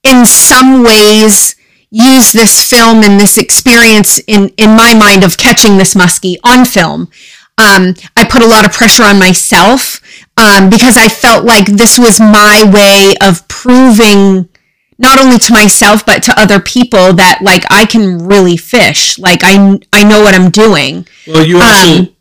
in 0.04 0.26
some 0.26 0.84
ways, 0.84 1.56
use 1.90 2.32
this 2.32 2.70
film 2.70 3.04
and 3.04 3.20
this 3.20 3.38
experience 3.38 4.20
in 4.28 4.50
in 4.58 4.70
my 4.70 4.94
mind 4.94 5.24
of 5.24 5.38
catching 5.38 5.78
this 5.78 5.96
muskie 5.96 6.38
on 6.44 6.64
film. 6.66 7.10
Um, 7.58 7.96
I 8.16 8.26
put 8.26 8.42
a 8.44 8.48
lot 8.48 8.66
of 8.66 8.72
pressure 8.74 9.04
on 9.04 9.18
myself 9.18 10.02
um, 10.38 10.70
because 10.70 10.98
I 10.98 11.08
felt 11.08 11.46
like 11.46 11.66
this 11.66 11.98
was 11.98 12.20
my 12.20 12.70
way 12.72 13.16
of 13.22 13.48
proving 13.48 14.50
not 14.98 15.20
only 15.20 15.38
to 15.38 15.54
myself 15.54 16.06
but 16.06 16.22
to 16.24 16.40
other 16.40 16.60
people 16.60 17.14
that 17.14 17.40
like 17.42 17.64
I 17.72 17.86
can 17.86 18.28
really 18.28 18.58
fish. 18.58 19.18
Like 19.18 19.40
I 19.44 19.80
I 19.92 20.04
know 20.04 20.22
what 20.22 20.36
I'm 20.36 20.52
doing. 20.52 21.08
Well, 21.26 21.46
you 21.46 21.58
also, 21.58 22.02
Um, 22.02 22.16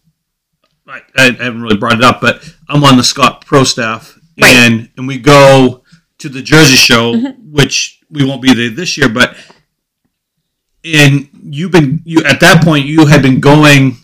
I, 0.87 1.01
I 1.17 1.23
haven't 1.25 1.63
really 1.63 1.77
brought 1.77 1.99
it 1.99 2.05
up, 2.05 2.21
but 2.21 2.54
I'm 2.69 2.85
on 2.85 2.97
the 2.97 3.05
Scott 3.05 3.45
Pro 3.47 3.65
staff, 3.65 4.19
Right. 4.41 4.51
and 4.55 4.91
and 4.97 5.07
we 5.07 5.19
go 5.19 5.83
to 6.19 6.29
the 6.29 6.43
Jersey 6.43 6.77
show, 6.77 7.15
Mm-hmm. 7.15 7.53
which 7.53 8.01
we 8.11 8.25
won't 8.25 8.43
be 8.43 8.55
there 8.55 8.71
this 8.71 8.97
year, 8.97 9.09
but 9.09 9.37
and 10.85 11.29
you've 11.43 11.73
been 11.73 12.03
you 12.05 12.23
at 12.25 12.41
that 12.41 12.63
point 12.63 12.85
you 12.87 13.07
had 13.07 13.23
been 13.23 13.41
going 13.41 13.97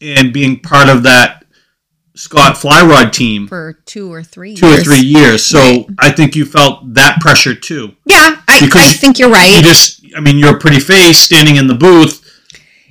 and 0.00 0.32
being 0.32 0.60
part 0.60 0.88
of 0.88 1.02
that 1.02 1.44
Scott 2.14 2.56
fly 2.58 2.82
rod 2.82 3.12
team 3.12 3.48
For 3.48 3.78
two 3.84 4.12
or 4.12 4.22
three 4.22 4.54
two 4.54 4.66
or 4.66 4.76
three 4.78 5.00
years. 5.00 5.44
So 5.44 5.58
Right. 5.58 5.86
I 5.98 6.10
think 6.12 6.36
you 6.36 6.44
felt 6.44 6.94
that 6.94 7.18
pressure 7.20 7.54
too. 7.54 7.94
Yeah, 8.04 8.36
I, 8.48 8.68
I 8.72 8.92
think 8.92 9.18
you're 9.18 9.30
right. 9.30 9.56
You 9.56 9.62
just, 9.62 10.04
I 10.16 10.20
mean, 10.20 10.38
you're 10.38 10.56
a 10.56 10.58
pretty 10.58 10.80
face 10.80 11.18
standing 11.18 11.56
in 11.56 11.66
the 11.66 11.74
booth, 11.74 12.29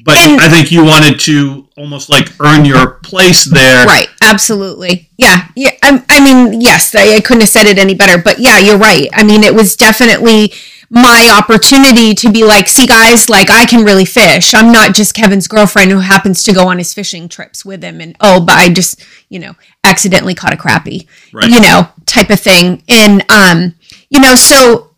but 0.03 0.17
And- 0.17 0.39
I 0.41 0.49
think 0.49 0.71
you 0.71 0.83
wanted 0.83 1.19
to 1.21 1.67
almost 1.77 2.09
like 2.09 2.29
earn 2.39 2.65
your 2.65 2.91
place 3.03 3.45
there. 3.45 3.85
Right, 3.85 4.07
absolutely. 4.21 5.09
Yeah, 5.17 5.47
yeah. 5.55 5.71
I, 5.83 6.03
I 6.09 6.19
mean, 6.23 6.61
yes, 6.61 6.93
I, 6.95 7.15
I 7.15 7.19
couldn't 7.21 7.41
have 7.41 7.49
said 7.49 7.65
it 7.67 7.77
any 7.77 7.93
better. 7.95 8.21
But 8.21 8.39
yeah, 8.39 8.57
you're 8.59 8.77
right. 8.77 9.07
I 9.13 9.23
mean, 9.23 9.43
it 9.43 9.53
was 9.53 9.75
definitely 9.75 10.53
my 10.91 11.29
opportunity 11.37 12.15
to 12.15 12.31
be 12.31 12.43
like, 12.43 12.67
see, 12.67 12.87
guys, 12.87 13.29
like 13.29 13.49
I 13.51 13.65
can 13.65 13.85
really 13.85 14.05
fish. 14.05 14.53
I'm 14.55 14.71
not 14.71 14.95
just 14.95 15.13
Kevin's 15.13 15.47
girlfriend 15.47 15.91
who 15.91 15.99
happens 15.99 16.41
to 16.43 16.53
go 16.53 16.67
on 16.67 16.79
his 16.79 16.93
fishing 16.93 17.29
trips 17.29 17.63
with 17.63 17.83
him, 17.83 18.01
and 18.01 18.15
oh, 18.21 18.43
but 18.43 18.55
I 18.55 18.69
just, 18.69 19.01
you 19.29 19.37
know, 19.39 19.53
accidentally 19.83 20.33
caught 20.33 20.53
a 20.53 20.57
crappie, 20.57 21.07
Right. 21.31 21.49
you 21.49 21.59
know, 21.61 21.89
type 22.05 22.29
of 22.31 22.39
thing. 22.39 22.81
And 22.89 23.23
um, 23.29 23.75
you 24.09 24.19
know, 24.19 24.35
so 24.35 24.88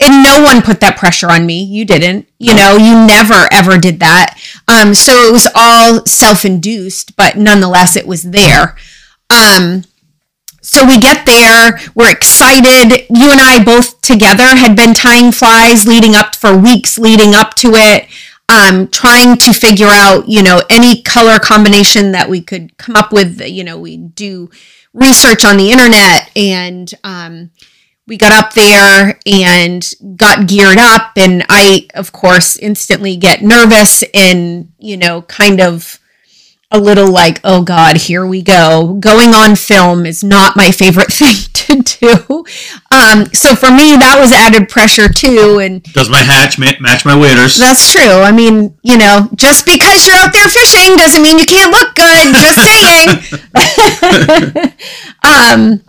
and 0.00 0.22
no 0.22 0.42
one 0.42 0.62
put 0.62 0.80
that 0.80 0.96
pressure 0.96 1.30
on 1.30 1.46
me. 1.46 1.62
You 1.62 1.84
didn't. 1.84 2.28
You 2.38 2.54
know, 2.54 2.76
you 2.76 3.06
never 3.06 3.46
ever 3.52 3.78
did 3.78 4.00
that. 4.00 4.38
Um, 4.68 4.94
so 4.94 5.12
it 5.12 5.32
was 5.32 5.48
all 5.54 6.04
self-induced, 6.04 7.16
but 7.16 7.36
nonetheless, 7.36 7.96
it 7.96 8.06
was 8.06 8.24
there. 8.24 8.76
Um, 9.30 9.84
so 10.60 10.84
we 10.84 10.98
get 10.98 11.26
there, 11.26 11.78
we're 11.94 12.10
excited. 12.10 13.06
You 13.08 13.30
and 13.30 13.40
I 13.40 13.62
both 13.64 14.00
together 14.00 14.56
had 14.56 14.74
been 14.74 14.94
tying 14.94 15.30
flies 15.30 15.86
leading 15.86 16.16
up 16.16 16.34
for 16.34 16.56
weeks 16.56 16.98
leading 16.98 17.34
up 17.34 17.54
to 17.54 17.70
it, 17.74 18.08
um, 18.48 18.88
trying 18.88 19.36
to 19.38 19.52
figure 19.52 19.86
out, 19.88 20.28
you 20.28 20.42
know, 20.42 20.62
any 20.68 21.02
color 21.02 21.38
combination 21.38 22.10
that 22.12 22.28
we 22.28 22.40
could 22.40 22.76
come 22.78 22.96
up 22.96 23.12
with. 23.12 23.40
You 23.40 23.62
know, 23.62 23.78
we 23.78 23.96
do 23.96 24.50
research 24.92 25.44
on 25.44 25.56
the 25.56 25.70
internet 25.70 26.30
and 26.36 26.92
um, 27.04 27.50
we 28.06 28.16
got 28.16 28.32
up 28.32 28.52
there 28.54 29.18
and 29.26 29.92
got 30.16 30.46
geared 30.46 30.78
up 30.78 31.12
and 31.16 31.44
i 31.48 31.86
of 31.94 32.12
course 32.12 32.56
instantly 32.56 33.16
get 33.16 33.42
nervous 33.42 34.04
and 34.14 34.70
you 34.78 34.96
know 34.96 35.22
kind 35.22 35.60
of 35.60 35.98
a 36.72 36.78
little 36.80 37.10
like 37.10 37.40
oh 37.44 37.62
god 37.62 37.96
here 37.96 38.26
we 38.26 38.42
go. 38.42 38.94
Going 38.98 39.28
on 39.34 39.54
film 39.54 40.04
is 40.04 40.24
not 40.24 40.56
my 40.56 40.72
favorite 40.72 41.12
thing 41.12 41.36
to 41.52 41.76
do. 41.80 42.44
Um, 42.90 43.26
so 43.32 43.54
for 43.54 43.70
me 43.70 43.94
that 43.94 44.16
was 44.18 44.32
added 44.32 44.68
pressure 44.68 45.08
too 45.08 45.60
and 45.62 45.80
Does 45.94 46.10
my 46.10 46.18
hatch 46.22 46.58
ma- 46.58 46.74
match 46.80 47.04
my 47.04 47.14
waders? 47.16 47.56
that's 47.56 47.92
true. 47.92 48.02
I 48.20 48.32
mean 48.32 48.76
you 48.82 48.98
know 48.98 49.28
just 49.36 49.64
because 49.64 50.06
you're 50.08 50.16
out 50.16 50.32
there 50.32 50.48
fishing 50.48 50.96
doesn't 50.96 51.22
mean 51.22 51.38
you 51.38 51.46
can't 51.46 51.70
look 51.70 51.94
good. 51.94 52.34
Just 52.34 52.58
saying. 54.66 54.72
Um 55.22 55.80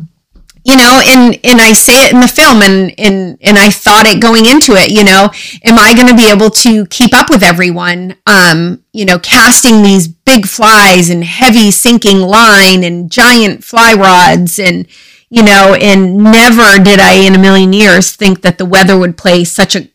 you 0.67 0.75
know 0.75 1.01
and 1.07 1.39
and 1.43 1.59
i 1.61 1.71
say 1.73 2.05
it 2.05 2.13
in 2.13 2.19
the 2.19 2.27
film 2.27 2.61
and 2.61 2.93
and 2.99 3.37
and 3.41 3.57
i 3.57 3.69
thought 3.69 4.05
it 4.05 4.21
going 4.21 4.45
into 4.45 4.73
it 4.73 4.91
you 4.91 5.03
know 5.03 5.29
am 5.63 5.79
i 5.79 5.93
going 5.95 6.07
to 6.07 6.15
be 6.15 6.29
able 6.29 6.49
to 6.49 6.85
keep 6.87 7.13
up 7.13 7.29
with 7.29 7.41
everyone 7.43 8.15
um 8.27 8.83
you 8.93 9.05
know 9.05 9.17
casting 9.19 9.81
these 9.81 10.07
big 10.07 10.45
flies 10.45 11.09
and 11.09 11.23
heavy 11.23 11.71
sinking 11.71 12.19
line 12.19 12.83
and 12.83 13.09
giant 13.11 13.63
fly 13.63 13.93
rods 13.93 14.59
and 14.59 14.85
you 15.29 15.41
know 15.43 15.75
and 15.79 16.17
never 16.17 16.83
did 16.83 16.99
i 16.99 17.13
in 17.13 17.33
a 17.35 17.39
million 17.39 17.71
years 17.73 18.11
think 18.15 18.41
that 18.41 18.57
the 18.57 18.65
weather 18.65 18.97
would 18.97 19.17
play 19.17 19.43
such 19.45 19.75
a 19.75 19.87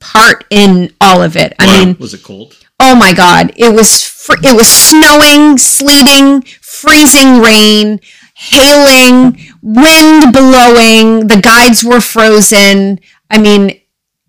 part 0.00 0.44
in 0.50 0.92
all 1.00 1.22
of 1.22 1.36
it 1.36 1.52
i 1.58 1.66
Wow, 1.66 1.84
mean 1.84 1.96
was 1.98 2.14
it 2.14 2.22
cold? 2.22 2.56
oh 2.80 2.94
my 2.94 3.12
god 3.12 3.52
it 3.56 3.74
was 3.74 4.02
fr- 4.06 4.38
it 4.42 4.54
was 4.56 4.68
snowing 4.68 5.58
sleeting 5.58 6.42
freezing 6.60 7.40
rain 7.40 8.00
hailing 8.42 9.38
wind 9.62 10.32
blowing 10.32 11.26
the 11.28 11.40
guides 11.40 11.84
were 11.84 12.00
frozen 12.00 12.98
i 13.30 13.38
mean 13.38 13.78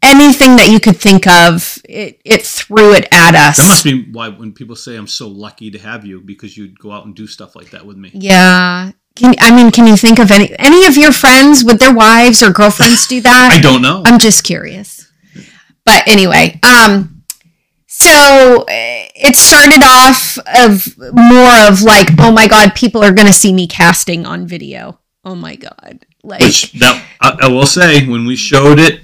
anything 0.04 0.56
that 0.58 0.70
you 0.70 0.80
could 0.80 0.98
think 0.98 1.26
of 1.26 1.78
it, 1.90 2.20
it 2.26 2.46
threw 2.46 2.94
it 2.94 3.08
at 3.12 3.34
us 3.36 3.58
That 3.58 3.68
must 3.70 3.84
be 3.84 4.12
why 4.12 4.28
when 4.30 4.52
people 4.54 4.76
say 4.76 4.96
I'm 4.98 5.08
so 5.08 5.28
lucky 5.30 5.72
to 5.72 5.80
have 5.80 6.06
you 6.06 6.20
because 6.22 6.58
you'd 6.58 6.78
go 6.78 6.92
out 6.92 7.06
and 7.06 7.16
do 7.16 7.26
stuff 7.26 7.56
like 7.56 7.72
that 7.72 7.86
with 7.86 7.98
me. 7.98 8.12
yeah 8.14 8.92
can, 9.16 9.34
i 9.40 9.56
mean 9.56 9.72
can 9.72 9.88
you 9.88 9.96
think 9.96 10.20
of 10.20 10.30
any 10.32 10.54
any 10.60 10.86
of 10.86 10.98
your 10.98 11.12
friends 11.12 11.64
with 11.64 11.80
their 11.80 11.94
wives 11.94 12.44
or 12.44 12.52
girlfriends 12.52 13.08
do 13.08 13.22
that 13.22 13.52
I 13.58 13.62
don't 13.62 13.82
know. 13.82 14.04
I'm 14.06 14.20
just 14.20 14.44
curious. 14.44 15.10
But 15.86 16.08
anyway, 16.08 16.60
um, 16.64 17.13
so 17.96 18.62
uh, 18.62 18.66
it 19.16 19.36
started 19.36 19.84
off 19.84 20.38
of 20.58 20.98
more 21.14 21.68
of 21.70 21.82
like, 21.82 22.10
oh 22.20 22.32
my 22.32 22.48
god, 22.48 22.74
people 22.76 23.04
are 23.04 23.12
gonna 23.14 23.34
see 23.34 23.54
me 23.54 23.68
casting 23.68 24.26
on 24.26 24.48
video. 24.48 25.00
Oh 25.24 25.36
my 25.36 25.56
god, 25.56 26.06
like 26.24 26.42
Which 26.42 26.72
that 26.74 27.04
I, 27.22 27.38
I 27.44 27.48
will 27.48 27.66
say 27.68 28.06
when 28.08 28.26
we 28.26 28.36
showed 28.36 28.80
it 28.80 29.02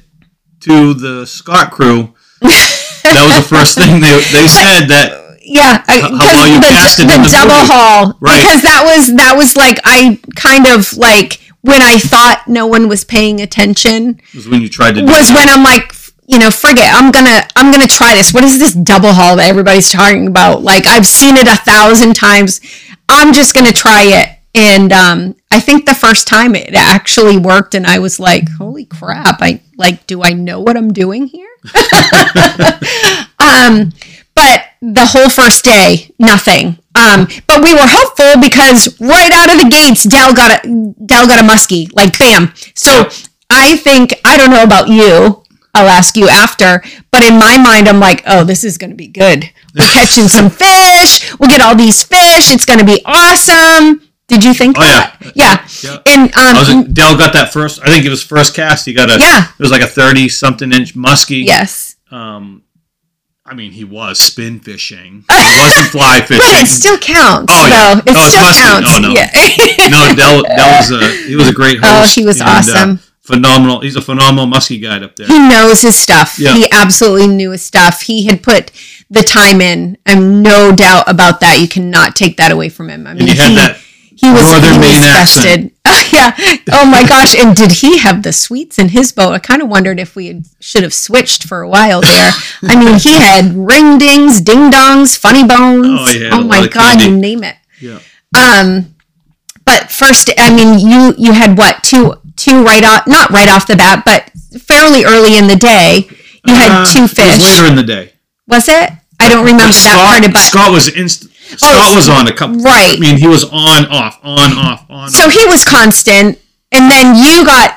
to 0.61 0.93
the 0.93 1.25
Scott 1.25 1.71
crew, 1.71 2.13
that 2.41 3.23
was 3.27 3.35
the 3.43 3.55
first 3.55 3.77
thing 3.77 4.01
they 4.01 4.15
they 4.33 4.47
said 4.47 4.87
that 4.87 5.37
yeah, 5.41 5.83
I- 5.87 5.99
how 6.01 6.09
well 6.11 6.47
you 6.47 6.59
the, 6.59 6.67
casted 6.67 7.05
the 7.07 7.17
the 7.17 7.29
double 7.31 7.55
movie. 7.55 7.71
haul 7.71 8.17
Right. 8.19 8.37
because 8.41 8.61
that 8.63 8.81
was 8.85 9.15
that 9.15 9.35
was 9.37 9.55
like 9.55 9.79
I 9.85 10.19
kind 10.35 10.65
of 10.67 10.91
like 10.97 11.39
when 11.61 11.81
I 11.81 11.97
thought 11.99 12.43
no 12.47 12.65
one 12.67 12.87
was 12.89 13.03
paying 13.03 13.39
attention 13.41 14.19
was 14.35 14.47
when 14.49 14.61
you 14.61 14.69
tried 14.69 14.95
to 14.95 15.01
was 15.03 15.27
that. 15.29 15.35
when 15.35 15.49
I'm 15.49 15.63
like, 15.63 15.93
you 16.29 16.37
know, 16.37 16.51
forget. 16.51 16.93
I'm 16.93 17.09
gonna 17.11 17.41
I'm 17.55 17.71
gonna 17.71 17.87
try 17.87 18.13
this. 18.13 18.31
What 18.31 18.43
is 18.43 18.59
this 18.59 18.75
double 18.75 19.13
haul 19.13 19.37
that 19.37 19.49
everybody's 19.49 19.91
talking 19.91 20.27
about? 20.27 20.61
Like 20.61 20.85
I've 20.85 21.07
seen 21.07 21.35
it 21.35 21.47
a 21.47 21.55
thousand 21.55 22.15
times. 22.15 22.61
I'm 23.09 23.33
just 23.33 23.55
gonna 23.55 23.71
try 23.73 24.03
it. 24.03 24.29
And 24.53 24.93
um, 24.93 25.35
I 25.49 25.59
think 25.59 25.87
the 25.87 25.95
first 25.95 26.27
time 26.27 26.55
it 26.55 26.75
actually 26.75 27.37
worked, 27.37 27.73
and 27.73 27.87
I 27.87 27.97
was 27.97 28.19
like, 28.19 28.47
"Holy 28.47 28.85
crap! 28.85 29.41
I 29.41 29.61
like, 29.75 30.05
do 30.05 30.21
I 30.23 30.33
know 30.33 30.59
what 30.59 30.77
I'm 30.77 30.93
doing 30.93 31.25
here?" 31.25 31.49
um, 33.39 33.91
but 34.35 34.65
the 34.81 35.07
whole 35.09 35.29
first 35.29 35.65
day, 35.65 36.13
nothing. 36.19 36.77
Um, 36.93 37.27
but 37.47 37.63
we 37.63 37.73
were 37.73 37.89
hopeful 37.89 38.39
because 38.39 38.99
right 39.01 39.31
out 39.33 39.51
of 39.51 39.63
the 39.63 39.69
gates, 39.71 40.03
Dell 40.03 40.35
got 40.35 40.63
a 40.63 40.93
Dell 41.05 41.25
got 41.25 41.43
a 41.43 41.47
muskie, 41.47 41.91
like 41.95 42.17
bam. 42.19 42.53
So 42.75 43.09
I 43.49 43.77
think 43.77 44.13
I 44.23 44.37
don't 44.37 44.51
know 44.51 44.63
about 44.63 44.89
you. 44.89 45.43
I'll 45.73 45.87
ask 45.87 46.17
you 46.17 46.27
after. 46.29 46.83
But 47.11 47.23
in 47.23 47.35
my 47.39 47.57
mind, 47.57 47.87
I'm 47.87 47.99
like, 47.99 48.23
oh, 48.27 48.43
this 48.43 48.63
is 48.63 48.77
going 48.77 48.89
to 48.89 48.95
be 48.95 49.07
good. 49.07 49.49
We're 49.75 49.85
catching 49.93 50.27
some 50.27 50.49
fish. 50.49 51.31
We'll 51.39 51.49
get 51.49 51.61
all 51.61 51.75
these 51.75 52.03
fish. 52.03 52.51
It's 52.51 52.65
going 52.65 52.79
to 52.79 52.85
be 52.85 53.01
awesome. 53.05 54.01
Did 54.27 54.43
you 54.43 54.53
think 54.53 54.77
Oh, 54.77 54.81
yeah. 54.83 55.15
that? 55.19 55.31
Yeah. 55.35 55.67
Yeah. 55.83 56.01
And 56.05 56.35
um, 56.35 56.55
was 56.83 56.93
Dell 56.93 57.17
got 57.17 57.33
that 57.33 57.51
first. 57.51 57.81
I 57.81 57.87
think 57.87 58.05
it 58.05 58.09
was 58.09 58.23
first 58.23 58.55
cast. 58.55 58.85
He 58.85 58.93
got 58.93 59.09
a. 59.09 59.17
Yeah. 59.19 59.45
It 59.49 59.59
was 59.59 59.71
like 59.71 59.81
a 59.81 59.87
thirty 59.87 60.29
something 60.29 60.71
inch 60.71 60.93
muskie. 60.95 61.43
yes. 61.45 61.95
Um, 62.11 62.63
I 63.45 63.55
mean, 63.55 63.71
he 63.71 63.83
was 63.83 64.19
spin 64.19 64.59
fishing. 64.59 65.25
He 65.31 65.65
wasn't 65.65 65.87
fly 65.87 66.21
fishing. 66.21 66.37
But 66.45 66.61
it 66.61 66.67
still 66.67 66.97
counts. 66.99 67.51
Oh, 67.55 67.65
yeah. 67.67 67.95
though. 67.95 68.01
It 68.05 68.15
still 68.15 68.53
counts. 68.53 68.87
Oh, 68.91 68.99
no. 68.99 69.09
Yeah. 69.09 69.89
no, 69.89 70.13
Dell, 70.15 70.43
Dell 70.43 70.77
was 70.77 70.91
a 70.91 71.27
he 71.27 71.35
was 71.35 71.47
a 71.49 71.53
great 71.53 71.79
host. 71.79 71.85
Oh, 72.17 72.21
he 72.21 72.25
was 72.25 72.39
and, 72.39 72.49
uh, 72.49 72.51
awesome. 72.53 72.99
Phenomenal. 73.33 73.79
He's 73.81 73.95
a 73.95 74.01
phenomenal 74.01 74.45
muskie 74.47 74.81
guide 74.81 75.03
up 75.03 75.15
there. 75.15 75.27
he 75.27 75.37
knows 75.37 75.81
his 75.81 75.95
stuff. 75.97 76.37
Yeah. 76.39 76.53
He 76.53 76.69
absolutely 76.71 77.27
knew 77.27 77.51
his 77.51 77.61
stuff. 77.61 78.01
He 78.01 78.25
had 78.25 78.41
put 78.43 78.71
the 79.09 79.21
time 79.23 79.61
in. 79.61 79.97
I'm 80.05 80.41
no 80.41 80.75
doubt 80.75 81.05
about 81.07 81.39
that. 81.41 81.59
You 81.59 81.67
cannot 81.67 82.15
take 82.15 82.37
that 82.37 82.51
away 82.51 82.69
from 82.69 82.89
him. 82.89 83.07
I 83.07 83.13
mean, 83.13 83.21
And 83.21 83.29
he 83.29 83.35
had 83.37 83.49
he, 83.49 83.55
that 83.55 83.77
he 84.15 84.31
was, 84.31 84.41
northern 84.41 84.73
he 84.73 84.79
Maine 84.79 85.03
accent. 85.03 85.73
Oh, 85.85 86.09
yeah. 86.13 86.35
Oh 86.73 86.85
my 86.85 87.03
gosh. 87.07 87.35
And 87.35 87.55
did 87.55 87.71
he 87.71 87.99
have 87.99 88.23
the 88.23 88.33
sweets 88.33 88.77
in 88.77 88.89
his 88.89 89.11
boat? 89.11 89.31
I 89.31 89.39
kind 89.39 89.61
of 89.61 89.69
wondered 89.69 89.99
if 89.99 90.15
we 90.15 90.27
had, 90.27 90.45
should 90.59 90.83
have 90.83 90.93
switched 90.93 91.43
for 91.43 91.61
a 91.61 91.69
while 91.69 92.01
there. 92.01 92.31
I 92.63 92.75
mean, 92.75 92.99
he 92.99 93.13
had 93.13 93.53
ring 93.53 93.97
dings, 93.97 94.41
ding 94.41 94.69
dongs, 94.71 95.17
funny 95.17 95.45
bones. 95.45 95.87
Oh, 95.87 96.29
had 96.29 96.45
my 96.45 96.67
God, 96.67 97.01
you 97.01 97.15
name 97.15 97.43
it. 97.43 97.55
Yeah. 97.79 97.99
Um, 98.37 98.95
but 99.65 99.91
first, 99.91 100.31
I 100.37 100.53
mean, 100.53 100.79
you 100.79 101.13
you 101.17 101.31
had 101.31 101.57
what 101.57 101.83
two 101.83 102.15
two 102.39 102.63
right 102.63 102.83
off, 102.83 103.05
not 103.07 103.29
right 103.31 103.49
off 103.49 103.67
the 103.67 103.75
bat, 103.75 104.03
but 104.05 104.31
fairly 104.63 105.03
early 105.03 105.35
in 105.37 105.47
the 105.47 105.55
day. 105.59 106.07
You 106.47 106.55
had 106.55 106.71
Uh, 106.71 106.85
two 106.87 107.03
It 107.03 107.11
fish. 107.11 107.37
was 107.37 107.43
later 107.43 107.65
in 107.67 107.75
the 107.75 107.83
day. 107.83 108.13
Was 108.47 108.67
it? 108.67 108.89
I 109.19 109.27
don't 109.27 109.43
remember 109.45 109.75
that 109.75 110.07
part 110.07 110.23
of 110.25 110.31
it. 110.33 110.39
Scott 110.47 110.71
was 110.71 110.87
inst- 110.87 111.27
Scott 111.57 111.75
Oh, 111.75 111.95
was 111.95 112.07
on 112.07 112.27
a 112.27 112.31
couple. 112.33 112.55
right. 112.61 112.95
I 112.95 112.99
mean, 112.99 113.17
he 113.17 113.27
was 113.27 113.43
on 113.43 113.85
off 113.91 114.17
on 114.23 114.53
off 114.57 114.85
on. 114.89 115.09
So 115.11 115.25
off. 115.25 115.33
he 115.33 115.45
was 115.47 115.65
constant, 115.65 116.39
and 116.71 116.89
then 116.89 117.15
you 117.17 117.43
got 117.45 117.75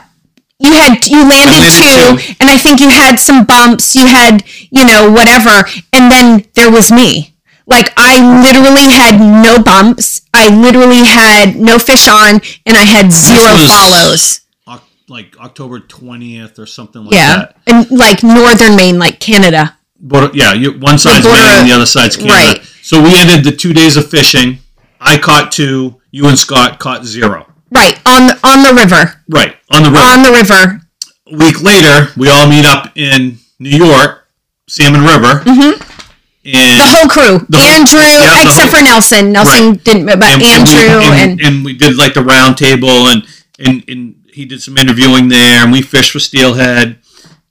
you 0.61 0.73
had 0.73 1.05
you 1.09 1.27
landed, 1.27 1.59
landed 1.59 1.73
two, 1.75 2.23
two. 2.23 2.35
and 2.39 2.49
I 2.49 2.57
think 2.57 2.79
you 2.81 2.91
had 2.91 3.19
some 3.19 3.45
bumps. 3.45 3.97
You 3.97 4.07
had 4.07 4.45
you 4.71 4.85
know 4.87 5.11
whatever, 5.11 5.65
and 5.93 6.13
then 6.13 6.45
there 6.55 6.71
was 6.71 6.93
me. 6.93 7.35
Like 7.67 7.93
I 7.97 8.21
literally 8.45 8.93
had 8.93 9.19
no 9.19 9.59
bumps. 9.63 10.21
I 10.33 10.49
literally 10.49 11.03
had 11.05 11.57
no 11.57 11.79
fish 11.81 12.07
on, 12.07 12.41
and 12.67 12.77
I 12.77 12.85
had 12.85 13.11
zero 13.11 13.57
follows. 13.67 14.42
Like 15.09 15.37
October 15.41 15.81
twentieth 15.81 16.59
or 16.59 16.67
something 16.67 17.05
like 17.05 17.15
Yeah, 17.15 17.37
that. 17.37 17.57
Yeah. 17.67 17.81
And 17.81 17.91
like 17.91 18.23
northern 18.23 18.77
Maine, 18.77 18.99
like 18.99 19.21
Canada. 19.21 19.77
But 20.01 20.35
yeah, 20.35 20.53
you, 20.53 20.79
one 20.79 20.99
side's 20.99 21.25
Maine 21.27 21.35
and 21.37 21.69
the 21.69 21.75
other 21.75 21.87
side's 21.87 22.17
Canada. 22.17 22.35
Right. 22.35 22.63
So 22.83 23.03
we 23.03 23.17
ended 23.19 23.45
the 23.45 23.53
two 23.53 23.73
days 23.73 23.97
of 23.97 24.09
fishing. 24.09 24.59
I 25.01 25.19
caught 25.19 25.53
two. 25.53 26.01
You 26.11 26.29
and 26.29 26.39
Scott 26.39 26.79
caught 26.79 27.05
zero. 27.05 27.47
Right 27.71 27.97
on 28.07 28.29
the, 28.29 28.39
on 28.45 28.63
the 28.63 28.75
river, 28.81 29.21
Right 29.29 29.57
on 29.73 29.83
the 29.83 29.91
river. 29.91 30.03
on 30.05 30.23
the 30.23 30.31
river. 30.31 30.81
a 31.27 31.37
week 31.37 31.63
later, 31.63 32.09
we 32.17 32.29
all 32.29 32.47
meet 32.49 32.67
up 32.67 32.93
in 32.97 33.39
New 33.59 33.77
York, 33.77 34.29
Salmon 34.69 35.01
River, 35.03 35.41
Mm-hmm. 35.41 35.81
and 36.45 36.81
The 36.81 36.87
whole 36.87 37.09
crew, 37.09 37.47
The 37.49 37.57
whole- 37.57 37.71
Andrew, 37.81 38.01
yeah, 38.01 38.43
except 38.43 38.71
whole- 38.73 38.79
for 38.79 38.85
Nelson. 38.85 39.33
Nelson 39.33 39.71
Right. 39.71 39.85
didn't, 39.85 40.07
but 40.07 40.23
and, 40.23 40.43
Andrew 40.43 41.01
and, 41.01 41.31
and, 41.31 41.41
and 41.41 41.65
we 41.65 41.73
did 41.73 41.97
like 41.97 42.13
the 42.15 42.23
round 42.23 42.57
table 42.59 43.09
and 43.09 43.25
and 43.59 43.83
and 43.89 44.17
he 44.33 44.45
did 44.45 44.63
some 44.63 44.77
interviewing 44.79 45.29
there 45.29 45.63
and 45.63 45.73
we 45.73 45.83
fished 45.83 46.11
for 46.13 46.19
steelhead 46.21 46.99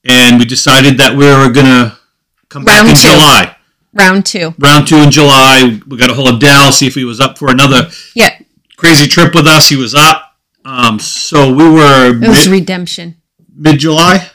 and 0.03 0.39
we 0.39 0.45
decided 0.45 0.97
that 0.97 1.15
we 1.15 1.25
were 1.25 1.49
gonna 1.51 1.97
come 2.49 2.63
back 2.65 2.77
Round 2.77 2.89
in 2.89 2.95
two. 2.95 3.01
July. 3.01 3.55
round 3.93 4.25
two. 4.25 4.55
Round 4.59 4.87
two 4.87 4.97
in 4.97 5.11
July. 5.11 5.79
We 5.87 5.97
got 5.97 6.09
a 6.09 6.13
hold 6.13 6.27
of 6.29 6.39
Dal, 6.39 6.71
see 6.71 6.87
if 6.87 6.95
he 6.95 7.03
was 7.03 7.19
up 7.19 7.37
for 7.37 7.49
another 7.51 7.89
Yeah, 8.15 8.37
crazy 8.77 9.07
trip 9.07 9.33
with 9.35 9.47
us. 9.47 9.69
He 9.69 9.75
was 9.75 9.93
up. 9.95 10.35
Um, 10.63 10.99
so 10.99 11.53
we 11.53 11.67
were 11.69 12.09
it 12.23 12.27
was 12.27 12.47
mid, 12.47 12.59
redemption. 12.61 13.15
mid 13.55 13.79
July. 13.79 14.29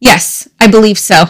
Yes, 0.00 0.46
I 0.60 0.66
believe 0.68 0.98
so. 0.98 1.24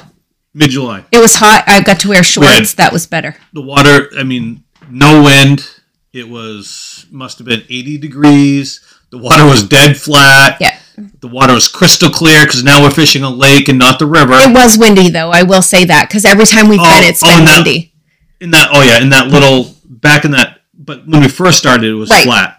Mid 0.53 0.71
July. 0.71 1.05
It 1.11 1.19
was 1.19 1.35
hot. 1.37 1.65
I 1.67 1.81
got 1.83 2.01
to 2.01 2.09
wear 2.09 2.23
shorts. 2.23 2.75
That 2.75 2.93
was 2.93 3.07
better. 3.07 3.37
The 3.53 3.63
water. 3.63 4.11
I 4.19 4.23
mean, 4.23 4.65
no 4.91 5.23
wind. 5.23 5.69
It 6.13 6.29
was 6.29 7.07
must 7.11 7.39
have 7.39 7.47
been 7.47 7.63
80 7.69 7.99
degrees. 7.99 8.81
The 9.15 9.21
water 9.23 9.45
was 9.45 9.63
dead 9.63 9.97
flat. 9.97 10.59
Yeah. 10.61 10.77
The 11.21 11.29
water 11.29 11.55
was 11.55 11.69
crystal 11.69 12.11
clear 12.11 12.45
because 12.45 12.65
now 12.65 12.83
we're 12.83 12.91
fishing 12.91 13.23
a 13.23 13.31
lake 13.31 13.69
and 13.69 13.79
not 13.79 14.01
the 14.01 14.07
river. 14.07 14.33
It 14.35 14.53
was 14.53 14.77
windy 14.77 15.09
though. 15.09 15.31
I 15.31 15.45
will 15.45 15.63
say 15.63 15.85
that 15.85 16.09
because 16.09 16.25
every 16.25 16.47
time 16.47 16.67
we've 16.69 16.81
Oh, 16.81 17.01
been, 17.01 17.09
it's 17.09 17.23
oh, 17.23 17.29
been 17.37 17.45
no. 17.45 17.53
windy. 17.59 17.95
in 18.41 18.51
that, 18.51 18.71
oh 18.73 18.83
yeah, 18.83 19.01
in 19.01 19.11
that 19.11 19.29
little 19.29 19.73
back 19.89 20.25
in 20.25 20.33
that. 20.33 20.63
But 20.77 21.07
when 21.07 21.21
we 21.21 21.29
first 21.29 21.59
started, 21.59 21.89
it 21.89 21.95
was 21.95 22.11
Right. 22.11 22.25
flat. 22.25 22.57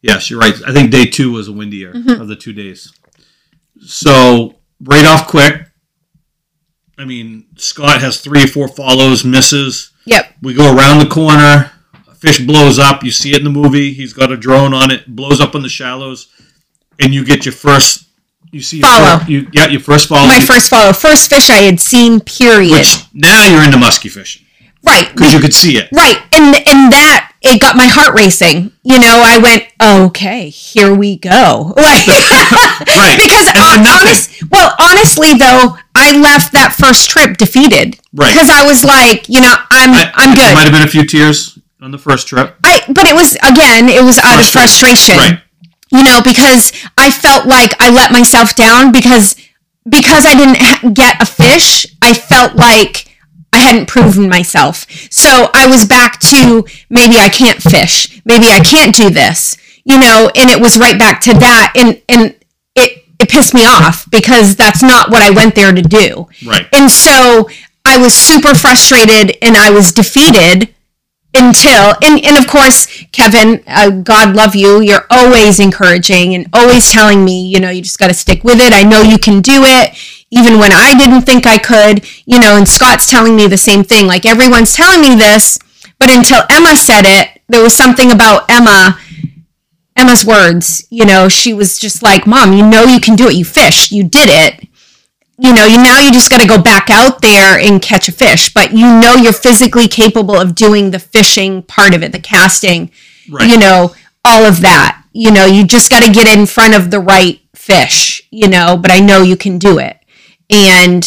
Yes, 0.00 0.30
you're 0.30 0.40
right. 0.40 0.54
I 0.66 0.72
think 0.72 0.90
day 0.90 1.04
two 1.04 1.32
was 1.32 1.50
windier 1.50 1.92
Mm-hmm. 1.92 2.20
of 2.20 2.28
the 2.28 2.36
two 2.36 2.54
days. 2.54 2.90
So 3.80 4.54
right 4.82 5.04
off 5.04 5.26
quick. 5.28 5.66
I 6.96 7.04
mean, 7.04 7.46
Scott 7.56 8.00
has 8.00 8.20
three 8.20 8.44
or 8.44 8.46
four 8.46 8.68
follows, 8.68 9.22
misses. 9.24 9.92
Yep. 10.06 10.26
We 10.42 10.54
go 10.54 10.74
around 10.74 11.00
the 11.00 11.06
corner. 11.06 11.72
Fish 12.24 12.40
blows 12.40 12.78
up. 12.78 13.04
You 13.04 13.10
see 13.10 13.32
it 13.32 13.38
in 13.38 13.44
the 13.44 13.50
movie. 13.50 13.92
He's 13.92 14.14
got 14.14 14.32
a 14.32 14.36
drone 14.36 14.72
on 14.72 14.90
it. 14.90 15.14
Blows 15.14 15.42
up 15.42 15.54
in 15.54 15.60
the 15.62 15.68
shallows, 15.68 16.28
and 16.98 17.12
you 17.12 17.22
get 17.22 17.44
your 17.44 17.52
first. 17.52 18.06
You 18.50 18.62
see 18.62 18.78
your 18.78 18.86
Follow. 18.88 19.18
fir- 19.18 19.30
you 19.30 19.48
yeah 19.52 19.68
your 19.68 19.80
first 19.80 20.08
follow. 20.08 20.26
My 20.26 20.40
first 20.40 20.70
follow, 20.70 20.92
first 20.94 21.28
fish 21.28 21.50
I 21.50 21.58
had 21.58 21.80
seen. 21.80 22.20
Period. 22.20 22.72
which 22.72 22.96
now 23.12 23.44
you're 23.44 23.62
into 23.62 23.76
musky 23.78 24.08
fishing 24.08 24.46
right. 24.84 25.10
because 25.12 25.32
you 25.34 25.40
could 25.40 25.52
see 25.52 25.76
it. 25.76 25.88
Right. 25.92 26.16
And 26.32 26.54
and 26.56 26.92
that 26.92 27.32
it 27.42 27.60
got 27.60 27.76
my 27.76 27.86
heart 27.86 28.14
racing. 28.14 28.72
You 28.84 28.98
know, 29.00 29.22
I 29.24 29.38
went, 29.38 29.64
okay, 29.82 30.48
here 30.48 30.94
we 30.94 31.16
go. 31.18 31.74
Like, 31.76 32.06
Right. 32.06 33.16
because 33.20 33.50
for 33.52 33.76
honest, 33.84 34.42
well, 34.50 34.74
honestly 34.78 35.34
though, 35.34 35.76
I 35.94 36.16
left 36.16 36.52
that 36.52 36.74
first 36.78 37.10
trip 37.10 37.36
defeated. 37.36 37.98
Right. 38.14 38.32
Because 38.32 38.48
I 38.50 38.64
was 38.64 38.84
like, 38.84 39.28
you 39.28 39.40
know, 39.40 39.54
I'm 39.70 39.90
I, 39.92 40.10
I'm 40.14 40.34
There 40.34 40.54
might 40.54 40.64
have 40.64 40.72
been 40.72 40.82
a 40.82 40.90
few 40.90 41.04
tears 41.06 41.53
on 41.84 41.90
the 41.90 41.98
first 41.98 42.26
trip. 42.26 42.56
I 42.64 42.80
but 42.88 43.06
it 43.06 43.14
was 43.14 43.34
again, 43.36 43.88
it 43.88 44.02
was 44.02 44.18
out 44.18 44.40
of 44.40 44.48
frustration. 44.48 45.16
Right. 45.16 45.40
You 45.92 46.02
know, 46.02 46.20
because 46.24 46.72
I 46.96 47.10
felt 47.10 47.46
like 47.46 47.72
I 47.78 47.90
let 47.90 48.10
myself 48.10 48.56
down 48.56 48.90
because 48.90 49.36
because 49.88 50.24
I 50.24 50.34
didn't 50.34 50.94
get 50.94 51.22
a 51.22 51.26
fish, 51.26 51.86
I 52.00 52.14
felt 52.14 52.56
like 52.56 53.14
I 53.52 53.58
hadn't 53.58 53.86
proven 53.86 54.28
myself. 54.28 54.86
So 55.10 55.50
I 55.52 55.66
was 55.66 55.84
back 55.84 56.18
to 56.20 56.64
maybe 56.88 57.16
I 57.18 57.28
can't 57.28 57.62
fish. 57.62 58.20
Maybe 58.24 58.46
I 58.48 58.60
can't 58.60 58.96
do 58.96 59.10
this. 59.10 59.56
You 59.84 59.98
know, 60.00 60.30
and 60.34 60.48
it 60.48 60.58
was 60.58 60.78
right 60.78 60.98
back 60.98 61.20
to 61.22 61.34
that 61.34 61.74
and 61.76 62.00
and 62.08 62.34
it 62.74 63.04
it 63.20 63.28
pissed 63.28 63.52
me 63.52 63.66
off 63.66 64.10
because 64.10 64.56
that's 64.56 64.82
not 64.82 65.10
what 65.10 65.20
I 65.20 65.30
went 65.30 65.54
there 65.54 65.72
to 65.72 65.82
do. 65.82 66.28
Right. 66.46 66.66
And 66.72 66.90
so 66.90 67.50
I 67.84 67.98
was 67.98 68.14
super 68.14 68.54
frustrated 68.54 69.36
and 69.42 69.54
I 69.54 69.70
was 69.70 69.92
defeated 69.92 70.73
until 71.34 71.94
and, 72.02 72.24
and 72.24 72.36
of 72.36 72.46
course 72.46 72.86
kevin 73.12 73.62
uh, 73.66 73.90
god 73.90 74.34
love 74.34 74.54
you. 74.54 74.80
You're 74.80 75.06
always 75.10 75.58
encouraging 75.60 76.34
and 76.34 76.46
always 76.52 76.90
telling 76.90 77.24
me 77.24 77.46
you 77.46 77.60
know 77.60 77.70
you 77.70 77.82
just 77.82 77.98
got 77.98 78.08
to 78.08 78.14
stick 78.14 78.44
with 78.44 78.60
it. 78.60 78.72
I 78.72 78.82
know 78.82 79.02
you 79.02 79.18
can 79.18 79.40
do 79.40 79.62
it 79.64 79.96
even 80.30 80.58
when 80.58 80.72
i 80.72 80.96
didn't 80.96 81.22
think 81.22 81.46
i 81.46 81.58
could 81.58 82.04
you 82.26 82.40
know 82.40 82.56
and 82.56 82.68
scott's 82.68 83.06
telling 83.06 83.36
me 83.36 83.46
the 83.46 83.56
same 83.56 83.84
thing. 83.84 84.06
Like 84.06 84.24
everyone's 84.26 84.74
telling 84.74 85.00
me 85.00 85.14
this 85.14 85.58
but 85.98 86.10
until 86.10 86.42
emma 86.50 86.76
said 86.76 87.02
it 87.04 87.40
there 87.48 87.62
was 87.62 87.74
something 87.74 88.10
about 88.10 88.50
emma 88.50 88.98
emma's 89.96 90.24
words 90.24 90.86
you 90.90 91.04
know 91.04 91.28
she 91.28 91.54
was 91.54 91.78
just 91.78 92.02
like 92.02 92.26
mom 92.26 92.52
you 92.52 92.66
know 92.66 92.84
you 92.84 93.00
can 93.00 93.16
do 93.16 93.28
it. 93.28 93.34
You 93.34 93.44
fished. 93.44 93.92
You 93.92 94.04
did 94.04 94.28
it 94.30 94.68
you 95.38 95.52
know, 95.52 95.64
you 95.66 95.76
now 95.82 95.98
you 96.00 96.12
just 96.12 96.30
got 96.30 96.40
to 96.40 96.46
go 96.48 96.60
back 96.62 96.90
out 96.90 97.20
there 97.20 97.58
and 97.58 97.82
catch 97.82 98.08
a 98.08 98.12
fish, 98.12 98.52
but 98.54 98.72
you 98.72 98.86
know 99.00 99.14
you're 99.14 99.32
physically 99.32 99.88
capable 99.88 100.34
of 100.38 100.54
doing 100.54 100.90
the 100.90 100.98
fishing 100.98 101.62
part 101.62 101.94
of 101.94 102.02
it, 102.02 102.12
the 102.12 102.20
casting, 102.20 102.90
Right. 103.30 103.48
you 103.48 103.58
know, 103.58 103.94
all 104.24 104.44
of 104.44 104.60
that. 104.60 105.02
You 105.12 105.30
know, 105.30 105.46
you 105.46 105.66
just 105.66 105.90
got 105.90 106.02
to 106.04 106.12
get 106.12 106.26
in 106.36 106.46
front 106.46 106.74
of 106.74 106.90
the 106.90 107.00
right 107.00 107.40
fish, 107.54 108.22
you 108.30 108.48
know, 108.48 108.76
but 108.76 108.90
I 108.90 109.00
know 109.00 109.22
you 109.22 109.36
can 109.36 109.58
do 109.58 109.78
it. 109.78 109.98
And 110.50 111.04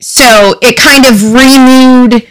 so 0.00 0.54
it 0.62 0.76
kind 0.76 1.04
of 1.06 1.22
renewed 1.32 2.26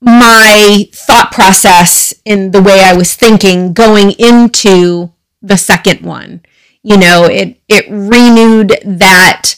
my 0.00 0.86
thought 0.92 1.32
process 1.32 2.14
in 2.24 2.52
the 2.52 2.62
way 2.62 2.82
I 2.84 2.94
was 2.94 3.14
thinking 3.14 3.72
going 3.72 4.12
into 4.12 5.12
the 5.42 5.56
second 5.56 6.02
one. 6.02 6.42
You 6.82 6.96
know, 6.96 7.24
it 7.24 7.60
it 7.68 7.86
renewed 7.90 8.78
that 8.84 9.54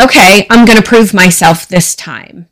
okay, 0.00 0.46
I'm 0.50 0.64
going 0.64 0.78
to 0.80 0.84
prove 0.88 1.12
myself 1.14 1.68
this 1.68 1.94
time. 1.94 2.48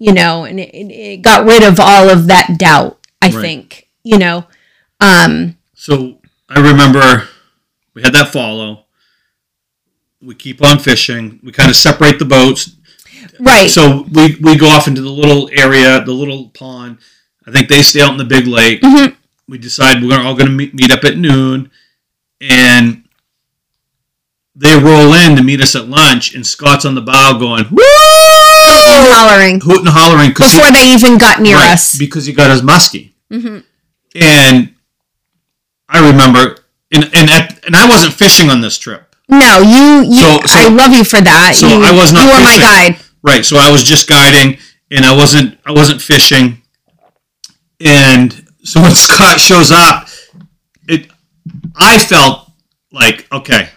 You 0.00 0.12
know, 0.12 0.44
and 0.44 0.60
it, 0.60 0.72
it 0.74 1.22
got 1.22 1.44
rid 1.44 1.64
of 1.64 1.80
all 1.80 2.08
of 2.08 2.28
that 2.28 2.56
doubt, 2.58 3.04
I 3.20 3.30
Right. 3.30 3.42
think. 3.42 3.88
You 4.04 4.16
know, 4.18 4.46
um 5.00 5.56
So 5.74 6.20
I 6.48 6.60
remember 6.60 7.28
we 7.94 8.02
had 8.02 8.12
that 8.14 8.28
follow. 8.32 8.84
We 10.22 10.34
keep 10.36 10.62
on 10.64 10.78
fishing. 10.78 11.40
We 11.42 11.50
kind 11.52 11.68
of 11.68 11.76
separate 11.76 12.18
the 12.20 12.24
boats. 12.24 12.70
right. 13.40 13.68
So 13.70 14.06
we, 14.12 14.36
we 14.40 14.56
go 14.56 14.68
off 14.68 14.86
into 14.88 15.00
the 15.02 15.10
little 15.10 15.50
area, 15.52 16.00
the 16.04 16.12
little 16.12 16.48
pond. 16.50 16.98
I 17.46 17.50
think 17.50 17.68
they 17.68 17.82
stay 17.82 18.00
out 18.00 18.12
in 18.12 18.18
the 18.18 18.24
big 18.24 18.46
lake. 18.46 18.80
Mhm. 18.82 19.16
We 19.48 19.58
decide 19.58 20.02
we're 20.02 20.20
all 20.20 20.34
going 20.34 20.46
to 20.46 20.52
meet, 20.52 20.74
meet 20.74 20.90
up 20.92 21.04
at 21.04 21.16
noon, 21.16 21.70
and 22.40 23.04
they 24.60 24.76
roll 24.76 25.14
in 25.14 25.36
to 25.36 25.42
meet 25.42 25.60
us 25.60 25.76
at 25.76 25.88
lunch. 25.88 26.34
And 26.34 26.44
Scott's 26.46 26.84
on 26.84 26.94
the 26.96 27.00
bow 27.00 27.38
going 27.38 27.64
woo, 27.70 27.78
hollering 29.14 29.60
hooting 29.60 29.86
and 29.86 29.94
hollering 29.96 30.30
before 30.32 30.70
they 30.72 30.92
even 30.92 31.16
got 31.18 31.40
near 31.40 31.56
right, 31.56 31.72
us. 31.72 31.96
because 31.96 32.26
he 32.26 32.32
got 32.32 32.50
his 32.50 32.62
muskie. 32.62 33.12
Mhm. 33.32 33.62
And 34.14 34.74
I 35.88 36.10
remember, 36.10 36.56
and 36.90 37.04
and 37.14 37.30
at, 37.30 37.64
and 37.66 37.76
I 37.76 37.88
wasn't 37.88 38.14
fishing 38.14 38.50
on 38.50 38.60
this 38.60 38.78
trip. 38.78 39.14
No, 39.28 39.60
you, 39.60 40.10
you. 40.10 40.20
So- 40.20 40.40
so- 40.46 40.58
I 40.58 40.68
love 40.68 40.92
you 40.92 41.04
for 41.04 41.20
that. 41.20 41.54
so 41.54 41.68
you, 41.68 41.82
I 41.84 41.92
was 41.92 42.12
not 42.12 42.22
You 42.24 42.28
were 42.28 42.40
my 42.42 42.56
guide. 42.58 42.96
Right. 43.22 43.44
So 43.44 43.56
I 43.58 43.70
was 43.70 43.84
just 43.84 44.08
guiding, 44.08 44.58
and 44.90 45.04
I 45.04 45.14
wasn't 45.14 45.58
I 45.66 45.72
wasn't 45.72 46.00
fishing. 46.02 46.62
And 47.80 48.32
so 48.64 48.80
when 48.82 48.94
Scott 48.94 49.38
shows 49.40 49.70
up, 49.70 50.08
it 50.88 51.10
I 51.76 51.98
felt 51.98 52.50
like 52.92 53.26
okay, 53.32 53.68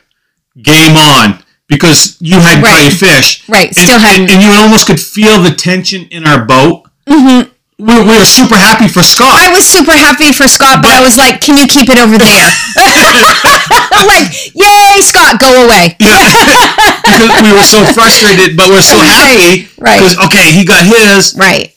game 0.62 0.96
on 0.98 1.44
because 1.68 2.18
you 2.20 2.40
hadn't 2.40 2.64
caught 2.64 2.72
Right. 2.80 2.86
any 2.88 2.96
fish. 2.96 3.48
Right, 3.48 3.68
And, 3.68 3.76
still 3.76 4.00
hadn't. 4.00 4.24
and, 4.24 4.32
and 4.32 4.44
you 4.44 4.52
almost 4.60 4.88
could 4.88 5.00
feel 5.00 5.42
the 5.42 5.52
tension 5.52 6.08
in 6.12 6.26
our 6.28 6.44
boat. 6.46 6.84
hmm 7.08 7.42
We, 7.80 7.96
we 7.98 8.14
were 8.20 8.26
super 8.26 8.56
happy 8.56 8.88
for 8.88 9.02
Scott. 9.02 9.34
I 9.42 9.50
was 9.52 9.66
super 9.66 9.94
happy 9.94 10.32
for 10.34 10.48
Scott, 10.48 10.82
but 10.84 10.92
I 10.92 11.02
was 11.02 11.18
like, 11.18 11.42
"Can 11.42 11.58
you 11.58 11.66
keep 11.66 11.90
it 11.90 11.98
over 11.98 12.18
there?" 12.18 12.50
Like, 14.06 14.30
"Yay, 14.56 15.02
Scott, 15.02 15.40
go 15.40 15.66
away." 15.66 15.96
because 15.98 17.42
we 17.42 17.52
were 17.54 17.64
so 17.64 17.84
frustrated, 17.94 18.58
but 18.58 18.70
we're 18.70 18.82
so 18.82 18.98
happy. 18.98 19.68
right. 19.80 19.98
Because 20.00 20.18
okay, 20.26 20.52
he 20.52 20.66
got 20.66 20.86
his, 20.86 21.36
Right. 21.38 21.74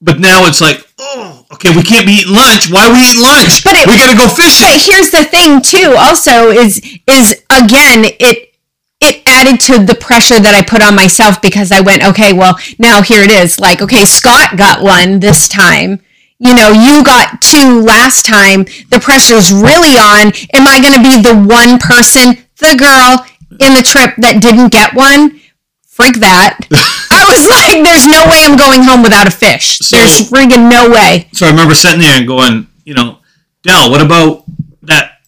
but 0.00 0.18
now 0.20 0.46
it's 0.46 0.60
like, 0.60 0.82
oh, 0.98 1.35
okay, 1.52 1.74
we 1.74 1.82
can't 1.82 2.06
be 2.06 2.12
eating 2.22 2.34
lunch. 2.34 2.70
Why 2.70 2.86
are 2.88 2.92
we 2.92 3.00
eating 3.00 3.22
lunch? 3.22 3.62
But 3.64 3.74
it- 3.76 3.86
we 3.86 3.96
gotta 3.96 4.16
go 4.16 4.28
fishing. 4.28 4.66
But 4.68 4.80
here's 4.82 5.10
the 5.10 5.24
thing, 5.24 5.60
too. 5.62 5.94
Also, 5.96 6.50
is 6.50 6.80
is 7.06 7.34
again 7.50 8.04
it 8.20 8.52
it 9.00 9.22
added 9.26 9.60
to 9.60 9.78
the 9.84 9.94
pressure 9.94 10.40
that 10.40 10.54
I 10.54 10.62
put 10.62 10.80
on 10.82 10.94
myself 10.96 11.42
because 11.42 11.70
I 11.70 11.80
went, 11.80 12.02
okay, 12.02 12.32
well, 12.32 12.58
now 12.78 13.02
here 13.02 13.22
it 13.22 13.30
is. 13.30 13.60
Like, 13.60 13.82
okay, 13.82 14.04
Scott 14.06 14.56
got 14.56 14.82
one 14.82 15.20
this 15.20 15.48
time. 15.48 16.00
You 16.38 16.54
know, 16.54 16.70
you 16.72 17.04
got 17.04 17.40
two 17.42 17.82
last 17.82 18.24
time. 18.24 18.64
The 18.90 18.98
pressure's 19.00 19.52
really 19.52 19.96
on. 19.96 20.32
Am 20.54 20.66
I 20.66 20.80
going 20.80 20.94
to 20.94 21.02
be 21.02 21.20
the 21.22 21.36
one 21.36 21.78
person, 21.78 22.44
the 22.58 22.74
girl 22.76 23.26
in 23.60 23.74
the 23.74 23.82
trip 23.82 24.14
that 24.18 24.40
didn't 24.40 24.68
get 24.72 24.94
one? 24.94 25.40
Freak 25.86 26.16
that. 26.20 26.58
I 27.26 27.32
was 27.32 27.48
like, 27.48 27.84
there's 27.84 28.06
no 28.06 28.24
way 28.30 28.44
I'm 28.44 28.56
going 28.56 28.82
home 28.82 29.02
without 29.02 29.26
a 29.26 29.30
fish. 29.30 29.78
So- 29.78 29.96
there's 29.96 30.30
friggin' 30.30 30.70
no 30.70 30.88
way. 30.90 31.28
So 31.32 31.46
I 31.46 31.50
remember 31.50 31.74
sitting 31.74 32.00
there 32.00 32.16
and 32.16 32.26
going, 32.26 32.68
you 32.84 32.94
know, 32.94 33.18
Dell, 33.62 33.90
what 33.90 34.00
about 34.00 34.44
that 34.82 35.18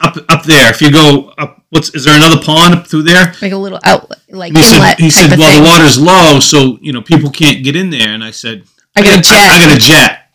up 0.00 0.16
up 0.28 0.42
there? 0.44 0.70
If 0.70 0.82
you 0.82 0.92
go 0.92 1.32
up, 1.38 1.64
what's 1.70 1.94
is 1.94 2.04
there 2.04 2.14
another 2.16 2.40
pond 2.42 2.74
up 2.74 2.86
through 2.86 3.02
there? 3.04 3.34
Like 3.40 3.52
a 3.52 3.56
little 3.56 3.80
outlet, 3.82 4.20
like 4.28 4.52
he 4.52 4.58
inlet 4.58 4.98
said, 4.98 5.04
he 5.04 5.10
said, 5.10 5.38
well, 5.38 5.50
thing. 5.50 5.62
the 5.62 5.68
water's 5.68 5.98
low, 5.98 6.38
so 6.40 6.78
you 6.82 6.92
know 6.92 7.00
people 7.00 7.30
can't 7.30 7.64
get 7.64 7.76
in 7.76 7.88
there. 7.90 8.08
And 8.08 8.22
I 8.22 8.30
said, 8.30 8.64
I 8.94 9.02
got 9.02 9.18
a 9.18 9.22
jet. 9.22 9.50
I, 9.50 9.66
got 9.66 9.76
a 9.76 9.80
jet. 9.80 10.30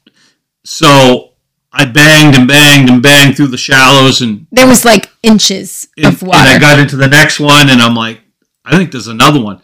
So 0.66 1.34
I 1.72 1.86
banged 1.86 2.36
and 2.36 2.48
banged 2.48 2.90
and 2.90 3.04
banged 3.04 3.36
through 3.36 3.48
the 3.48 3.58
shallows 3.58 4.22
and 4.22 4.48
There 4.52 4.68
was 4.68 4.84
like 4.86 5.12
inches 5.22 5.88
and, 5.98 6.08
of 6.08 6.22
and 6.22 6.30
water. 6.30 6.50
I 6.50 6.60
got 6.60 6.80
into 6.80 6.96
the 6.96 7.08
next 7.08 7.40
one, 7.40 7.70
and 7.70 7.82
I'm 7.82 7.96
like, 7.96 8.20
I 8.66 8.76
think 8.78 8.92
there's 8.92 9.08
another 9.08 9.42
one. 9.42 9.62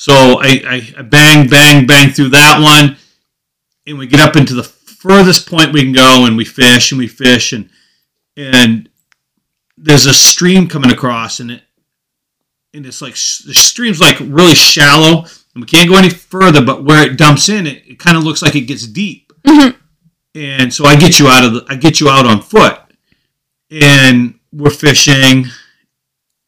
So 0.00 0.12
I, 0.40 0.92
I, 0.96 1.02
bang, 1.02 1.48
bang, 1.48 1.84
bang 1.84 2.12
through 2.12 2.28
that 2.28 2.60
one, 2.62 2.96
and 3.84 3.98
we 3.98 4.06
get 4.06 4.20
up 4.20 4.36
into 4.36 4.54
the 4.54 4.62
furthest 4.62 5.50
point 5.50 5.72
we 5.72 5.82
can 5.82 5.92
go, 5.92 6.24
and 6.24 6.36
we 6.36 6.44
fish 6.44 6.92
and 6.92 7.00
we 7.00 7.08
fish, 7.08 7.52
and 7.52 7.68
and 8.36 8.88
there's 9.76 10.06
a 10.06 10.14
stream 10.14 10.68
coming 10.68 10.92
across, 10.92 11.40
and 11.40 11.50
it 11.50 11.62
and 12.72 12.86
it's 12.86 13.02
like 13.02 13.14
the 13.14 13.54
stream's 13.54 14.00
like 14.00 14.20
really 14.20 14.54
shallow, 14.54 15.24
and 15.56 15.64
we 15.64 15.66
can't 15.66 15.90
go 15.90 15.96
any 15.98 16.10
further. 16.10 16.64
But 16.64 16.84
where 16.84 17.04
it 17.04 17.18
dumps 17.18 17.48
in, 17.48 17.66
it, 17.66 17.82
it 17.84 17.98
kind 17.98 18.16
of 18.16 18.22
looks 18.22 18.40
like 18.40 18.54
it 18.54 18.68
gets 18.68 18.86
deep. 18.86 19.32
Mhm. 19.44 19.74
And 20.36 20.72
so 20.72 20.84
I 20.84 20.94
get 20.94 21.18
you 21.18 21.26
out 21.26 21.42
of 21.42 21.54
the, 21.54 21.66
I 21.68 21.74
get 21.74 21.98
you 21.98 22.08
out 22.08 22.24
on 22.24 22.40
foot, 22.40 22.78
and 23.68 24.38
we're 24.52 24.70
fishing, 24.70 25.46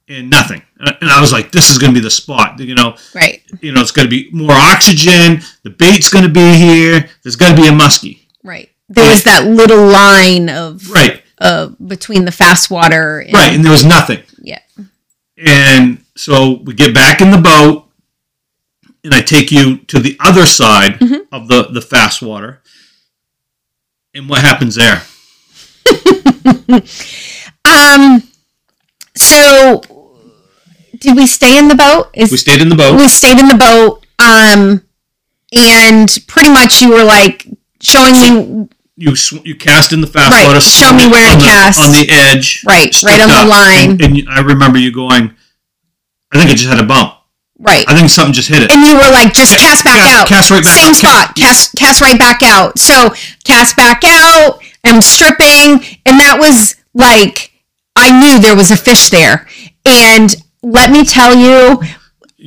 and 0.06 0.30
nothing. 0.30 0.62
And 0.80 0.96
and 1.00 1.10
I 1.10 1.20
was 1.20 1.30
like, 1.32 1.52
this 1.52 1.70
is 1.70 1.78
going 1.78 1.92
to 1.94 2.00
be 2.00 2.02
the 2.02 2.10
spot. 2.10 2.58
You 2.58 2.74
know, 2.74 2.96
right, 3.14 3.42
you 3.60 3.70
know, 3.72 3.80
it's 3.82 3.92
going 3.92 4.06
to 4.06 4.10
be 4.10 4.30
more 4.32 4.50
oxygen. 4.52 5.42
The 5.62 5.70
bait's 5.70 6.08
going 6.08 6.24
to 6.24 6.30
be 6.30 6.54
here. 6.56 7.08
There's 7.22 7.36
going 7.36 7.54
to 7.54 7.60
be 7.60 7.68
a 7.68 7.72
muskie. 7.72 8.20
right. 8.42 8.68
There 8.92 9.08
was 9.08 9.22
that 9.22 9.46
little 9.46 9.86
line 9.86 10.48
of 10.48 10.90
Right, 10.90 11.22
uh, 11.38 11.68
between 11.86 12.24
the 12.24 12.32
fast 12.32 12.70
water. 12.72 13.20
And, 13.20 13.32
right. 13.32 13.54
And 13.54 13.64
there 13.64 13.70
was 13.70 13.84
nothing. 13.84 14.24
Yeah. 14.42 14.58
And 15.36 16.02
so 16.16 16.54
we 16.64 16.74
get 16.74 16.92
back 16.92 17.20
in 17.20 17.30
the 17.30 17.38
boat, 17.38 17.84
and 19.04 19.14
I 19.14 19.20
take 19.20 19.52
you 19.52 19.76
to 19.86 20.00
the 20.00 20.16
other 20.18 20.44
side 20.44 20.98
Mhm. 20.98 21.20
of 21.30 21.46
the, 21.46 21.68
the 21.70 21.80
fast 21.80 22.20
water. 22.20 22.62
And 24.12 24.28
what 24.28 24.40
happens 24.42 24.74
there? 24.74 25.02
Um. 27.64 28.22
So, 29.16 29.82
did 31.00 31.16
we 31.16 31.26
stay 31.26 31.58
in 31.58 31.68
the 31.68 31.74
boat? 31.74 32.10
Is 32.14 32.30
We 32.30 32.36
stayed 32.36 32.60
in 32.62 32.68
the 32.68 32.76
boat. 32.76 32.96
we 32.96 33.08
stayed 33.08 33.38
in 33.38 33.48
the 33.48 33.56
boat? 33.56 34.06
Um, 34.18 34.82
and 35.52 36.08
pretty 36.28 36.50
much 36.50 36.80
you 36.82 36.90
were 36.90 37.02
like 37.04 37.46
showing 37.80 38.12
me 38.14 38.68
You 38.96 39.16
sw- 39.16 39.44
you 39.44 39.54
cast 39.56 39.92
in 39.92 40.00
the 40.00 40.06
fast 40.06 40.32
Right, 40.32 40.46
water. 40.46 40.60
show 40.60 40.92
me 40.92 41.08
where 41.08 41.32
to 41.32 41.36
the, 41.38 41.42
cast. 41.44 41.80
on 41.80 41.90
the 41.92 42.06
edge. 42.10 42.62
Right, 42.66 42.94
right 43.02 43.20
on 43.20 43.28
the 43.28 43.44
line. 43.50 43.90
And, 44.02 44.18
and 44.18 44.28
I 44.28 44.40
remember 44.40 44.78
you 44.78 44.92
going. 44.92 45.34
I 46.32 46.38
think 46.38 46.50
it 46.50 46.56
just 46.56 46.68
had 46.70 46.78
a 46.78 46.86
bump. 46.86 47.14
right, 47.58 47.84
I 47.88 47.96
think 47.98 48.08
something 48.10 48.32
just 48.32 48.48
hit 48.48 48.62
it. 48.62 48.70
and 48.70 48.86
you 48.86 48.94
were 48.94 49.10
like, 49.10 49.32
just 49.34 49.52
Ca- 49.56 49.60
cast 49.62 49.84
back 49.84 50.00
out. 50.06 50.28
cast 50.28 50.50
right 50.50 50.62
back 50.62 50.76
Same 50.76 50.90
out. 50.90 50.96
spot. 50.96 51.34
Cast 51.36 51.74
cast 51.76 52.00
right 52.00 52.18
back 52.18 52.42
out. 52.44 52.78
So 52.78 53.10
cast 53.44 53.74
back 53.76 54.02
out. 54.04 54.60
I'm 54.84 55.02
stripping, 55.02 55.84
and 56.06 56.20
that 56.20 56.36
was 56.38 56.76
like 56.94 57.50
I 57.96 58.12
knew 58.20 58.38
there 58.40 58.54
was 58.56 58.70
a 58.70 58.76
fish 58.76 59.10
there. 59.10 59.48
And 59.84 60.34
let 60.62 60.90
me 60.90 61.04
tell 61.04 61.34
you, 61.34 61.80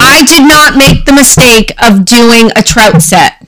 I 0.01 0.23
did 0.25 0.47
not 0.47 0.77
make 0.77 1.05
the 1.05 1.13
mistake 1.13 1.71
of 1.81 2.05
doing 2.05 2.49
a 2.55 2.63
trout 2.63 3.01
set. 3.01 3.39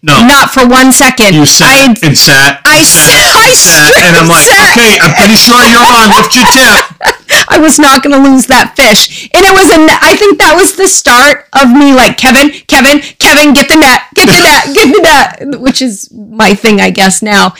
No, 0.00 0.22
Not 0.24 0.50
for 0.50 0.62
one 0.66 0.92
second. 0.92 1.34
you 1.34 1.44
sat 1.44 1.66
I 1.66 2.06
and 2.06 2.16
sat. 2.16 2.62
I 2.64 2.86
sat, 2.86 3.34
I 3.34 3.50
sat, 3.50 3.90
and 3.98 4.14
I'm 4.14 4.28
like, 4.30 4.46
sat. 4.46 4.78
okay, 4.78 4.94
I'm 5.02 5.10
pretty 5.18 5.34
sure 5.34 5.58
you're 5.66 5.82
on. 5.82 6.14
Lift 6.14 6.36
your 6.38 6.46
tip. 6.54 6.86
I 7.50 7.58
was 7.58 7.80
not 7.80 8.04
going 8.04 8.14
to 8.14 8.30
lose 8.30 8.46
that 8.46 8.74
fish. 8.76 9.28
And 9.34 9.42
it 9.44 9.50
was 9.52 9.66
a 9.74 9.78
I 10.00 10.14
think 10.14 10.38
that 10.38 10.54
was 10.54 10.76
the 10.76 10.86
start 10.86 11.46
of 11.52 11.72
me 11.74 11.92
like 11.92 12.16
Kevin, 12.16 12.50
Kevin, 12.70 13.00
Kevin, 13.18 13.54
get 13.54 13.66
the 13.66 13.74
net, 13.76 14.02
get 14.14 14.26
the 14.30 14.38
net, 14.38 14.64
get 14.74 14.86
the 14.94 15.02
net, 15.02 15.60
which 15.60 15.82
is 15.82 16.08
my 16.12 16.54
thing 16.54 16.80
I 16.80 16.90
guess 16.90 17.20
now 17.20 17.50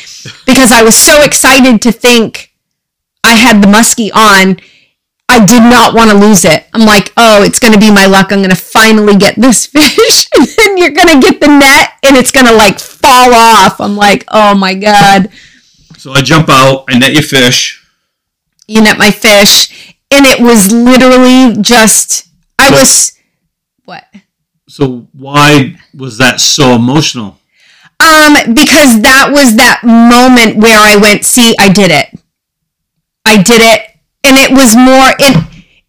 because 0.47 0.70
I 0.70 0.82
was 0.84 0.95
so 0.97 1.22
excited 1.22 1.82
to 1.82 1.91
think 1.93 2.53
I 3.24 3.34
had 3.34 3.62
the 3.62 3.66
muskie 3.68 4.14
on. 4.14 4.61
I 5.29 5.45
did 5.45 5.62
not 5.62 5.95
want 5.95 6.11
to 6.11 6.16
lose 6.16 6.45
it. 6.45 6.66
I'm 6.72 6.87
like, 6.87 7.12
"Oh, 7.16 7.43
it's 7.43 7.59
going 7.59 7.72
to 7.74 7.79
be 7.79 7.91
my 7.93 8.07
luck. 8.07 8.33
I'm 8.33 8.39
going 8.39 8.51
to 8.51 8.57
finally 8.57 9.16
get 9.16 9.37
this 9.37 9.66
fish." 9.74 10.29
and 10.35 10.47
then 10.47 10.79
you're 10.79 10.91
going 10.91 11.09
to 11.20 11.20
get 11.20 11.41
the 11.41 11.49
net 11.49 11.91
and 12.03 12.16
it's 12.16 12.31
going 12.33 12.47
to 12.47 12.55
like 12.55 12.79
fall 12.79 13.35
off. 13.35 13.81
I'm 13.81 13.97
like, 13.97 14.24
"Oh 14.29 14.55
my 14.55 14.74
god." 14.74 15.31
So 15.99 16.12
I 16.12 16.22
jump 16.22 16.49
out. 16.49 16.85
I 16.89 16.99
net 16.99 17.12
your 17.12 17.22
fish. 17.22 17.85
you 18.66 18.81
net 18.83 18.99
my 18.99 19.11
fish 19.11 19.95
and 20.11 20.24
it 20.26 20.41
was 20.41 20.70
literally 20.72 21.61
just 21.62 22.29
i 22.59 22.70
was 22.70 23.12
what 23.85 24.05
So 24.68 25.09
why 25.12 25.76
was 25.95 26.18
that 26.18 26.41
so 26.41 26.74
emotional? 26.76 27.39
um 28.01 28.35
because 28.55 29.01
that 29.03 29.31
was 29.33 29.57
that 29.57 29.81
moment 29.85 30.57
where 30.57 30.79
i 30.79 30.97
went 30.97 31.24
see 31.24 31.55
i 31.59 31.68
did 31.72 31.91
it 31.91 32.09
i 33.24 33.43
did 33.43 33.61
it 33.61 33.88
and 34.29 34.37
it 34.37 34.51
was 34.51 34.76
more 34.76 35.09
it 35.18 35.35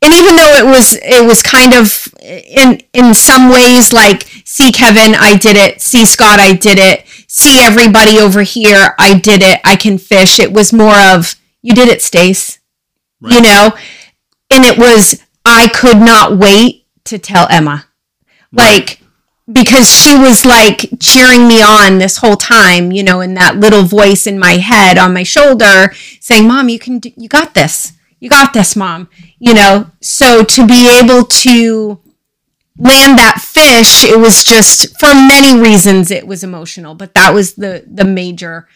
and 0.01 0.13
even 0.13 0.37
though 0.37 0.53
it 0.55 0.65
was 0.65 0.97
it 1.01 1.25
was 1.25 1.41
kind 1.43 1.73
of 1.73 2.07
in 2.21 2.81
in 2.93 3.13
some 3.13 3.49
ways 3.51 3.91
like 3.91 4.23
see 4.45 4.71
Kevin, 4.71 5.13
I 5.13 5.35
did 5.35 5.57
it. 5.57 5.81
See 5.81 6.05
Scott, 6.05 6.39
I 6.39 6.53
did 6.53 6.79
it. 6.79 7.05
See 7.27 7.59
everybody 7.59 8.17
over 8.17 8.41
here, 8.41 8.95
I 8.97 9.19
did 9.19 9.41
it. 9.43 9.59
I 9.65 9.75
can 9.75 9.97
fish. 9.97 10.39
It 10.39 10.53
was 10.53 10.71
more 10.71 10.97
of 10.97 11.35
you 11.61 11.73
did 11.73 11.89
it, 11.89 12.01
Stace. 12.01 12.59
Right. 13.19 13.33
You 13.33 13.41
know, 13.41 13.77
and 14.49 14.63
it 14.63 14.77
was 14.77 15.21
I 15.43 15.67
could 15.67 15.97
not 15.97 16.37
wait 16.37 16.85
to 17.05 17.19
tell 17.19 17.47
Emma, 17.49 17.87
like 18.53 19.01
because 19.51 19.89
she 19.91 20.17
was 20.17 20.45
like 20.45 20.89
cheering 21.01 21.47
me 21.47 21.61
on 21.61 21.97
this 21.97 22.17
whole 22.17 22.37
time. 22.37 22.93
You 22.93 23.03
know, 23.03 23.19
in 23.19 23.33
that 23.33 23.57
little 23.57 23.83
voice 23.83 24.25
in 24.25 24.39
my 24.39 24.53
head 24.53 24.97
on 24.97 25.13
my 25.13 25.23
shoulder 25.23 25.93
saying, 26.21 26.47
"Mom, 26.47 26.69
you 26.69 26.79
can, 26.79 26.99
do, 26.99 27.11
you 27.17 27.27
got 27.27 27.53
this." 27.53 27.98
You 28.19 28.29
got 28.29 28.53
this, 28.53 28.75
mom. 28.75 29.09
You 29.39 29.53
know, 29.53 29.91
so 30.01 30.43
to 30.43 30.67
be 30.67 30.89
able 30.99 31.23
to 31.25 31.99
land 32.81 33.17
that 33.19 33.41
fish 33.45 34.05
it 34.05 34.17
was 34.17 34.41
just 34.45 34.97
for 34.99 35.07
many 35.13 35.59
reasons 35.59 36.11
it 36.11 36.25
was 36.25 36.45
emotional 36.45 36.95
but 36.95 37.13
that 37.13 37.33
was 37.33 37.55
the 37.55 37.83
the 37.85 38.05
major 38.05 38.69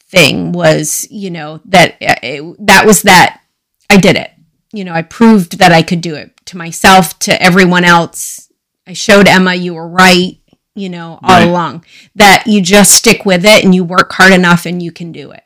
thing 0.00 0.52
was 0.52 1.06
you 1.10 1.30
know 1.30 1.60
that 1.66 1.92
uh, 2.00 2.14
it, 2.22 2.66
that 2.66 2.86
was 2.86 3.02
that 3.02 3.42
i 3.90 3.98
did 3.98 4.16
it 4.16 4.30
you 4.72 4.82
know 4.84 4.94
i 4.94 5.02
proved 5.02 5.58
that 5.58 5.70
i 5.70 5.82
could 5.82 6.00
do 6.00 6.14
it 6.14 6.32
to 6.46 6.56
myself 6.56 7.18
to 7.18 7.42
everyone 7.42 7.84
else 7.84 8.50
i 8.86 8.94
showed 8.94 9.28
emma 9.28 9.52
you 9.54 9.74
were 9.74 9.88
right 9.88 10.38
you 10.74 10.88
know 10.88 11.18
all 11.22 11.38
Right. 11.40 11.46
along 11.46 11.84
that 12.14 12.44
you 12.46 12.62
just 12.62 12.94
stick 12.94 13.26
with 13.26 13.44
it 13.44 13.62
and 13.64 13.74
you 13.74 13.84
work 13.84 14.12
hard 14.12 14.32
enough 14.32 14.64
and 14.64 14.82
you 14.82 14.92
can 14.92 15.12
do 15.12 15.30
it 15.30 15.44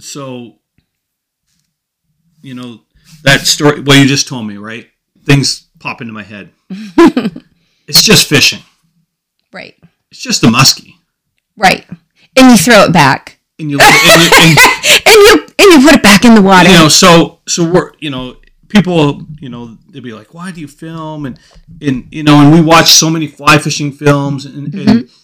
so 0.00 0.56
you 2.44 2.54
know 2.54 2.80
that 3.22 3.40
story 3.40 3.80
what 3.80 3.98
you 3.98 4.06
just 4.06 4.28
told 4.28 4.46
me 4.46 4.56
right? 4.56 4.88
Things 5.24 5.68
pop 5.78 6.00
into 6.00 6.12
my 6.12 6.22
head. 6.22 6.50
It's 7.86 8.02
just 8.02 8.28
fishing. 8.28 8.60
Right. 9.52 9.76
It's 10.10 10.20
just 10.20 10.42
a 10.44 10.46
muskie. 10.46 10.94
Right. 11.56 11.86
And 12.36 12.50
you 12.50 12.56
throw 12.56 12.84
it 12.84 12.92
back. 12.92 13.38
And 13.58 13.70
you, 13.70 13.78
and 13.80 14.22
you, 14.22 14.30
and, 14.34 14.58
and 15.06 15.14
you 15.14 15.46
and 15.58 15.72
you 15.72 15.88
put 15.88 15.94
it 15.94 16.02
back 16.02 16.24
in 16.24 16.34
the 16.34 16.42
water. 16.42 16.68
You 16.68 16.74
know 16.74 16.88
so 16.88 17.40
so 17.46 17.70
we're 17.70 17.92
you 18.00 18.10
know 18.10 18.36
people 18.68 19.22
you 19.38 19.48
know 19.48 19.78
they'd 19.90 20.02
be 20.02 20.12
like 20.12 20.34
why 20.34 20.50
do 20.50 20.60
you 20.60 20.66
film? 20.66 21.26
And 21.26 21.38
and 21.80 22.08
you 22.10 22.24
know 22.24 22.40
and 22.40 22.52
we 22.52 22.60
watch 22.60 22.90
so 22.90 23.08
many 23.08 23.28
fly 23.28 23.58
fishing 23.58 23.92
films 23.92 24.44
and 24.44 24.74
and, 24.74 24.88
mm-hmm. 24.88 25.14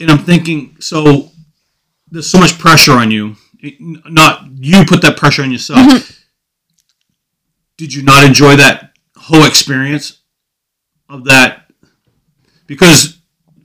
and 0.00 0.10
i'm 0.10 0.18
thinking 0.18 0.76
so 0.80 1.30
there's 2.10 2.26
so 2.26 2.38
much 2.38 2.58
pressure 2.58 2.92
on 2.92 3.10
you. 3.10 3.36
Not 3.78 4.46
you 4.56 4.86
put 4.86 5.02
that 5.02 5.18
pressure 5.18 5.42
on 5.42 5.52
yourself 5.52 5.80
mm-hmm. 5.80 6.19
Did 7.80 7.94
you 7.94 8.02
not 8.02 8.24
enjoy 8.24 8.56
that 8.56 8.92
whole 9.16 9.44
experience 9.46 10.18
of 11.08 11.24
that? 11.24 11.64
Because 12.66 13.16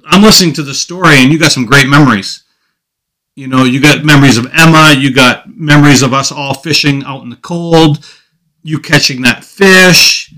i'm 0.08 0.22
listening 0.22 0.54
to 0.54 0.64
the 0.64 0.74
story 0.74 1.18
and 1.18 1.34
you 1.34 1.38
got 1.38 1.52
some 1.52 1.66
great 1.66 1.88
memories. 1.88 2.46
You 3.36 3.48
know 3.48 3.66
you 3.66 3.82
got 3.82 4.06
memories 4.06 4.38
of 4.38 4.46
emma 4.54 4.94
you 4.98 5.14
got 5.14 5.50
memories 5.50 6.02
of 6.02 6.14
us 6.14 6.32
all 6.32 6.54
fishing 6.54 7.04
out 7.04 7.24
in 7.24 7.30
the 7.30 7.36
cold 7.36 8.10
you 8.64 8.80
catching 8.80 9.22
that 9.24 9.44
fish. 9.44 10.34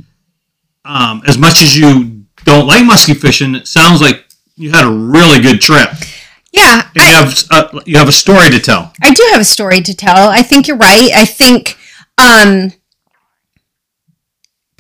Um, 0.84 1.22
as 1.28 1.38
much 1.38 1.62
as 1.62 1.78
you 1.78 2.26
don't 2.46 2.66
like 2.66 2.84
musky 2.84 3.14
fishing 3.14 3.54
it 3.54 3.68
sounds 3.68 4.02
like 4.02 4.26
you 4.56 4.72
had 4.72 4.88
a 4.88 4.92
really 4.92 5.40
good 5.40 5.62
trip. 5.62 5.90
Yeah 6.52 6.90
and 6.96 7.04
you 7.04 7.14
have 7.14 7.44
a, 7.52 7.82
you 7.86 7.98
have 8.00 8.10
a 8.10 8.20
story 8.24 8.50
to 8.50 8.60
tell. 8.60 8.92
I 9.04 9.14
do 9.14 9.24
have 9.34 9.42
a 9.42 9.46
story 9.46 9.82
to 9.82 9.94
tell. 9.94 10.30
I 10.30 10.42
think 10.42 10.68
you're 10.68 10.78
right. 10.78 11.12
I 11.14 11.26
think 11.26 11.78
um, 12.18 12.72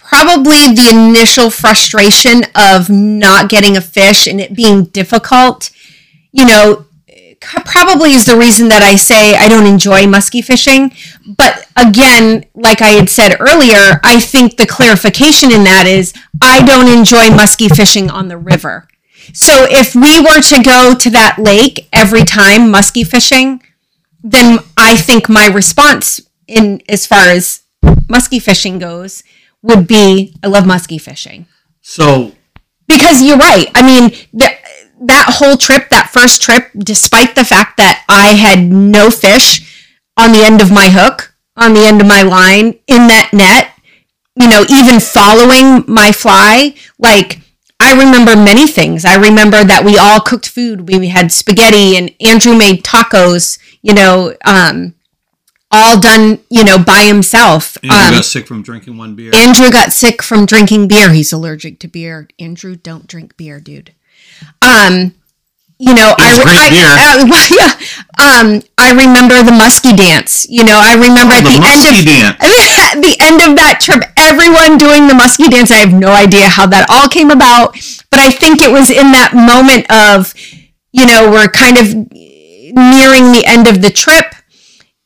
probably 0.08 0.74
the 0.74 0.89
initial 0.89 1.49
frustration 1.49 2.43
of 2.55 2.89
not 2.89 3.49
getting 3.49 3.76
a 3.76 3.82
fish 3.82 4.26
and 4.26 4.39
it 4.39 4.55
being 4.55 4.86
difficult, 4.86 5.70
you 6.32 6.45
know, 6.45 6.86
probably 7.41 8.14
is 8.14 8.26
the 8.26 8.38
reason 8.38 8.70
that 8.70 8.82
I 8.82 8.95
say 8.95 9.36
I 9.36 9.49
don't 9.49 9.68
enjoy 9.68 10.08
musky 10.08 10.41
fishing. 10.41 10.93
But 11.38 11.68
again, 11.76 12.45
like 12.55 12.82
I 12.82 12.91
had 12.91 13.10
said 13.10 13.36
earlier, 13.41 13.99
I 14.01 14.22
think 14.22 14.55
the 14.55 14.66
clarification 14.66 15.51
in 15.51 15.66
that 15.66 15.86
is 15.86 16.14
I 16.41 16.66
don't 16.66 16.88
enjoy 16.88 17.30
musky 17.30 17.68
fishing 17.68 18.10
on 18.10 18.30
the 18.30 18.38
river. 18.38 18.88
So 19.34 19.68
if 19.70 19.93
we 19.93 20.22
were 20.22 20.41
to 20.41 20.64
go 20.64 20.95
to 20.95 21.10
that 21.10 21.38
lake 21.38 21.89
every 21.91 22.24
time 22.24 22.72
musky 22.72 23.03
fishing, 23.03 23.62
then 24.24 24.60
I 24.78 24.95
think 24.95 25.28
my 25.28 25.47
response 25.47 26.22
in 26.47 26.82
as 26.88 27.05
far 27.05 27.28
as 27.28 27.64
musky 28.08 28.39
fishing 28.39 28.80
goes 28.80 29.22
would 29.62 29.88
be 29.88 30.36
I 30.43 30.47
love 30.47 30.66
musky 30.66 30.97
fishing. 30.97 31.47
so 31.82 32.34
Because 32.88 33.22
you're 33.22 33.38
right. 33.38 33.68
I 33.76 33.82
mean, 33.86 34.10
th- 34.10 34.60
that 35.01 35.36
whole 35.38 35.58
trip, 35.58 35.89
that 35.89 36.10
first 36.12 36.41
trip, 36.41 36.70
despite 36.78 37.36
the 37.36 37.45
fact 37.45 37.78
that 37.78 38.03
I 38.10 38.34
had 38.34 38.60
no 38.64 39.10
fish 39.10 39.93
on 40.18 40.32
the 40.32 40.43
end 40.43 40.62
of 40.62 40.72
my 40.72 40.89
hook, 40.89 41.36
on 41.55 41.74
the 41.74 41.86
end 41.86 42.01
of 42.01 42.08
my 42.08 42.22
line, 42.24 42.80
in 42.88 43.08
that 43.08 43.30
net, 43.34 43.74
you 44.36 44.47
know, 44.47 44.64
even 44.70 44.99
following 44.99 45.84
my 45.88 46.12
fly, 46.12 46.76
like 46.99 47.39
I 47.80 47.93
remember 47.93 48.36
many 48.36 48.68
things. 48.68 49.05
I 49.05 49.16
remember 49.16 49.64
that 49.64 49.84
we 49.86 49.97
all 49.97 50.20
cooked 50.20 50.47
food. 50.49 50.88
We 50.89 51.08
had 51.10 51.32
spaghetti 51.32 51.95
and 51.97 52.12
Andrew 52.22 52.55
made 52.58 52.84
tacos, 52.84 53.60
you 53.82 53.93
know, 53.93 54.36
um, 54.45 54.95
all 55.78 55.99
done, 55.99 56.39
you 56.49 56.63
know, 56.63 56.78
by 56.78 57.03
himself. 57.03 57.78
Andrew 57.84 57.97
Um, 57.97 58.13
got 58.15 58.25
sick 58.25 58.47
from 58.47 58.61
drinking 58.63 58.97
one 58.97 59.15
beer 59.15 59.32
Andrew 59.36 59.69
got 59.69 59.93
sick 59.93 60.21
from 60.21 60.45
drinking 60.45 60.88
beer. 60.88 61.11
He's 61.11 61.32
allergic 61.32 61.80
to 61.80 61.88
beer. 61.88 62.28
Andrew, 62.39 62.75
don't 62.75 63.07
drink 63.07 63.38
beer, 63.38 63.59
dude. 63.59 63.93
Um, 64.61 65.13
you 65.80 65.93
know, 65.93 66.15
I, 66.17 66.41
great 66.43 66.57
I, 66.57 66.69
beer. 66.69 66.89
I- 66.89 67.23
well, 67.30 67.47
yeah. 67.53 67.73
Um, 68.17 68.61
I 68.78 68.91
remember 68.91 69.43
the 69.43 69.51
musky 69.51 69.95
dance. 69.95 70.47
You 70.49 70.63
know, 70.63 70.78
I 70.78 70.93
remember 70.93 71.36
at 71.36 71.43
the 71.43 71.49
the, 71.49 71.55
end 71.55 71.84
musky 71.86 71.99
of 71.99 72.05
dance. 72.05 72.38
at 72.41 72.95
the 73.01 73.15
end 73.21 73.41
of 73.45 73.55
that 73.57 73.80
trip, 73.82 74.03
everyone 74.17 74.78
doing 74.78 75.07
the 75.07 75.13
musky 75.13 75.47
dance. 75.49 75.69
I 75.71 75.78
have 75.78 75.93
no 75.93 76.11
idea 76.11 76.49
how 76.49 76.65
that 76.67 76.89
all 76.89 77.07
came 77.09 77.30
about, 77.30 77.73
but 78.09 78.19
I 78.19 78.30
think 78.32 78.61
it 78.61 78.71
was 78.71 78.89
in 78.89 79.11
that 79.13 79.34
moment 79.38 79.86
of, 79.91 80.34
you 80.91 81.05
know, 81.05 81.30
we're 81.30 81.47
kind 81.47 81.78
of 81.78 81.93
nearing 82.73 83.32
the 83.32 83.43
end 83.45 83.67
of 83.67 83.82
the 83.82 83.91
trip. 83.91 84.34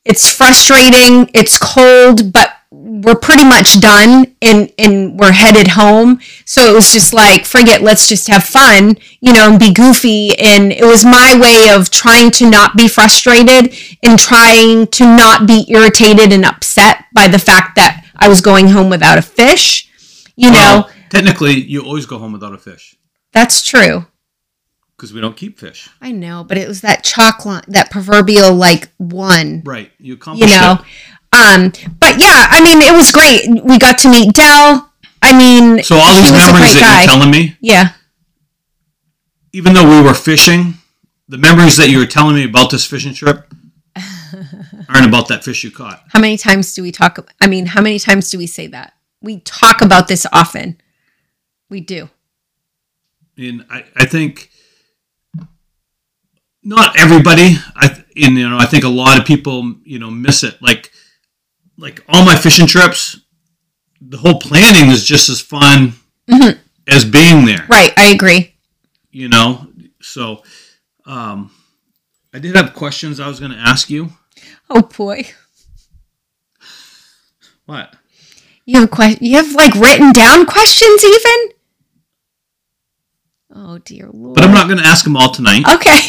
It's 0.06 0.32
frustrating. 0.32 1.30
It's 1.34 1.58
cold, 1.58 2.34
but 2.34 2.56
we're 2.72 3.16
pretty 3.16 3.44
much 3.44 3.80
done 3.82 4.36
and 4.42 4.72
and 4.78 5.20
we're 5.20 5.32
headed 5.34 5.68
home. 5.68 6.20
So 6.46 6.72
it 6.72 6.74
was 6.74 6.92
just 6.92 7.14
like, 7.14 7.46
forget, 7.46 7.82
let's 7.82 8.08
just 8.08 8.28
have 8.28 8.44
fun, 8.44 8.98
you 9.20 9.34
know, 9.34 9.50
and 9.52 9.60
be 9.60 9.74
goofy. 9.74 10.38
And 10.40 10.72
it 10.72 10.86
was 10.86 11.04
my 11.04 11.38
way 11.40 11.74
of 11.76 11.92
trying 11.92 12.32
to 12.32 12.50
not 12.50 12.78
be 12.78 12.88
frustrated 12.88 13.76
and 14.02 14.18
trying 14.18 14.88
to 14.88 15.04
not 15.04 15.48
be 15.48 15.66
irritated 15.70 16.32
and 16.34 16.46
upset 16.46 17.06
by 17.14 17.28
the 17.28 17.40
fact 17.40 17.76
that 17.76 18.06
I 18.16 18.28
was 18.28 18.42
going 18.42 18.70
home 18.70 18.90
without 18.90 19.18
a 19.18 19.22
fish. 19.22 19.88
You 20.36 20.52
know, 20.52 20.90
technically 21.10 21.62
you 21.62 21.84
always 21.84 22.06
go 22.06 22.18
home 22.18 22.32
without 22.32 22.54
a 22.54 22.58
fish 22.58 22.96
that's 23.32 23.64
true. 23.64 24.06
Because 25.02 25.14
we 25.16 25.20
don't 25.20 25.36
keep 25.36 25.58
fish. 25.58 25.90
I 26.00 26.12
know, 26.12 26.44
but 26.44 26.60
it 26.60 26.68
was 26.68 26.82
that 26.82 27.04
chocolate, 27.04 27.66
that 27.70 27.90
proverbial 27.90 28.54
like 28.54 28.92
one. 29.00 29.64
right 29.66 29.92
you 29.98 30.16
you 30.36 30.46
know? 30.46 30.78
it. 30.80 31.36
um 31.36 31.72
but 32.00 32.20
yeah 32.20 32.46
i 32.52 32.62
mean 32.64 32.84
it 32.84 32.94
was 32.94 33.12
great. 33.12 33.48
We 33.66 33.80
got 33.80 33.98
to 34.00 34.12
meet 34.12 34.36
dell. 34.36 34.92
I 35.20 35.36
mean 35.36 35.82
so 35.82 35.96
all 35.96 36.14
these 36.14 36.32
memories 36.32 36.76
that 36.76 37.06
you're 37.08 37.16
telling 37.16 37.32
me? 37.32 37.58
Yeah. 37.62 37.94
Even 39.54 39.74
though 39.74 39.90
we 39.90 40.06
were 40.08 40.14
fishing, 40.14 40.76
the 41.28 41.40
memories 41.40 41.78
that 41.78 41.90
you 41.90 41.98
were 41.98 42.06
telling 42.06 42.36
me 42.36 42.46
about 42.46 42.70
this 42.70 42.86
fishing 42.86 43.16
trip 43.16 43.52
aren't 44.88 45.08
about 45.08 45.30
that 45.30 45.44
fish 45.44 45.64
you 45.64 45.72
caught. 45.72 46.04
how 46.10 46.20
many 46.20 46.38
times 46.38 46.76
do 46.76 46.84
we 46.84 46.92
talk 46.92 47.18
i 47.42 47.48
mean 47.48 47.66
how 47.66 47.82
many 47.82 47.98
times 47.98 48.30
do 48.30 48.38
we 48.38 48.46
say 48.46 48.68
that? 48.68 48.94
We 49.20 49.40
talk 49.40 49.82
about 49.82 50.08
this 50.08 50.28
often. 50.32 50.80
We 51.72 51.82
do. 51.82 52.10
And 53.38 53.66
I, 53.70 53.86
I 53.96 54.06
think 54.06 54.52
not 56.64 56.98
everybody, 57.00 57.56
I 57.76 57.88
th- 57.88 58.06
and 58.28 58.38
you 58.38 58.48
know, 58.50 58.58
I 58.58 58.66
think 58.66 58.84
a 58.84 58.90
lot 58.90 59.20
of 59.20 59.26
people, 59.26 59.76
you 59.84 60.00
know, 60.00 60.10
miss 60.12 60.44
it. 60.44 60.62
Like, 60.62 60.92
like 61.78 62.04
all 62.08 62.24
my 62.26 62.36
fishing 62.36 62.68
trips, 62.68 63.20
the 64.00 64.18
whole 64.18 64.40
planning 64.40 64.90
is 64.92 65.04
just 65.06 65.30
as 65.30 65.42
fun 65.42 65.94
as 66.88 67.04
being 67.06 67.46
there. 67.46 67.66
right 67.70 67.94
i 67.98 68.06
agree 68.12 68.56
You 69.12 69.30
know, 69.30 69.68
so 70.02 70.44
um, 71.06 71.52
I 72.34 72.40
did 72.40 72.56
have 72.56 72.74
questions 72.74 73.20
I 73.20 73.28
was 73.28 73.40
going 73.40 73.52
to 73.52 73.58
ask 73.58 73.90
you. 73.90 74.10
oh 74.70 74.82
boy 74.84 75.28
What? 77.66 77.96
you 78.66 78.82
have 78.82 78.92
que- 78.92 79.18
you 79.22 79.38
have 79.38 79.54
like 79.54 79.74
written 79.76 80.12
down 80.12 80.46
questions 80.46 81.04
even 81.04 81.52
oh 83.54 83.78
dear 83.80 84.10
lord 84.14 84.36
But 84.36 84.44
I'm 84.46 84.54
not 84.54 84.68
going 84.68 84.80
to 84.80 84.86
ask 84.86 85.04
them 85.04 85.16
all 85.18 85.32
tonight. 85.32 85.64
okay 85.68 86.00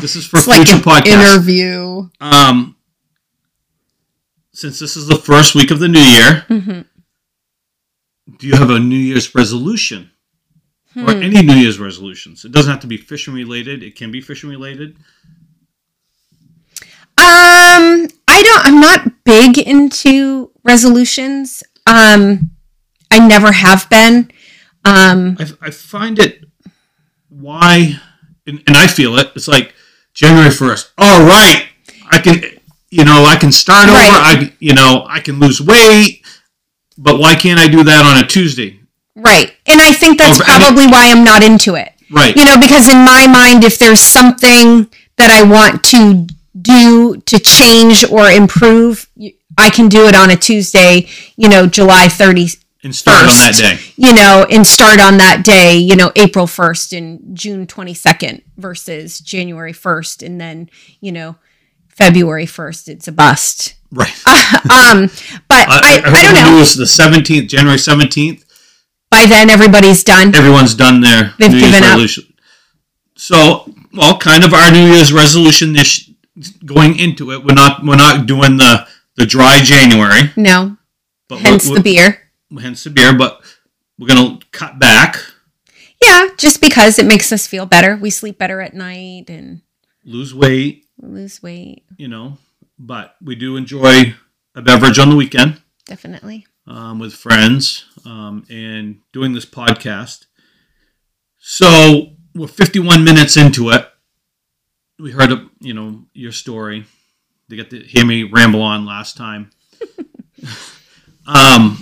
This 0.00 0.14
is 0.14 0.26
for 0.26 0.36
it's 0.38 0.46
like 0.46 0.58
future 0.66 0.76
an 0.76 0.82
podcasts. 0.82 1.32
interview 1.32 2.08
Um, 2.20 2.76
since 4.52 4.78
this 4.78 4.96
is 4.96 5.06
the 5.06 5.16
first 5.16 5.54
week 5.54 5.70
of 5.70 5.78
the 5.78 5.88
new 5.88 6.00
year, 6.00 6.44
Mhm. 6.50 6.84
do 8.38 8.46
you 8.46 8.54
have 8.56 8.70
a 8.70 8.78
New 8.78 8.96
Year's 8.96 9.34
resolution 9.34 10.10
or 10.96 11.10
any 11.10 11.42
New 11.42 11.54
Year's 11.54 11.78
resolutions? 11.78 12.44
It 12.44 12.52
doesn't 12.52 12.70
have 12.70 12.80
to 12.80 12.86
be 12.86 12.96
fishing 12.98 13.34
related. 13.34 13.82
It 13.82 13.96
can 13.96 14.10
be 14.12 14.20
fishing 14.20 14.48
related. 14.50 14.96
Um, 17.18 18.06
I 18.28 18.42
don't. 18.42 18.66
I'm 18.66 18.80
not 18.80 19.24
big 19.24 19.58
into 19.58 20.50
resolutions. 20.64 21.62
Um, 21.86 22.50
I 23.10 23.18
never 23.26 23.52
have 23.52 23.88
been. 23.90 24.30
Um, 24.86 25.36
I, 25.40 25.66
I 25.66 25.70
find 25.70 26.18
it 26.18 26.44
why, 27.28 28.00
and, 28.46 28.62
and 28.66 28.76
I 28.76 28.86
feel 28.86 29.16
it. 29.18 29.32
It's 29.34 29.48
like 29.48 29.74
January 30.14 30.50
first. 30.50 30.92
All 30.98 31.26
right, 31.26 31.66
I 32.10 32.18
can, 32.20 32.42
you 32.90 33.04
know, 33.04 33.24
I 33.24 33.36
can 33.36 33.52
start 33.52 33.88
over. 33.88 33.96
I, 33.98 34.52
you 34.60 34.74
know, 34.74 35.04
I 35.08 35.20
can 35.20 35.38
lose 35.40 35.60
weight, 35.60 36.24
but 36.96 37.18
why 37.18 37.34
can't 37.34 37.58
I 37.60 37.68
do 37.68 37.82
that 37.84 38.04
on 38.06 38.22
a 38.24 38.26
Tuesday? 38.26 38.80
right, 39.14 39.54
and 39.66 39.80
I 39.80 39.92
think 39.92 40.18
that's 40.18 40.38
Oh, 40.40 40.44
but 40.44 40.48
I 40.48 40.52
mean- 40.52 40.60
probably 40.66 40.86
why 40.92 41.10
I'm 41.10 41.24
not 41.24 41.42
into 41.42 41.74
it. 41.74 41.92
Right. 42.10 42.36
You 42.36 42.44
know, 42.44 42.56
because 42.60 42.86
in 42.88 42.98
my 43.04 43.26
mind, 43.26 43.64
if 43.64 43.78
there's 43.80 44.00
something 44.00 44.88
that 45.16 45.30
I 45.30 45.42
want 45.42 45.82
to 45.86 46.28
do 46.60 47.16
to 47.16 47.38
change 47.40 48.04
or 48.08 48.30
improve, 48.30 49.08
I 49.58 49.70
can 49.70 49.88
do 49.88 50.06
it 50.06 50.14
on 50.14 50.30
a 50.30 50.36
Tuesday. 50.36 51.08
You 51.36 51.48
know, 51.48 51.66
July 51.66 52.06
30th. 52.06 52.62
And 52.82 52.94
start 52.94 53.20
on 53.20 53.26
that 53.26 53.54
day. 53.56 53.78
you 53.96 54.14
know, 54.14 54.46
and 54.50 54.66
start 54.66 55.00
on 55.00 55.18
that 55.18 55.44
day, 55.44 55.76
you 55.76 55.96
know, 55.96 56.12
April 56.16 56.46
1st 56.46 56.96
and 56.96 57.36
June 57.36 57.66
22nd 57.66 58.42
versus 58.56 59.18
January 59.18 59.72
1st 59.72 60.24
and 60.24 60.40
then, 60.40 60.70
you 61.00 61.12
know, 61.12 61.36
February 61.88 62.46
1st 62.46 62.88
it's 62.88 63.08
a 63.08 63.12
bust. 63.12 63.74
Right. 63.90 64.14
Um 64.70 65.08
but 65.48 65.68
I, 65.68 65.80
I, 65.82 66.02
I, 66.04 66.10
heard 66.10 66.22
don't 66.22 66.34
know. 66.34 66.58
news 66.58 66.76
the 66.76 66.86
seventeenth, 66.86 67.48
January 67.48 67.78
seventeenth. 67.78 68.44
By 69.10 69.26
then 69.26 69.50
everybody's 69.50 70.04
done. 70.04 70.32
Everyone's 70.36 70.74
done 70.74 71.00
their 71.00 71.34
They've 71.38 71.50
New 71.50 71.58
Year's 71.58 71.80
given 71.80 71.84
up. 71.84 72.08
So, 73.16 73.74
well, 73.92 74.18
kind 74.18 74.44
of 74.44 74.54
our 74.54 74.70
New 74.70 74.92
Year's 74.92 75.12
resolution 75.12 75.72
this 75.72 76.08
going 76.64 76.98
into 76.98 77.32
it. 77.32 77.44
We're 77.44 77.54
not 77.54 77.84
we're 77.84 77.96
not 77.96 78.26
doing 78.26 78.56
the 78.56 78.86
the 79.16 79.26
dry 79.26 79.60
January, 79.62 80.30
No, 80.36 80.76
but 81.28 81.40
hence 81.40 81.68
we're, 81.68 81.76
the 81.76 81.82
beer. 81.82 82.25
Hence 82.60 82.84
the 82.84 82.90
beer. 82.90 83.12
But 83.16 83.40
we're 83.98 84.08
gonna 84.08 84.38
cut 84.52 84.78
back, 84.78 85.16
Yeah, 86.02 86.28
just 86.36 86.60
because 86.60 86.98
it 86.98 87.06
makes 87.06 87.32
us 87.32 87.46
feel 87.46 87.66
better. 87.66 87.96
We 87.96 88.10
sleep 88.10 88.38
better 88.38 88.60
at 88.60 88.74
night 88.74 89.28
and 89.30 89.62
lose 90.04 90.34
weight, 90.34 90.84
lose 91.00 91.42
weight. 91.42 91.84
you 91.96 92.08
know. 92.08 92.38
But 92.78 93.16
we 93.22 93.34
do 93.36 93.56
enjoy 93.56 94.14
a 94.54 94.60
beverage 94.62 94.98
on 94.98 95.08
the 95.10 95.16
weekend. 95.16 95.60
Definitely. 95.86 96.46
um, 96.66 96.98
with 96.98 97.14
friends 97.14 97.84
um, 98.04 98.44
and 98.50 98.98
doing 99.12 99.32
this 99.32 99.46
podcast. 99.46 100.26
So 101.38 102.10
we're 102.34 102.48
51 102.48 103.04
minutes 103.04 103.36
into 103.36 103.70
it. 103.70 103.88
We 104.98 105.12
heard, 105.12 105.30
you 105.60 105.74
know, 105.74 106.04
your 106.12 106.32
story. 106.32 106.84
They 107.48 107.56
got 107.56 107.70
to 107.70 107.80
hear 107.84 108.04
me 108.04 108.24
ramble 108.24 108.62
on 108.62 108.84
last 108.84 109.16
time. 109.16 109.50
um, 111.26 111.78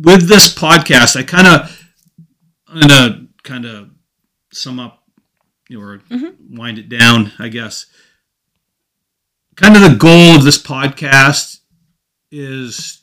with 0.00 0.28
this 0.28 0.52
podcast, 0.54 1.16
I 1.16 1.22
kind 1.24 1.46
of, 1.46 1.88
I'm 2.68 2.80
gonna 2.80 3.26
kind 3.42 3.64
of 3.64 3.90
sum 4.52 4.78
up 4.78 5.02
or 5.76 6.00
wind 6.50 6.78
it 6.78 6.88
down, 6.88 7.32
I 7.38 7.48
guess. 7.48 7.86
Kind 9.56 9.76
of 9.76 9.82
the 9.82 9.96
goal 9.96 10.36
of 10.36 10.44
this 10.44 10.60
podcast 10.60 11.58
is 12.30 13.02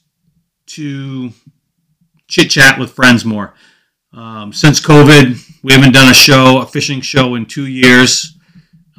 to 0.67 1.31
chit 2.27 2.49
chat 2.49 2.79
with 2.79 2.91
friends 2.91 3.25
more. 3.25 3.53
Um, 4.13 4.53
since 4.53 4.79
COVID, 4.79 5.37
we 5.63 5.73
haven't 5.73 5.91
done 5.93 6.09
a 6.09 6.13
show, 6.13 6.59
a 6.61 6.65
fishing 6.65 7.01
show, 7.01 7.35
in 7.35 7.45
two 7.45 7.67
years. 7.67 8.37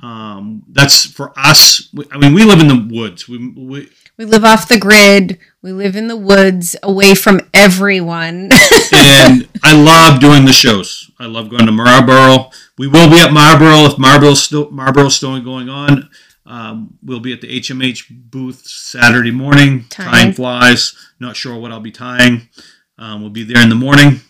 Um, 0.03 0.63
that's 0.71 1.07
for 1.07 1.33
us. 1.39 1.89
we- 1.95 2.05
I 2.13 2.19
mean, 2.19 2.35
we 2.35 2.45
live 2.45 2.61
in 2.61 2.69
the 2.69 2.95
woods. 2.95 3.27
We, 3.27 3.39
we 3.39 3.89
We 4.19 4.25
live 4.27 4.45
off 4.45 4.69
the 4.69 4.79
grid. 4.79 5.39
We 5.67 5.73
live 5.73 5.97
in 5.97 6.07
the 6.07 6.17
woods 6.17 6.77
away 6.81 7.17
from 7.17 7.41
everyone. 7.53 8.51
and 8.93 9.49
I 9.65 9.75
love 9.75 10.21
doing 10.21 10.45
the 10.45 10.53
shows. 10.53 11.11
I 11.19 11.27
love 11.27 11.49
going 11.49 11.67
to 11.67 11.73
Marlboro. 11.73 12.51
We 12.79 12.87
will 12.87 13.11
be 13.11 13.19
at 13.19 13.33
Marlboro 13.33 13.91
if 13.91 13.99
Marlboro's 13.99 14.41
still 14.41 14.71
Marlboro's 14.71 15.17
still 15.17 15.41
going 15.41 15.69
on. 15.69 16.09
Um, 16.47 16.97
we'll 17.03 17.19
be 17.19 17.33
at 17.33 17.41
the 17.41 17.49
HMH 17.49 18.05
booth 18.31 18.65
Saturday 18.65 19.33
morning 19.33 19.87
Time, 19.89 20.13
tying 20.13 20.33
flies. 20.35 20.95
Not 21.19 21.35
sure 21.35 21.59
what 21.59 21.73
I'll 21.73 21.81
be 21.81 21.91
tying. 21.91 22.49
Um, 22.97 23.23
we'll 23.23 23.31
be 23.31 23.43
there 23.43 23.61
in 23.61 23.69
the 23.69 23.75
morning 23.75 24.21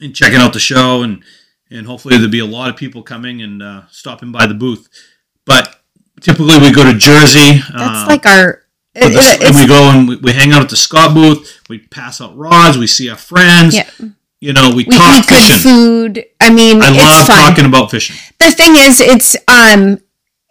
and 0.00 0.14
checking 0.14 0.38
out 0.38 0.52
the 0.52 0.60
show 0.60 1.02
and 1.02 1.24
and 1.68 1.84
hopefully 1.84 2.14
there'll 2.16 2.30
be 2.30 2.38
a 2.38 2.46
lot 2.46 2.70
of 2.70 2.76
people 2.76 3.02
coming 3.02 3.42
and 3.42 3.60
uh, 3.60 3.82
stopping 3.90 4.30
by 4.30 4.46
the 4.46 4.54
booth. 4.54 4.88
But 5.46 5.80
typically 6.20 6.58
we 6.58 6.70
go 6.70 6.84
to 6.84 6.96
Jersey. 6.96 7.54
That's 7.76 8.04
uh, 8.04 8.06
like 8.08 8.24
our. 8.24 8.63
It- 8.94 9.42
and 9.42 9.56
we 9.56 9.66
go 9.66 9.90
and 9.90 10.08
we, 10.08 10.16
we 10.16 10.32
hang 10.32 10.52
out 10.52 10.62
at 10.62 10.68
the 10.70 10.76
Scott 10.76 11.14
booth. 11.14 11.60
We 11.68 11.78
pass 11.78 12.20
out 12.20 12.36
rods. 12.36 12.76
We 12.78 12.86
see 12.86 13.08
our 13.10 13.16
friends. 13.16 13.74
Yeah. 13.74 13.88
You 14.40 14.52
know, 14.52 14.68
we, 14.70 14.84
we 14.84 14.96
talk 14.96 15.18
eat 15.18 15.28
good 15.28 15.60
food. 15.62 16.24
I 16.40 16.50
mean, 16.52 16.82
I 16.82 16.90
love 16.90 17.26
fun. 17.26 17.36
talking 17.48 17.64
about 17.64 17.90
fishing. 17.90 18.16
the 18.38 18.50
thing 18.50 18.74
is, 18.76 19.00
it's 19.00 19.36
um 19.48 19.98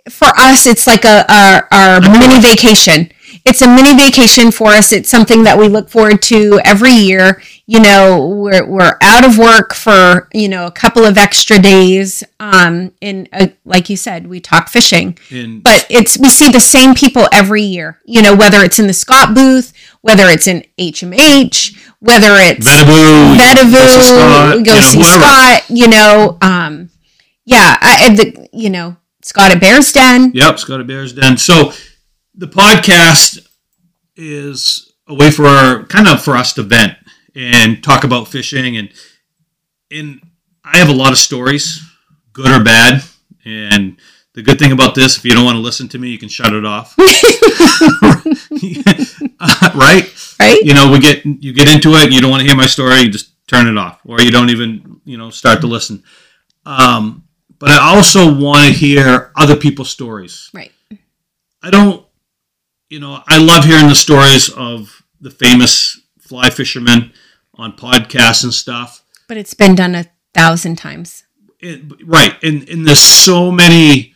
for 0.09 0.27
us, 0.37 0.65
it's 0.65 0.87
like 0.87 1.05
a 1.05 1.25
our, 1.31 1.67
our 1.71 2.01
mini 2.01 2.39
vacation. 2.41 3.11
It's 3.45 3.61
a 3.61 3.67
mini 3.67 3.95
vacation 3.95 4.51
for 4.51 4.69
us. 4.69 4.91
It's 4.91 5.09
something 5.09 5.43
that 5.43 5.57
we 5.57 5.67
look 5.67 5.89
forward 5.89 6.21
to 6.23 6.59
every 6.65 6.91
year. 6.91 7.41
You 7.73 7.79
know, 7.79 8.27
we're 8.27 8.67
we're 8.67 8.97
out 9.01 9.25
of 9.25 9.39
work 9.39 9.73
for 9.73 10.29
you 10.31 10.47
know 10.47 10.67
a 10.67 10.71
couple 10.71 11.05
of 11.05 11.17
extra 11.17 11.57
days. 11.57 12.23
Um, 12.39 12.93
and 13.01 13.27
uh, 13.33 13.47
like 13.65 13.89
you 13.89 13.97
said, 13.97 14.27
we 14.27 14.39
talk 14.41 14.69
fishing 14.69 15.17
And 15.31 15.63
but 15.63 15.87
it's 15.89 16.19
we 16.19 16.29
see 16.29 16.49
the 16.51 16.59
same 16.59 16.93
people 16.93 17.27
every 17.33 17.63
year 17.63 17.99
you 18.05 18.21
know 18.21 18.35
whether 18.35 18.61
it's 18.61 18.77
in 18.77 18.85
the 18.87 18.93
scott 18.93 19.33
booth 19.33 19.73
whether 20.01 20.25
it's 20.27 20.45
in 20.47 20.63
hmh 20.77 21.77
whether 21.99 22.33
it's 22.35 22.67
Vedaboo, 22.67 23.37
Vedavoo, 23.37 24.01
Scott, 24.03 24.57
we 24.57 24.63
go 24.63 24.73
you 24.73 24.79
know, 24.81 24.81
see 24.81 24.97
whoever. 24.97 25.19
scott 25.23 25.63
you 25.69 25.87
know 25.87 26.37
um 26.41 26.89
yeah 27.45 27.77
I, 27.81 28.07
I- 28.09 28.15
the, 28.15 28.49
you 28.53 28.69
know 28.69 28.97
scott 29.21 29.51
at 29.51 29.59
bear's 29.61 29.91
den 29.93 30.31
Yep, 30.33 30.59
Scott 30.59 30.79
at 30.81 30.87
Bears 30.87 31.13
Den. 31.13 31.37
So 31.37 31.71
the 32.35 32.47
podcast 32.47 33.47
is 34.15 34.91
a 35.07 35.13
way 35.15 35.31
for 35.31 35.45
our, 35.45 35.83
kind 35.85 36.07
of 36.07 36.21
for 36.23 36.35
us 36.35 36.53
to 36.53 36.63
vent 36.63 36.93
and 37.35 37.83
talk 37.83 38.03
about 38.03 38.27
fishing 38.27 38.77
and 38.77 38.91
and 39.91 40.21
I 40.63 40.77
have 40.77 40.89
a 40.89 40.93
lot 40.93 41.11
of 41.11 41.17
stories, 41.17 41.81
good 42.31 42.49
or 42.49 42.63
bad. 42.63 43.03
And 43.45 43.97
the 44.33 44.41
good 44.41 44.57
thing 44.57 44.71
about 44.71 44.95
this, 44.95 45.17
if 45.17 45.25
you 45.25 45.31
don't 45.31 45.45
want 45.45 45.55
to 45.55 45.61
listen 45.61 45.87
to 45.89 45.99
me, 45.99 46.09
you 46.09 46.17
can 46.17 46.29
shut 46.29 46.53
it 46.53 46.65
off. 46.65 46.95
Uh, 46.97 47.03
right? 49.75 50.35
right 50.39 50.59
you 50.63 50.73
know, 50.73 50.91
we 50.91 50.99
get 50.99 51.25
you 51.25 51.53
get 51.53 51.71
into 51.71 51.93
it 51.95 52.05
and 52.05 52.13
you 52.13 52.21
don't 52.21 52.31
want 52.31 52.41
to 52.41 52.47
hear 52.47 52.55
my 52.55 52.65
story, 52.65 53.01
you 53.01 53.11
just 53.11 53.31
turn 53.47 53.67
it 53.67 53.77
off, 53.77 53.99
or 54.05 54.21
you 54.21 54.31
don't 54.31 54.49
even 54.49 55.01
you 55.05 55.17
know 55.17 55.29
start 55.29 55.61
to 55.61 55.67
listen. 55.67 56.03
Um, 56.65 57.27
but 57.59 57.69
I 57.69 57.95
also 57.95 58.33
want 58.33 58.65
to 58.65 58.73
hear 58.73 59.31
other 59.35 59.55
people's 59.55 59.89
stories. 59.89 60.49
right 60.53 60.71
I 61.61 61.69
don't, 61.69 62.05
you 62.89 62.99
know, 62.99 63.23
I 63.27 63.37
love 63.37 63.63
hearing 63.63 63.87
the 63.87 63.95
stories 63.95 64.49
of 64.49 65.03
the 65.21 65.31
famous 65.31 66.01
fly 66.19 66.49
fishermen 66.49 67.13
on 67.55 67.73
podcasts 67.73 68.43
and 68.43 68.53
stuff. 68.53 69.03
but 69.27 69.37
it's 69.37 69.53
been 69.53 69.75
done 69.75 69.95
a 69.95 70.05
thousand 70.33 70.75
times 70.77 71.23
It, 71.59 71.81
right, 72.05 72.35
and 72.43 72.67
and 72.69 72.87
there's 72.87 73.01
so 73.01 73.51
many 73.51 74.13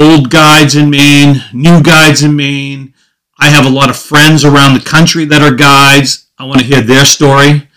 old 0.00 0.30
guides 0.30 0.74
in 0.76 0.90
Maine, 0.90 1.42
new 1.52 1.82
guides 1.82 2.22
in 2.22 2.36
Maine. 2.36 2.94
I 3.38 3.48
have 3.48 3.66
a 3.66 3.70
lot 3.70 3.90
of 3.90 3.96
friends 3.96 4.44
around 4.44 4.74
the 4.74 4.80
country 4.80 5.24
that 5.26 5.42
are 5.42 5.54
guides. 5.54 6.28
I 6.38 6.44
want 6.44 6.60
to 6.60 6.66
hear 6.66 6.80
their 6.80 7.04
story. 7.04 7.68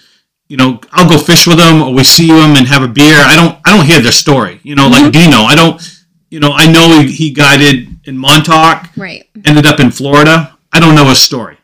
You 0.47 0.57
know, 0.57 0.79
I'll 0.91 1.09
go 1.09 1.17
fish 1.17 1.45
with 1.45 1.57
them, 1.57 1.81
or 1.81 1.93
we 1.93 2.03
see 2.03 2.27
them 2.27 2.55
and 2.55 2.67
have 2.67 2.81
a 2.81 2.87
beer. 2.87 3.17
I 3.17 3.35
don't, 3.35 3.59
I 3.65 3.75
don't 3.75 3.85
hear 3.85 4.01
their 4.01 4.11
story. 4.11 4.59
You 4.63 4.75
know, 4.75 4.87
like 4.87 5.03
mm-hmm. 5.03 5.11
Dino. 5.11 5.43
I 5.43 5.55
don't, 5.55 5.81
you 6.29 6.39
know, 6.39 6.51
I 6.53 6.71
know 6.71 7.01
he, 7.01 7.11
he 7.11 7.31
guided 7.31 7.87
in 8.05 8.17
Montauk, 8.17 8.87
right 8.97 9.27
ended 9.45 9.65
up 9.65 9.79
in 9.79 9.91
Florida. 9.91 10.57
I 10.73 10.79
don't 10.79 10.95
know 10.95 11.05
his 11.05 11.21
story. 11.21 11.57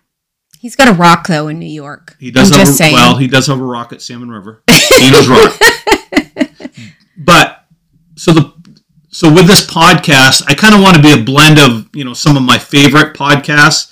He's 0.66 0.76
got 0.76 0.88
a 0.88 0.94
rock 0.94 1.28
though 1.28 1.48
in 1.48 1.60
new 1.60 1.66
york 1.84 2.16
He 2.20 2.32
does 2.32 2.52
I'm 2.52 2.58
have 2.58 2.68
just 2.68 2.80
a, 2.80 2.84
saying 2.84 2.94
well, 2.96 3.18
he 3.18 3.28
does 3.28 3.46
have 3.48 3.60
a 3.60 3.64
rock 3.64 3.94
at 3.94 4.02
Salmon 4.02 4.30
River. 4.32 4.64
Dino's 4.98 5.28
rock. 5.28 5.60
but 7.18 7.66
so 8.16 8.32
the 8.34 8.54
so 9.10 9.32
with 9.32 9.48
this 9.48 9.66
podcast, 9.66 10.44
I 10.48 10.56
kind 10.56 10.74
of 10.76 10.82
want 10.82 10.98
to 10.98 11.02
be 11.02 11.14
a 11.14 11.24
blend 11.24 11.58
of 11.60 11.88
you 11.94 12.04
know 12.04 12.14
some 12.14 12.36
of 12.36 12.44
my 12.44 12.58
favorite 12.58 13.16
podcasts. 13.16 13.92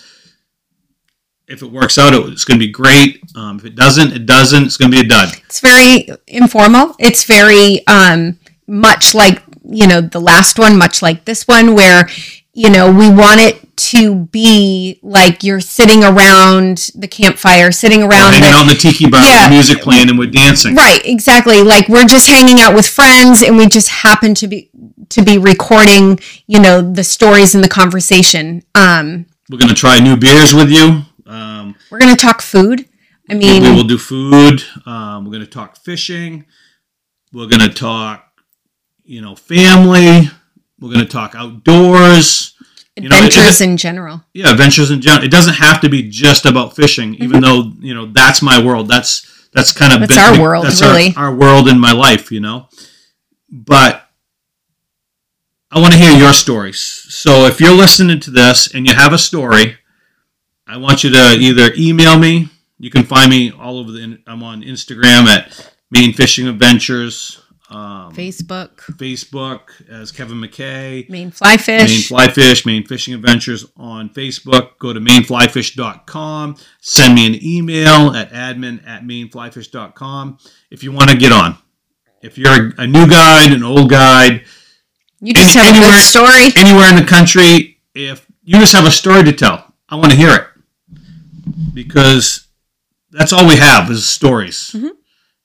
If 1.47 1.61
it 1.61 1.71
works 1.71 1.97
out, 1.97 2.13
it- 2.13 2.25
it's 2.31 2.45
going 2.45 2.59
to 2.59 2.65
be 2.65 2.71
great. 2.71 3.21
Um, 3.35 3.57
if 3.57 3.65
it 3.65 3.75
doesn't, 3.75 4.11
it 4.13 4.25
doesn't. 4.25 4.63
It's 4.65 4.77
going 4.77 4.89
to 4.91 4.97
be 4.97 5.05
a 5.05 5.07
dud. 5.07 5.29
It's 5.45 5.59
very 5.59 6.07
informal. 6.27 6.95
It's 6.99 7.23
very 7.25 7.85
um, 7.87 8.39
much 8.67 9.13
like 9.13 9.41
you 9.63 9.87
know 9.87 10.01
the 10.01 10.19
last 10.21 10.57
one, 10.59 10.77
much 10.77 11.01
like 11.01 11.25
this 11.25 11.47
one, 11.47 11.73
where 11.75 12.09
you 12.53 12.69
know 12.69 12.91
we 12.91 13.09
want 13.09 13.39
it 13.39 13.62
to 13.75 14.25
be 14.27 14.99
like 15.01 15.43
you're 15.43 15.59
sitting 15.59 16.03
around 16.03 16.89
the 16.95 17.07
campfire, 17.07 17.71
sitting 17.71 18.03
around 18.03 18.33
hanging 18.33 18.51
the, 18.51 18.61
in 18.61 18.67
the 18.67 18.75
tiki 18.75 19.09
bar 19.09 19.21
Yeah. 19.23 19.49
music 19.49 19.81
playing 19.81 20.09
and 20.09 20.17
we're 20.19 20.29
dancing. 20.29 20.75
Right, 20.75 21.01
exactly. 21.05 21.63
Like 21.63 21.89
we're 21.89 22.05
just 22.05 22.27
hanging 22.27 22.59
out 22.59 22.75
with 22.75 22.87
friends 22.87 23.41
and 23.41 23.57
we 23.57 23.67
just 23.67 23.89
happen 23.89 24.33
to 24.35 24.47
be 24.47 24.69
to 25.09 25.21
be 25.23 25.37
recording, 25.37 26.19
you 26.47 26.59
know, 26.59 26.81
the 26.81 27.03
stories 27.03 27.55
and 27.55 27.63
the 27.63 27.69
conversation. 27.69 28.63
Um 28.75 29.25
We're 29.49 29.57
gonna 29.59 29.73
try 29.73 29.99
new 29.99 30.17
beers 30.17 30.53
with 30.53 30.69
you. 30.69 31.01
Um, 31.25 31.75
we're 31.89 31.99
to 31.99 32.15
talk 32.15 32.41
food. 32.41 32.87
I 33.29 33.33
mean, 33.35 33.63
we 33.63 33.71
will 33.71 33.85
do 33.85 33.97
food. 33.97 34.61
Um, 34.85 35.25
we're 35.25 35.31
gonna 35.31 35.45
talk 35.45 35.77
fishing. 35.77 36.45
We're 37.31 37.47
gonna 37.47 37.69
talk, 37.73 38.25
you 39.03 39.21
know, 39.21 39.33
family. 39.35 40.29
We're 40.79 40.91
gonna 40.91 41.05
talk 41.05 41.33
outdoors. 41.35 42.52
You 42.95 43.09
know, 43.09 43.17
it- 43.17 43.25
adventures 43.25 43.61
in 43.61 43.75
general. 43.77 44.23
yeah 44.33 44.51
adventures 44.51 44.91
in 44.91 45.01
general 45.01 45.23
it 45.25 45.31
doesn't 45.31 45.55
have 45.55 45.81
to 45.81 45.89
be 45.89 46.07
just 46.09 46.45
about 46.45 46.75
fishing 46.75 47.15
even 47.15 47.41
though 47.41 47.71
you 47.79 47.93
know 47.93 48.05
that's 48.05 48.41
my 48.41 48.63
world 48.63 48.87
that's 48.87 49.47
that's 49.53 49.71
kind 49.71 49.93
of 49.93 49.99
Mm-hmm. 49.99 50.13
That's 50.15 50.37
our 50.37 50.41
world, 50.41 50.65
that's 50.65 50.81
really. 50.81 51.13
our, 51.15 51.27
our 51.29 51.35
world 51.35 51.67
in 51.67 51.79
my 51.79 51.91
life 51.91 52.31
you 52.31 52.39
know 52.39 52.67
but 53.49 54.07
i 55.71 55.79
want 55.79 55.93
to 55.93 55.99
hear 55.99 56.11
your 56.17 56.33
stories 56.33 56.79
so 57.09 57.45
if 57.45 57.59
you're 57.59 57.75
listening 57.75 58.19
to 58.19 58.31
this 58.31 58.73
and 58.73 58.87
you 58.87 58.93
have 58.93 59.13
a 59.13 59.17
story 59.17 59.77
i 60.67 60.77
want 60.77 61.03
you 61.03 61.09
to 61.09 61.17
either 61.39 61.71
email 61.77 62.17
me 62.17 62.49
you 62.79 62.89
can 62.89 63.03
find 63.03 63.29
me 63.29 63.51
all 63.51 63.77
over 63.79 63.91
the 63.91 64.19
i'm 64.27 64.43
on 64.43 64.61
instagram 64.61 65.25
at 65.25 65.69
Maine 65.91 66.13
fishing 66.13 66.47
adventures 66.47 67.42
um, 67.73 68.13
Facebook, 68.13 68.77
facebook 68.97 69.61
as 69.89 70.11
kevin 70.11 70.37
mckay 70.37 71.09
Maine 71.09 71.31
fly 71.31 71.51
Maine 71.51 71.57
fish. 71.59 72.07
Fly 72.07 72.27
Fish, 72.29 72.65
Maine 72.65 72.85
Fishing 72.85 73.13
Adventures 73.13 73.65
on 73.77 74.09
Facebook. 74.09 74.77
Go 74.79 74.93
to 74.93 74.99
maineflyfish.com. 74.99 76.55
Send 76.81 77.15
me 77.15 77.25
an 77.27 77.43
email 77.43 78.15
at 78.15 78.31
admin 78.31 78.85
at 78.87 79.03
maineflyfish.com 79.03 80.37
if 80.71 80.83
you 80.83 80.91
want 80.91 81.09
to 81.09 81.17
get 81.17 81.31
on. 81.31 81.57
If 82.21 82.37
you're 82.37 82.73
a 82.77 82.85
new 82.87 83.07
guide, 83.07 83.51
an 83.51 83.63
old 83.63 83.89
guide, 83.89 84.45
you 85.19 85.33
just 85.33 85.55
any- 85.55 85.65
have 85.65 85.73
a 85.73 85.77
anywhere- 85.77 85.91
good 85.97 86.01
story. 86.01 86.53
anywhere 86.55 86.89
in 86.89 86.95
the 86.95 87.05
country, 87.05 87.79
if 87.95 88.25
you 88.43 88.59
just 88.59 88.73
have 88.73 88.85
a 88.85 88.91
story 88.91 89.23
to 89.23 89.31
tell, 89.33 89.73
I 89.89 89.95
want 89.95 90.11
to 90.11 90.17
hear 90.17 90.33
it. 90.33 90.47
Because 91.73 92.47
that's 93.11 93.33
all 93.33 93.47
we 93.47 93.55
have 93.57 93.89
is 93.91 94.05
stories. 94.05 94.71
Mhm. 94.73 94.91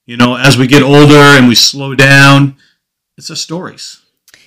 You 0.08 0.16
know, 0.16 0.36
as 0.36 0.56
we 0.56 0.66
get 0.66 0.82
older 0.82 1.18
and 1.18 1.48
we 1.48 1.54
slow 1.54 1.94
down, 1.94 2.56
it's 3.18 3.28
the 3.28 3.36
stories. 3.36 4.00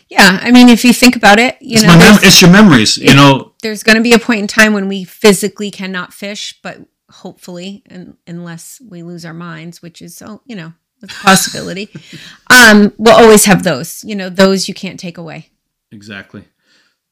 Yeah, 0.09 0.39
I 0.41 0.49
mean, 0.49 0.70
if 0.70 0.84
you 0.84 0.91
think 0.91 1.16
about 1.16 1.38
it, 1.38 1.55
you 1.62 1.76
It's, 1.76 1.84
know, 1.84 1.89
mem- 1.99 2.20
it's 2.24 2.41
your 2.41 2.51
memories. 2.51 2.97
You 2.97 3.14
know, 3.14 3.53
there's 3.62 3.84
going 3.84 3.95
to 3.95 4.01
be 4.01 4.14
a 4.14 4.18
point 4.18 4.39
in 4.39 4.47
time 4.47 4.74
when 4.74 4.88
we 4.88 5.03
physically 5.03 5.70
cannot 5.70 6.14
fish, 6.14 6.59
but 6.64 6.80
hopefully, 7.12 7.84
and 7.86 8.18
unless 8.26 8.82
we 8.82 9.03
lose 9.03 9.24
our 9.24 9.36
minds, 9.36 9.84
which 9.84 10.01
is, 10.01 10.20
oh, 10.24 10.41
you 10.47 10.55
know, 10.55 10.74
it's 11.03 11.16
a 11.16 11.22
possibility, 11.22 11.89
um, 12.49 12.91
we'll 12.97 13.16
always 13.16 13.45
have 13.45 13.64
those. 13.64 14.03
You 14.03 14.16
know, 14.16 14.30
those 14.30 14.68
you 14.68 14.74
can't 14.74 14.99
take 14.99 15.20
away. 15.20 15.51
Exactly. 15.91 16.45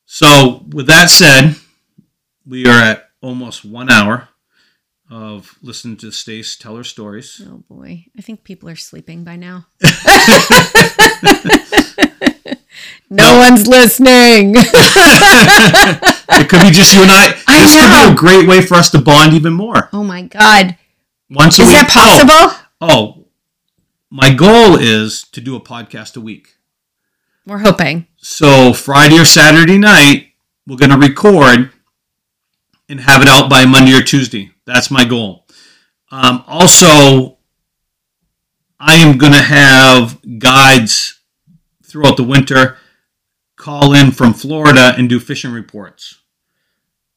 So, 0.06 0.66
with 0.70 0.88
that 0.88 1.12
said, 1.12 1.56
we 2.48 2.66
are 2.66 2.82
at 2.82 3.12
almost 3.22 3.64
one 3.64 3.92
hour 3.92 4.29
of 5.10 5.56
listening 5.62 5.98
to 5.98 6.12
Stace 6.12 6.56
tell 6.56 6.76
her 6.76 6.84
stories. 6.84 7.42
Oh 7.46 7.64
boy, 7.70 8.06
I 8.18 8.22
think 8.22 8.44
people 8.44 8.70
are 8.70 8.76
sleeping 8.76 9.24
by 9.24 9.36
now. 9.36 9.66
no, 13.10 13.38
one's 13.40 13.68
listening. 13.68 14.56
It 16.32 16.48
could 16.48 16.62
be 16.62 16.70
just 16.72 16.94
you 16.96 17.02
and 17.02 17.12
I. 17.12 17.34
I 17.48 17.60
this 17.60 17.74
could 17.76 17.90
be 17.92 18.14
a 18.14 18.16
great 18.16 18.48
way 18.48 18.62
for 18.62 18.76
us 18.76 18.90
to 18.92 19.02
bond 19.02 19.34
even 19.34 19.52
more. 19.52 19.90
oh 19.92 20.04
my 20.04 20.22
god, 20.22 20.78
Once 21.30 21.60
a 21.60 21.64
is 21.64 21.68
week. 21.68 21.78
that 21.78 21.90
possible? 21.90 22.66
Oh, 22.80 22.88
oh, 23.18 23.26
my 24.10 24.32
goal 24.34 24.78
is 24.80 25.24
to 25.34 25.42
do 25.42 25.56
a 25.58 25.60
podcast 25.60 26.16
a 26.16 26.22
week. 26.22 26.56
We're 27.46 27.58
hoping. 27.58 28.08
So 28.18 28.72
Friday 28.74 29.20
or 29.20 29.26
Saturday 29.26 29.78
night, 29.78 30.28
we're 30.66 30.78
going 30.78 30.92
to 30.92 30.98
record 30.98 31.72
and 32.88 33.02
have 33.02 33.22
it 33.22 33.28
out 33.28 33.50
by 33.50 33.66
Monday 33.66 33.94
or 33.94 34.02
Tuesday. 34.02 34.52
That's 34.70 34.92
my 34.92 35.06
goal. 35.06 35.48
Um, 36.12 36.44
also, 36.48 37.38
I 38.80 38.96
am 38.96 39.18
going 39.18 39.34
to 39.34 39.42
have 39.42 40.20
guides 40.40 41.20
throughout 41.84 42.18
the 42.18 42.24
winter 42.24 42.78
call 43.56 43.94
in 43.94 44.12
from 44.12 44.34
Florida 44.34 44.94
and 44.98 45.10
do 45.10 45.20
fishing 45.20 45.52
reports. 45.52 46.22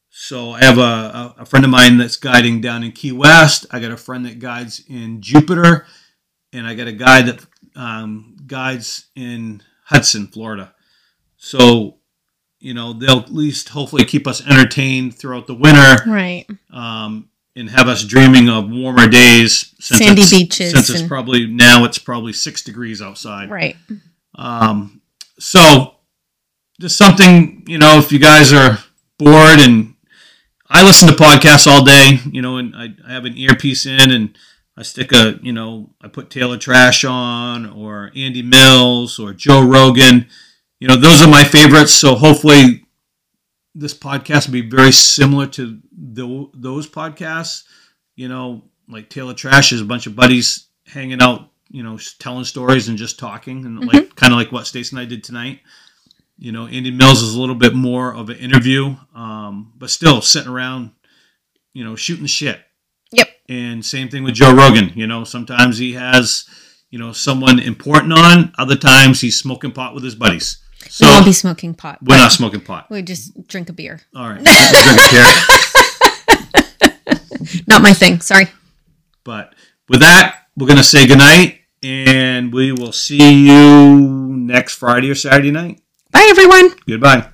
So 0.09 0.51
I 0.51 0.63
have 0.63 0.77
a, 0.77 1.35
a, 1.39 1.45
friend 1.45 1.65
of 1.65 1.71
mine 1.71 1.97
that's 1.97 2.17
guiding 2.17 2.61
down 2.61 2.83
in 2.83 2.91
Key 2.91 3.11
West. 3.11 3.65
I 3.71 3.79
got 3.79 3.91
a 3.91 3.97
friend 3.97 4.25
that 4.25 4.39
guides 4.39 4.83
in 4.87 5.21
Jupiter, 5.21 5.85
and 6.51 6.67
I 6.67 6.75
got 6.75 6.87
a 6.87 6.91
guy 6.91 7.23
that 7.23 7.45
um, 7.75 8.35
guides 8.45 9.05
in 9.15 9.63
Hudson, 9.85 10.27
Florida. 10.27 10.75
So, 11.37 11.97
you 12.59 12.73
know, 12.73 12.93
they'll 12.93 13.19
at 13.19 13.33
least 13.33 13.69
hopefully 13.69 14.05
keep 14.05 14.27
us 14.27 14.45
entertained 14.45 15.15
throughout 15.17 15.47
the 15.47 15.55
winter 15.55 16.09
Right. 16.09 16.45
um, 16.71 17.29
and 17.55 17.69
have 17.69 17.87
us 17.87 18.03
dreaming 18.03 18.49
of 18.49 18.69
warmer 18.69 19.07
days. 19.07 19.73
Since 19.79 19.99
Sandy 19.99 20.21
it's- 20.23 20.31
beaches 20.31 20.71
Since 20.71 20.89
it's 20.89 20.99
and- 21.01 21.09
probably 21.09 21.45
now 21.47 21.83
it's 21.85 21.97
probably 21.97 22.33
six 22.33 22.61
degrees 22.63 23.01
outside. 23.01 23.49
Right. 23.49 23.75
Um, 24.35 25.01
so 25.39 25.95
just 26.81 26.97
something, 26.97 27.63
you 27.67 27.77
know, 27.77 27.97
if 27.99 28.11
you 28.11 28.19
guys 28.19 28.51
are 28.53 28.79
bored 29.19 29.59
and 29.59 29.93
I 30.67 30.83
listen 30.83 31.07
to 31.07 31.13
podcasts 31.13 31.67
all 31.67 31.83
day, 31.85 32.19
you 32.31 32.41
know, 32.41 32.57
and 32.57 32.75
I, 32.75 32.89
I 33.07 33.13
have 33.13 33.25
an 33.25 33.37
earpiece 33.37 33.85
in 33.85 34.09
and 34.11 34.35
I 34.75 34.81
stick 34.81 35.11
a, 35.11 35.39
you 35.43 35.53
know, 35.53 35.91
I 36.01 36.07
put 36.07 36.31
Tale 36.31 36.51
of 36.53 36.59
Trash 36.59 37.03
on 37.05 37.67
or 37.67 38.11
Andy 38.15 38.41
Mills 38.41 39.19
or 39.19 39.33
Joe 39.33 39.61
Rogan. 39.61 40.27
You 40.79 40.87
know, 40.87 40.95
those 40.95 41.21
are 41.21 41.27
my 41.29 41.43
favorites. 41.43 41.93
So 41.93 42.15
hopefully 42.15 42.82
this 43.75 43.93
podcast 43.93 44.47
will 44.47 44.53
be 44.53 44.69
very 44.69 44.91
similar 44.91 45.47
to 45.47 45.79
tho- 45.91 46.51
those 46.53 46.87
podcasts. 46.87 47.63
You 48.15 48.27
know, 48.27 48.63
like 48.87 49.09
Tale 49.09 49.29
of 49.29 49.35
Trash 49.35 49.71
is 49.71 49.81
a 49.81 49.85
bunch 49.85 50.07
of 50.07 50.15
buddies 50.15 50.67
hanging 50.85 51.21
out, 51.21 51.49
you 51.69 51.83
know, 51.83 51.97
telling 52.19 52.43
stories 52.43 52.87
and 52.87 52.97
just 52.97 53.19
talking, 53.19 53.65
and 53.65 53.85
like 53.85 54.15
kind 54.15 54.33
of 54.33 54.37
like 54.37 54.51
what 54.51 54.67
Stacey 54.67 54.95
and 54.95 55.01
I 55.01 55.05
did 55.05 55.23
tonight. 55.23 55.61
You 56.37 56.51
know, 56.51 56.67
Andy 56.67 56.91
Mills 56.91 57.21
is 57.21 57.35
a 57.35 57.39
little 57.39 57.55
bit 57.55 57.73
more 57.73 58.13
of 58.13 58.29
an 58.29 58.37
interview, 58.37 58.95
um, 59.15 59.73
but 59.77 59.89
still 59.89 60.21
sitting 60.21 60.51
around, 60.51 60.91
you 61.73 61.83
know, 61.83 61.95
shooting 61.95 62.23
the 62.23 62.29
shit. 62.29 62.59
Yep. 63.11 63.27
And 63.47 63.85
same 63.85 64.09
thing 64.09 64.23
with 64.23 64.33
Joe 64.33 64.53
Rogan. 64.53 64.91
You 64.95 65.07
know, 65.07 65.23
sometimes 65.23 65.77
he 65.77 65.93
has, 65.93 66.45
you 66.89 66.99
know, 66.99 67.11
someone 67.11 67.59
important 67.59 68.13
on. 68.13 68.53
Other 68.57 68.75
times 68.75 69.21
he's 69.21 69.39
smoking 69.39 69.71
pot 69.71 69.93
with 69.93 70.03
his 70.03 70.15
buddies. 70.15 70.62
So 70.89 71.07
we 71.07 71.13
won't 71.13 71.25
be 71.25 71.33
smoking 71.33 71.73
pot. 71.73 71.99
we're 72.01 72.17
not 72.17 72.31
smoking 72.31 72.61
pot. 72.61 72.87
We 72.89 73.01
just 73.01 73.47
drink 73.47 73.69
a 73.69 73.73
beer. 73.73 74.01
All 74.15 74.29
right, 74.29 74.43
drink 74.43 74.99
a 74.99 75.11
beer. 75.11 75.25
Not 77.67 77.81
my 77.81 77.93
thing. 77.93 78.21
Sorry. 78.21 78.47
But 79.23 79.53
with 79.89 80.01
that, 80.01 80.47
we're 80.57 80.67
gonna 80.67 80.83
say 80.83 81.07
goodnight, 81.07 81.61
and 81.81 82.53
we 82.53 82.71
will 82.71 82.91
see 82.91 83.47
you 83.47 83.99
next 83.99 84.75
Friday 84.75 85.09
or 85.09 85.15
Saturday 85.15 85.51
night. 85.51 85.81
Bye, 86.11 86.27
everyone. 86.29 86.69
Goodbye. 86.87 87.29